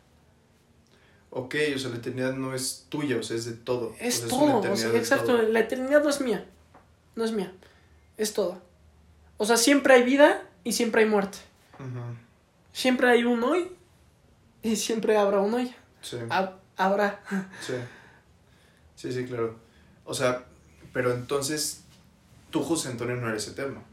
Ok, 1.32 1.56
o 1.76 1.80
sea, 1.80 1.92
la 1.92 1.98
eternidad 1.98 2.34
no 2.34 2.56
es 2.56 2.86
tuya, 2.90 3.18
o 3.18 3.24
sea, 3.24 3.36
es 3.38 3.46
de 3.46 3.54
todo. 3.54 3.96
Es 4.00 4.24
o 4.24 4.30
sea, 4.30 4.38
una 4.40 4.62
todo. 4.62 4.74
o 4.74 4.76
sea, 4.76 4.90
exacto, 4.96 5.26
todo. 5.38 5.42
la 5.44 5.60
eternidad 5.60 6.04
no 6.04 6.10
es 6.10 6.22
mía. 6.22 6.46
No 7.16 7.24
es 7.24 7.32
mía. 7.32 7.54
Es 8.18 8.34
todo. 8.34 8.62
O 9.38 9.46
sea, 9.46 9.58
siempre 9.58 9.94
hay 9.94 10.04
vida 10.04 10.44
y 10.64 10.74
siempre 10.74 11.04
hay 11.04 11.10
muerte. 11.10 11.38
Ujú, 11.80 11.88
Siempre 12.74 13.10
hay 13.10 13.24
un 13.26 13.44
hoy 13.44 13.68
y 14.64 14.76
siempre 14.76 15.18
habrá 15.18 15.40
un 15.40 15.54
hoy. 15.54 15.76
Sí. 16.02 16.18
Hab- 16.30 16.56
habrá. 16.78 17.22
Sí. 17.62 17.74
Sí, 18.96 19.12
sí, 19.14 19.26
claro. 19.26 19.56
O 20.06 20.14
sea, 20.14 20.46
pero 20.94 21.14
entonces 21.14 21.84
tú, 22.50 22.64
José 22.64 22.90
Antonio, 22.90 23.16
no 23.16 23.30
eres 23.30 23.48
eterno. 23.48 23.84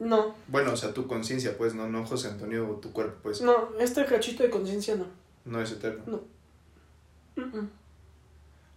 No, 0.00 0.34
Bueno, 0.46 0.72
o 0.72 0.76
sea, 0.76 0.94
tu 0.94 1.08
conciencia, 1.08 1.58
pues, 1.58 1.74
no, 1.74 1.88
no 1.88 2.06
José 2.06 2.28
Antonio 2.28 2.68
o 2.70 2.74
tu 2.76 2.92
cuerpo, 2.92 3.18
pues, 3.22 3.40
no, 3.40 3.70
este 3.80 4.04
cachito 4.04 4.44
de 4.44 4.50
conciencia 4.50 4.94
no. 4.94 5.06
No 5.48 5.60
es 5.60 5.72
eterno. 5.72 6.22
Mm, 7.36 7.40
mm. 7.42 7.70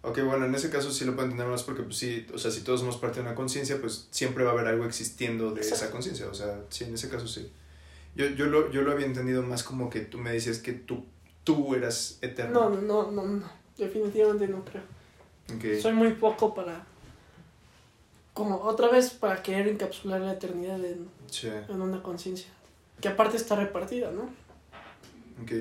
Ok, 0.04 0.20
bueno, 0.26 0.46
en 0.46 0.56
ese 0.56 0.70
caso 0.72 0.92
sí 0.92 1.06
lo 1.06 1.12
puedo 1.14 1.26
entender 1.26 1.48
más 1.48 1.62
porque, 1.64 1.84
pues 1.84 1.98
sí, 1.98 2.26
o 2.34 2.38
sea, 2.40 2.50
si 2.50 2.62
todos 2.62 2.80
somos 2.80 2.98
parte 2.98 3.18
de 3.18 3.22
una 3.28 3.36
conciencia, 3.36 3.80
pues 3.80 4.08
siempre 4.10 4.44
va 4.44 4.50
a 4.50 4.54
haber 4.54 4.68
algo 4.68 4.86
existiendo 4.86 5.52
de 5.52 5.62
esa 5.62 5.92
conciencia. 5.92 6.28
O 6.28 6.34
sea, 6.34 6.62
sí, 6.70 6.86
en 6.86 6.96
ese 6.96 7.08
caso 7.10 7.28
sí. 7.28 7.52
Yo, 8.16 8.26
yo, 8.28 8.48
lo, 8.48 8.72
yo 8.72 8.82
lo 8.82 8.92
había 8.92 9.06
entendido 9.06 9.44
más 9.44 9.64
como 9.64 9.90
que 9.90 10.02
tú 10.02 10.18
me 10.18 10.32
decías 10.34 10.58
que 10.58 10.74
tú, 10.74 11.06
tú 11.44 11.76
eras 11.76 12.18
No, 12.22 12.28
eterno. 12.28 12.70
no, 12.70 12.82
no, 12.82 13.12
no, 13.12 13.24
no. 13.26 13.50
Definitivamente 13.78 14.48
no 14.48 14.66
creo. 14.66 14.84
Ok. 15.56 15.80
Soy 15.82 15.94
muy 15.94 16.14
poco 16.14 16.54
para. 16.54 16.86
Como 18.34 18.58
otra 18.62 18.90
vez 18.90 19.12
para 19.12 19.44
querer 19.44 19.68
encapsular 19.68 20.20
la 20.22 20.34
eternidad 20.34 20.84
en, 20.84 21.08
Sí, 21.30 21.48
en 21.48 21.82
una 21.82 22.02
conciencia. 22.02 22.50
Que 23.00 23.08
aparte 23.10 23.38
está 23.38 23.56
repartida, 23.56 24.12
¿no? 24.12 24.24
ok. 25.44 25.52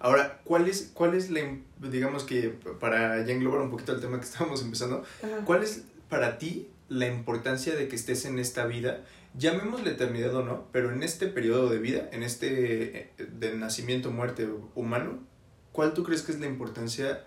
Ahora, 0.00 0.40
¿cuál 0.44 0.66
es, 0.66 0.90
cuál 0.94 1.14
es 1.14 1.30
la, 1.30 1.42
digamos 1.78 2.24
que 2.24 2.48
para 2.80 3.22
ya 3.24 3.34
englobar 3.34 3.60
un 3.60 3.70
poquito 3.70 3.92
el 3.92 4.00
tema 4.00 4.18
que 4.18 4.24
estábamos 4.26 4.62
empezando, 4.62 5.04
Ajá. 5.22 5.44
¿cuál 5.44 5.62
es 5.62 5.84
para 6.08 6.38
ti 6.38 6.68
la 6.88 7.06
importancia 7.06 7.76
de 7.76 7.86
que 7.86 7.96
estés 7.96 8.24
en 8.24 8.38
esta 8.38 8.64
vida? 8.64 9.04
Llamemos 9.38 9.84
la 9.84 9.90
eternidad 9.90 10.34
o 10.34 10.42
no, 10.42 10.64
pero 10.72 10.90
en 10.90 11.02
este 11.02 11.28
periodo 11.28 11.68
de 11.68 11.78
vida, 11.78 12.08
en 12.12 12.22
este 12.22 12.98
eh, 12.98 13.12
de 13.18 13.54
nacimiento, 13.54 14.10
muerte 14.10 14.48
humano, 14.74 15.18
¿cuál 15.72 15.92
tú 15.92 16.02
crees 16.02 16.22
que 16.22 16.32
es 16.32 16.40
la 16.40 16.46
importancia 16.46 17.22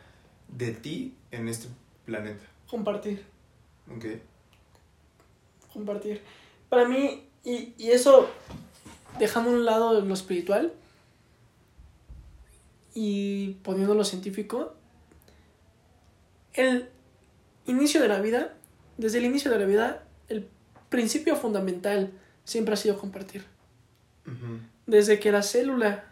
de 0.48 0.72
ti 0.72 1.16
en 1.32 1.48
este 1.48 1.68
planeta? 2.06 2.44
Compartir. 2.68 3.24
Ok. 3.96 4.06
compartir. 5.72 6.22
Para 6.70 6.88
mí, 6.88 7.28
y, 7.44 7.74
y 7.78 7.92
eso 7.92 8.30
dejando 9.20 9.52
a 9.52 9.54
un 9.54 9.66
lado 9.66 10.02
lo 10.02 10.14
espiritual 10.14 10.74
y 12.94 13.56
poniendo 13.64 13.96
lo 13.96 14.04
científico, 14.04 14.76
el 16.54 16.90
inicio 17.66 18.02
de 18.02 18.08
la 18.08 18.20
vida, 18.22 18.54
desde 18.98 19.18
el 19.18 19.26
inicio 19.26 19.50
de 19.52 19.60
la 19.60 19.66
vida, 19.66 20.04
el 20.30 20.48
principio 20.90 21.36
fundamental 21.36 22.12
siempre 22.44 22.74
ha 22.74 22.78
sido 22.78 22.98
compartir. 22.98 23.46
Desde 24.86 25.20
que 25.20 25.32
la 25.32 25.44
célula 25.44 26.06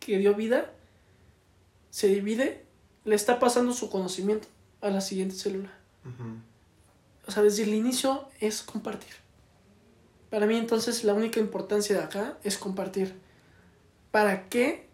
que 0.00 0.18
dio 0.18 0.34
vida 0.34 0.72
se 1.90 2.08
divide, 2.08 2.64
le 3.04 3.14
está 3.14 3.38
pasando 3.38 3.72
su 3.72 3.90
conocimiento 3.90 4.48
a 4.80 4.90
la 4.90 5.00
siguiente 5.00 5.34
célula. 5.34 5.72
O 7.26 7.30
sea, 7.30 7.42
desde 7.42 7.64
el 7.64 7.74
inicio 7.74 8.28
es 8.40 8.62
compartir. 8.62 9.12
Para 10.30 10.46
mí 10.46 10.56
entonces 10.56 11.04
la 11.04 11.14
única 11.14 11.40
importancia 11.40 11.96
de 11.96 12.02
acá 12.02 12.38
es 12.42 12.58
compartir. 12.58 13.14
¿Para 14.10 14.48
qué? 14.48 14.87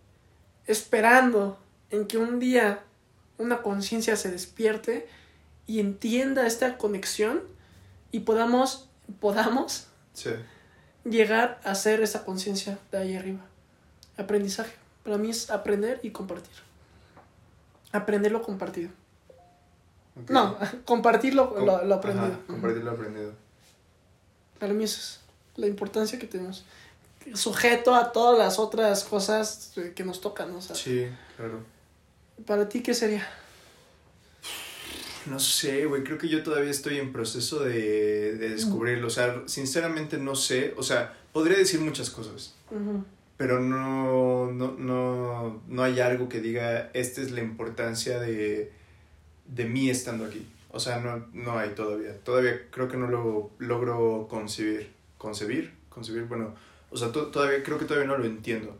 Esperando 0.66 1.58
en 1.90 2.06
que 2.06 2.18
un 2.18 2.38
día 2.38 2.82
una 3.38 3.62
conciencia 3.62 4.16
se 4.16 4.30
despierte 4.30 5.06
y 5.66 5.80
entienda 5.80 6.46
esta 6.46 6.76
conexión 6.78 7.42
y 8.12 8.20
podamos, 8.20 8.88
podamos 9.20 9.88
llegar 11.04 11.60
a 11.64 11.74
ser 11.74 12.00
esa 12.00 12.24
conciencia 12.24 12.78
de 12.92 12.98
ahí 12.98 13.16
arriba. 13.16 13.40
Aprendizaje. 14.16 14.74
Para 15.02 15.18
mí 15.18 15.30
es 15.30 15.50
aprender 15.50 16.00
y 16.02 16.10
compartir. 16.10 16.54
Aprender 17.92 18.32
lo 18.32 18.42
compartido. 18.42 18.90
No, 20.28 20.56
compartir 20.84 21.34
lo, 21.34 21.42
aprendido. 21.92 22.38
compartir 22.46 22.84
lo 22.84 22.92
aprendido. 22.92 23.32
Para 24.60 24.72
mí 24.72 24.84
es 24.84 25.20
la 25.56 25.66
importancia 25.66 26.18
que 26.20 26.26
tenemos. 26.28 26.64
Sujeto 27.32 27.94
a 27.94 28.12
todas 28.12 28.38
las 28.38 28.58
otras 28.58 29.04
cosas 29.04 29.72
que 29.94 30.04
nos 30.04 30.20
tocan, 30.20 30.60
sí, 30.60 31.06
claro. 31.36 31.60
¿Para 32.46 32.68
ti 32.68 32.82
qué 32.82 32.92
sería? 32.92 33.26
No 35.26 35.38
sé, 35.38 35.86
güey, 35.86 36.04
creo 36.04 36.18
que 36.18 36.28
yo 36.28 36.42
todavía 36.42 36.70
estoy 36.70 36.98
en 36.98 37.12
proceso 37.12 37.60
de, 37.60 38.36
de 38.36 38.50
descubrirlo. 38.50 39.06
O 39.06 39.10
sea, 39.10 39.42
sinceramente 39.46 40.18
no 40.18 40.34
sé. 40.34 40.74
O 40.76 40.82
sea, 40.82 41.16
podría 41.32 41.56
decir 41.56 41.80
muchas 41.80 42.10
cosas. 42.10 42.54
Pero 43.36 43.60
no, 43.60 44.52
no, 44.52 44.72
no, 44.78 45.62
no 45.66 45.82
hay 45.82 46.00
algo 46.00 46.28
que 46.28 46.40
diga, 46.40 46.90
esta 46.92 47.22
es 47.22 47.30
la 47.30 47.40
importancia 47.40 48.20
de, 48.20 48.70
de 49.46 49.64
mí 49.64 49.88
estando 49.88 50.26
aquí. 50.26 50.46
O 50.70 50.78
sea, 50.78 50.98
no, 50.98 51.26
no 51.32 51.58
hay 51.58 51.70
todavía. 51.70 52.18
Todavía 52.18 52.68
creo 52.70 52.88
que 52.88 52.96
no 52.96 53.06
lo 53.06 53.50
logro 53.58 54.26
concebir. 54.28 54.92
¿Concebir? 55.16 55.72
Concebir, 55.88 56.24
bueno. 56.24 56.54
O 56.94 56.96
sea, 56.96 57.10
todavía 57.10 57.64
creo 57.64 57.76
que 57.76 57.86
todavía 57.86 58.06
no 58.06 58.16
lo 58.16 58.24
entiendo. 58.24 58.76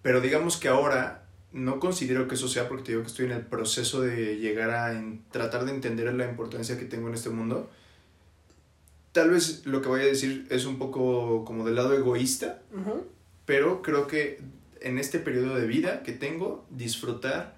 Pero 0.00 0.20
digamos 0.20 0.56
que 0.56 0.68
ahora 0.68 1.24
no 1.50 1.80
considero 1.80 2.28
que 2.28 2.36
eso 2.36 2.46
sea 2.46 2.68
porque 2.68 2.84
te 2.84 2.92
digo 2.92 3.02
que 3.02 3.08
estoy 3.08 3.26
en 3.26 3.32
el 3.32 3.42
proceso 3.42 4.00
de 4.00 4.36
llegar 4.36 4.70
a 4.70 5.02
tratar 5.32 5.64
de 5.64 5.72
entender 5.72 6.12
la 6.14 6.28
importancia 6.28 6.78
que 6.78 6.84
tengo 6.84 7.08
en 7.08 7.14
este 7.14 7.30
mundo. 7.30 7.68
Tal 9.10 9.30
vez 9.30 9.66
lo 9.66 9.82
que 9.82 9.88
voy 9.88 10.02
a 10.02 10.04
decir 10.04 10.46
es 10.50 10.66
un 10.66 10.78
poco 10.78 11.44
como 11.44 11.66
del 11.66 11.74
lado 11.74 11.94
egoísta, 11.94 12.62
pero 13.44 13.82
creo 13.82 14.06
que 14.06 14.38
en 14.80 14.98
este 14.98 15.18
periodo 15.18 15.56
de 15.56 15.66
vida 15.66 16.04
que 16.04 16.12
tengo, 16.12 16.64
disfrutar 16.70 17.56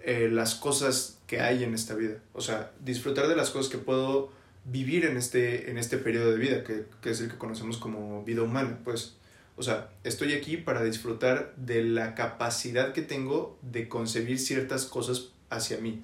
eh, 0.00 0.28
las 0.32 0.56
cosas 0.56 1.18
que 1.28 1.40
hay 1.40 1.62
en 1.62 1.74
esta 1.74 1.94
vida. 1.94 2.18
O 2.32 2.40
sea, 2.40 2.72
disfrutar 2.84 3.28
de 3.28 3.36
las 3.36 3.50
cosas 3.50 3.70
que 3.70 3.78
puedo 3.78 4.32
vivir 4.66 5.04
en 5.04 5.16
este, 5.16 5.70
en 5.70 5.78
este 5.78 5.96
periodo 5.98 6.32
de 6.32 6.38
vida, 6.38 6.64
que, 6.64 6.84
que 7.00 7.10
es 7.10 7.20
el 7.20 7.30
que 7.30 7.38
conocemos 7.38 7.78
como 7.78 8.24
vida 8.24 8.42
humana, 8.42 8.80
pues. 8.84 9.16
O 9.58 9.62
sea, 9.62 9.90
estoy 10.04 10.34
aquí 10.34 10.58
para 10.58 10.84
disfrutar 10.84 11.54
de 11.56 11.82
la 11.82 12.14
capacidad 12.14 12.92
que 12.92 13.00
tengo 13.00 13.58
de 13.62 13.88
concebir 13.88 14.38
ciertas 14.38 14.84
cosas 14.84 15.30
hacia 15.48 15.78
mí, 15.78 16.02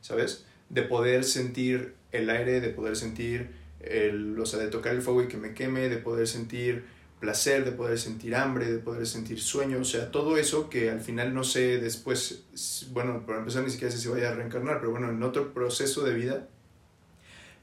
¿sabes? 0.00 0.44
De 0.70 0.82
poder 0.82 1.22
sentir 1.22 1.94
el 2.10 2.30
aire, 2.30 2.60
de 2.60 2.70
poder 2.70 2.96
sentir, 2.96 3.50
el, 3.80 4.38
o 4.40 4.46
sea, 4.46 4.58
de 4.58 4.68
tocar 4.68 4.94
el 4.94 5.02
fuego 5.02 5.22
y 5.22 5.28
que 5.28 5.36
me 5.36 5.54
queme, 5.54 5.88
de 5.88 5.98
poder 5.98 6.26
sentir 6.26 6.84
placer, 7.20 7.64
de 7.64 7.72
poder 7.72 7.98
sentir 7.98 8.34
hambre, 8.34 8.70
de 8.70 8.78
poder 8.78 9.06
sentir 9.06 9.40
sueño, 9.40 9.78
o 9.80 9.84
sea, 9.84 10.10
todo 10.10 10.36
eso 10.36 10.68
que 10.68 10.90
al 10.90 11.00
final 11.00 11.32
no 11.32 11.44
sé 11.44 11.78
después, 11.78 12.44
bueno, 12.90 13.24
para 13.24 13.38
empezar 13.38 13.62
ni 13.62 13.70
siquiera 13.70 13.90
sé 13.90 13.98
si 13.98 14.08
vaya 14.08 14.30
a 14.30 14.34
reencarnar, 14.34 14.80
pero 14.80 14.90
bueno, 14.90 15.08
en 15.10 15.22
otro 15.22 15.54
proceso 15.54 16.04
de 16.04 16.12
vida, 16.12 16.48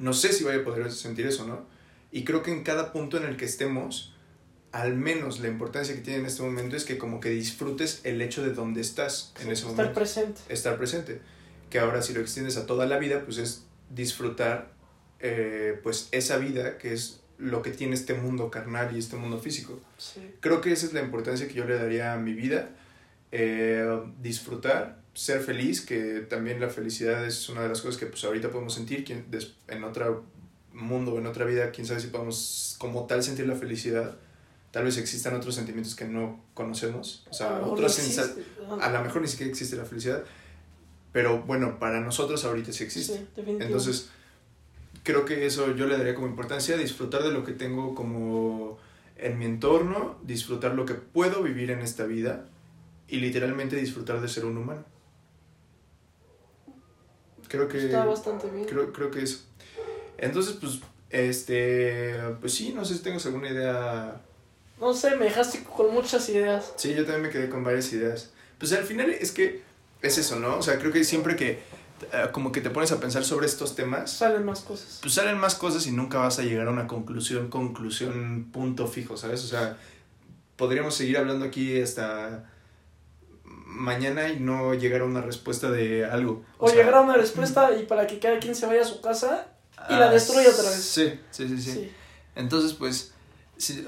no 0.01 0.13
sé 0.13 0.33
si 0.33 0.43
vaya 0.43 0.59
a 0.59 0.63
poder 0.63 0.91
sentir 0.91 1.27
eso, 1.27 1.45
¿no? 1.47 1.65
Y 2.11 2.23
creo 2.25 2.43
que 2.43 2.51
en 2.51 2.63
cada 2.63 2.91
punto 2.91 3.17
en 3.17 3.23
el 3.23 3.37
que 3.37 3.45
estemos, 3.45 4.13
al 4.71 4.95
menos 4.95 5.39
la 5.39 5.47
importancia 5.47 5.95
que 5.95 6.01
tiene 6.01 6.19
en 6.19 6.25
este 6.25 6.41
momento 6.41 6.75
es 6.75 6.83
que 6.83 6.97
como 6.97 7.19
que 7.19 7.29
disfrutes 7.29 8.01
el 8.03 8.21
hecho 8.21 8.43
de 8.43 8.51
dónde 8.51 8.81
estás 8.81 9.33
en 9.41 9.51
ese 9.51 9.63
momento. 9.63 9.83
Estar 9.83 9.93
presente. 9.93 10.41
Estar 10.49 10.77
presente. 10.77 11.21
Que 11.69 11.79
ahora 11.79 12.01
si 12.01 12.13
lo 12.13 12.19
extiendes 12.19 12.57
a 12.57 12.65
toda 12.65 12.85
la 12.87 12.97
vida, 12.97 13.23
pues 13.23 13.37
es 13.37 13.63
disfrutar 13.89 14.73
eh, 15.19 15.79
pues 15.83 16.09
esa 16.11 16.37
vida 16.37 16.77
que 16.79 16.93
es 16.93 17.21
lo 17.37 17.61
que 17.61 17.71
tiene 17.71 17.93
este 17.93 18.13
mundo 18.13 18.49
carnal 18.49 18.95
y 18.95 18.99
este 18.99 19.17
mundo 19.17 19.37
físico. 19.39 19.79
Creo 20.39 20.61
que 20.61 20.71
esa 20.71 20.87
es 20.87 20.93
la 20.93 21.01
importancia 21.01 21.47
que 21.47 21.53
yo 21.53 21.65
le 21.65 21.75
daría 21.75 22.13
a 22.13 22.17
mi 22.17 22.33
vida. 22.33 22.69
Eh, 23.31 23.87
disfrutar, 24.21 25.00
ser 25.13 25.41
feliz, 25.41 25.81
que 25.81 26.25
también 26.29 26.59
la 26.59 26.69
felicidad 26.69 27.25
es 27.25 27.49
una 27.49 27.61
de 27.61 27.69
las 27.69 27.81
cosas 27.81 27.99
que 27.99 28.05
pues 28.05 28.23
ahorita 28.23 28.49
podemos 28.49 28.73
sentir 28.73 29.05
en 29.67 29.83
otro 29.83 30.23
mundo, 30.73 31.17
en 31.17 31.27
otra 31.27 31.45
vida, 31.45 31.71
quién 31.71 31.85
sabe 31.85 31.99
si 31.99 32.07
podemos 32.07 32.75
como 32.79 33.05
tal 33.05 33.21
sentir 33.21 33.47
la 33.47 33.55
felicidad 33.55 34.15
tal 34.71 34.85
vez 34.85 34.97
existan 34.97 35.35
otros 35.35 35.55
sentimientos 35.55 35.95
que 35.95 36.05
no 36.05 36.39
conocemos, 36.53 37.25
o 37.29 37.33
sea, 37.33 37.59
otros 37.59 37.99
a 38.79 38.89
lo 38.89 39.01
mejor 39.03 39.21
ni 39.21 39.27
siquiera 39.27 39.51
existe 39.51 39.75
la 39.75 39.85
felicidad, 39.85 40.23
pero 41.11 41.41
bueno, 41.41 41.77
para 41.77 41.99
nosotros 41.99 42.43
ahorita 42.45 42.71
sí 42.71 42.85
existe. 42.85 43.27
Entonces, 43.35 44.09
creo 45.03 45.25
que 45.25 45.45
eso 45.45 45.75
yo 45.75 45.87
le 45.87 45.97
daría 45.97 46.15
como 46.15 46.27
importancia, 46.27 46.77
disfrutar 46.77 47.21
de 47.23 47.31
lo 47.31 47.43
que 47.43 47.51
tengo 47.51 47.93
como 47.93 48.77
en 49.17 49.37
mi 49.37 49.45
entorno, 49.45 50.17
disfrutar 50.23 50.73
lo 50.73 50.85
que 50.85 50.93
puedo 50.93 51.43
vivir 51.43 51.69
en 51.71 51.81
esta 51.81 52.05
vida 52.05 52.45
y 53.09 53.17
literalmente 53.17 53.75
disfrutar 53.75 54.21
de 54.21 54.29
ser 54.29 54.45
un 54.45 54.57
humano. 54.57 54.85
Creo 57.51 57.67
que... 57.67 57.85
Está 57.85 58.05
bastante 58.05 58.49
bien. 58.49 58.65
Creo, 58.65 58.91
creo 58.91 59.11
que 59.11 59.21
eso. 59.21 59.41
Entonces, 60.17 60.55
pues, 60.59 60.79
este, 61.09 62.15
pues 62.39 62.53
sí, 62.53 62.73
no 62.73 62.85
sé 62.85 62.95
si 62.95 63.01
tengo 63.01 63.19
alguna 63.23 63.49
idea 63.49 64.21
no 64.81 64.95
sé, 64.95 65.15
me 65.15 65.25
dejaste 65.25 65.63
con 65.63 65.93
muchas 65.93 66.27
ideas. 66.29 66.73
Sí, 66.75 66.95
yo 66.95 67.05
también 67.05 67.21
me 67.21 67.29
quedé 67.29 67.49
con 67.49 67.63
varias 67.63 67.93
ideas. 67.93 68.31
Pues 68.57 68.73
al 68.73 68.83
final 68.83 69.11
es 69.11 69.31
que 69.31 69.61
es 70.01 70.17
eso, 70.17 70.39
¿no? 70.39 70.57
O 70.57 70.63
sea, 70.63 70.79
creo 70.79 70.91
que 70.91 71.03
siempre 71.03 71.35
que 71.35 71.59
eh, 72.11 72.27
como 72.31 72.51
que 72.51 72.61
te 72.61 72.71
pones 72.71 72.91
a 72.91 72.99
pensar 72.99 73.23
sobre 73.23 73.45
estos 73.45 73.75
temas... 73.75 74.11
Salen 74.11 74.43
más 74.43 74.61
cosas. 74.61 74.97
Pues 74.99 75.13
salen 75.13 75.37
más 75.37 75.53
cosas 75.53 75.85
y 75.85 75.91
nunca 75.91 76.17
vas 76.17 76.39
a 76.39 76.41
llegar 76.41 76.67
a 76.67 76.71
una 76.71 76.87
conclusión, 76.87 77.49
conclusión, 77.49 78.49
punto 78.51 78.87
fijo, 78.87 79.17
¿sabes? 79.17 79.43
O 79.43 79.47
sea, 79.47 79.77
podríamos 80.55 80.95
seguir 80.95 81.19
hablando 81.19 81.45
aquí 81.45 81.79
hasta 81.79 82.49
mañana 83.71 84.29
y 84.29 84.39
no 84.39 84.73
llegar 84.73 85.01
a 85.01 85.05
una 85.05 85.21
respuesta 85.21 85.71
de 85.71 86.05
algo. 86.05 86.43
O, 86.57 86.69
llegar 86.69 86.93
a 86.95 87.01
una 87.01 87.15
respuesta 87.15 87.71
y 87.77 87.85
para 87.85 88.07
que 88.07 88.19
cada 88.19 88.39
quien 88.39 88.55
se 88.55 88.65
vaya 88.65 88.81
a 88.81 88.85
su 88.85 89.01
casa 89.01 89.47
y 89.89 89.93
la 89.93 90.11
destruya 90.11 90.49
otra 90.49 90.69
vez. 90.69 90.83
sí, 90.83 91.19
sí, 91.31 91.47
sí. 91.47 91.61
sí. 91.61 91.91
Entonces, 92.35 92.73
pues 92.73 93.11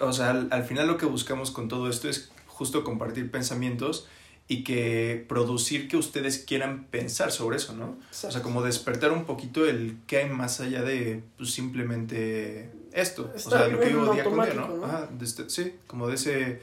o 0.02 0.14
sea, 0.14 0.48
al, 0.50 0.64
final 0.64 0.88
lo 0.88 0.98
que 0.98 1.06
buscamos 1.06 1.52
con 1.52 1.68
todo 1.68 1.90
esto 1.90 2.10
es 2.10 2.30
justo 2.48 2.84
compartir 2.84 3.32
pensamientos 3.32 4.08
y 4.48 4.64
que 4.64 5.26
producir 5.28 5.88
que 5.88 5.98
ustedes 5.98 6.38
quieran 6.40 6.86
pensar 6.86 7.32
sobre 7.32 7.58
eso, 7.58 7.74
¿no? 7.74 7.98
O 8.12 8.32
sea, 8.32 8.42
como 8.42 8.62
despertar 8.62 9.12
un 9.12 9.26
poquito 9.26 9.66
el 9.66 9.98
qué 10.06 10.18
hay 10.18 10.30
más 10.30 10.60
allá 10.60 10.84
de 10.84 11.24
pues, 11.38 11.52
simplemente 11.52 12.70
esto. 12.92 13.32
o 13.34 13.40
sea, 13.40 13.68
lo 13.68 13.80
que 13.80 13.88
digo 13.88 14.14
día 14.14 14.24
con 14.24 14.44
día, 14.44 14.54
¿no? 14.54 15.08
Este, 15.22 15.50
sí, 15.50 15.76
como 15.88 16.08
de 16.08 16.16
ese, 16.16 16.62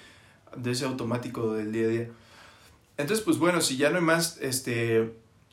de 0.56 0.70
ese 0.70 0.84
automático 0.84 1.54
del 1.54 1.72
día 1.72 1.84
a 1.86 1.88
día. 1.88 2.08
Entonces, 3.00 3.24
pues 3.24 3.38
bueno, 3.38 3.60
si 3.60 3.76
ya 3.76 3.90
no 3.90 3.96
hay 3.96 4.04
más, 4.04 4.38
este, 4.40 5.12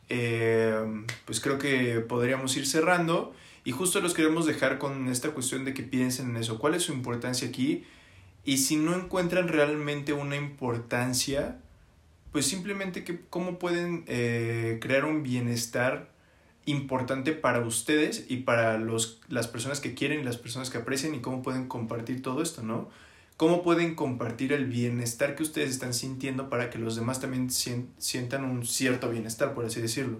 eh, 0.09 1.03
pues 1.25 1.39
creo 1.39 1.57
que 1.57 1.99
podríamos 2.01 2.55
ir 2.57 2.67
cerrando. 2.67 3.33
Y 3.63 3.71
justo 3.71 3.99
los 3.99 4.13
queremos 4.13 4.45
dejar 4.45 4.77
con 4.77 5.09
esta 5.09 5.31
cuestión 5.31 5.65
de 5.65 5.73
que 5.73 5.83
piensen 5.83 6.29
en 6.29 6.37
eso. 6.37 6.57
¿Cuál 6.57 6.75
es 6.75 6.83
su 6.83 6.93
importancia 6.93 7.47
aquí? 7.47 7.83
Y 8.45 8.59
si 8.59 8.77
no 8.77 8.95
encuentran 8.95 9.49
realmente 9.49 10.13
una 10.13 10.37
importancia, 10.37 11.59
pues 12.31 12.45
simplemente 12.45 13.03
que 13.03 13.19
cómo 13.29 13.59
pueden 13.59 14.05
eh, 14.07 14.77
crear 14.81 15.03
un 15.03 15.21
bienestar 15.21 16.09
importante 16.65 17.33
para 17.33 17.59
ustedes 17.59 18.25
y 18.29 18.37
para 18.37 18.77
los, 18.77 19.19
las 19.27 19.47
personas 19.47 19.81
que 19.81 19.93
quieren 19.95 20.21
y 20.21 20.23
las 20.23 20.37
personas 20.37 20.69
que 20.69 20.77
aprecian 20.77 21.15
y 21.15 21.19
cómo 21.19 21.41
pueden 21.41 21.67
compartir 21.67 22.21
todo 22.21 22.41
esto, 22.41 22.61
¿no? 22.61 22.89
¿Cómo 23.37 23.61
pueden 23.61 23.93
compartir 23.93 24.51
el 24.51 24.65
bienestar 24.65 25.35
que 25.35 25.43
ustedes 25.43 25.69
están 25.69 25.93
sintiendo 25.93 26.49
para 26.49 26.71
que 26.71 26.79
los 26.79 26.95
demás 26.95 27.21
también 27.21 27.49
sientan 27.51 28.43
un 28.43 28.65
cierto 28.65 29.09
bienestar, 29.09 29.53
por 29.53 29.65
así 29.65 29.79
decirlo? 29.79 30.17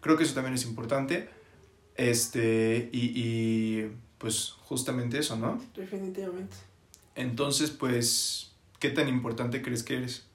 Creo 0.00 0.16
que 0.16 0.22
eso 0.22 0.34
también 0.34 0.54
es 0.54 0.64
importante. 0.64 1.28
Este, 1.96 2.90
y, 2.92 3.12
y 3.14 3.90
pues 4.18 4.52
justamente 4.60 5.18
eso, 5.18 5.36
¿no? 5.36 5.60
Definitivamente. 5.76 6.56
Entonces, 7.16 7.70
pues, 7.70 8.52
¿qué 8.78 8.90
tan 8.90 9.08
importante 9.08 9.60
crees 9.60 9.82
que 9.82 9.96
eres? 9.96 10.26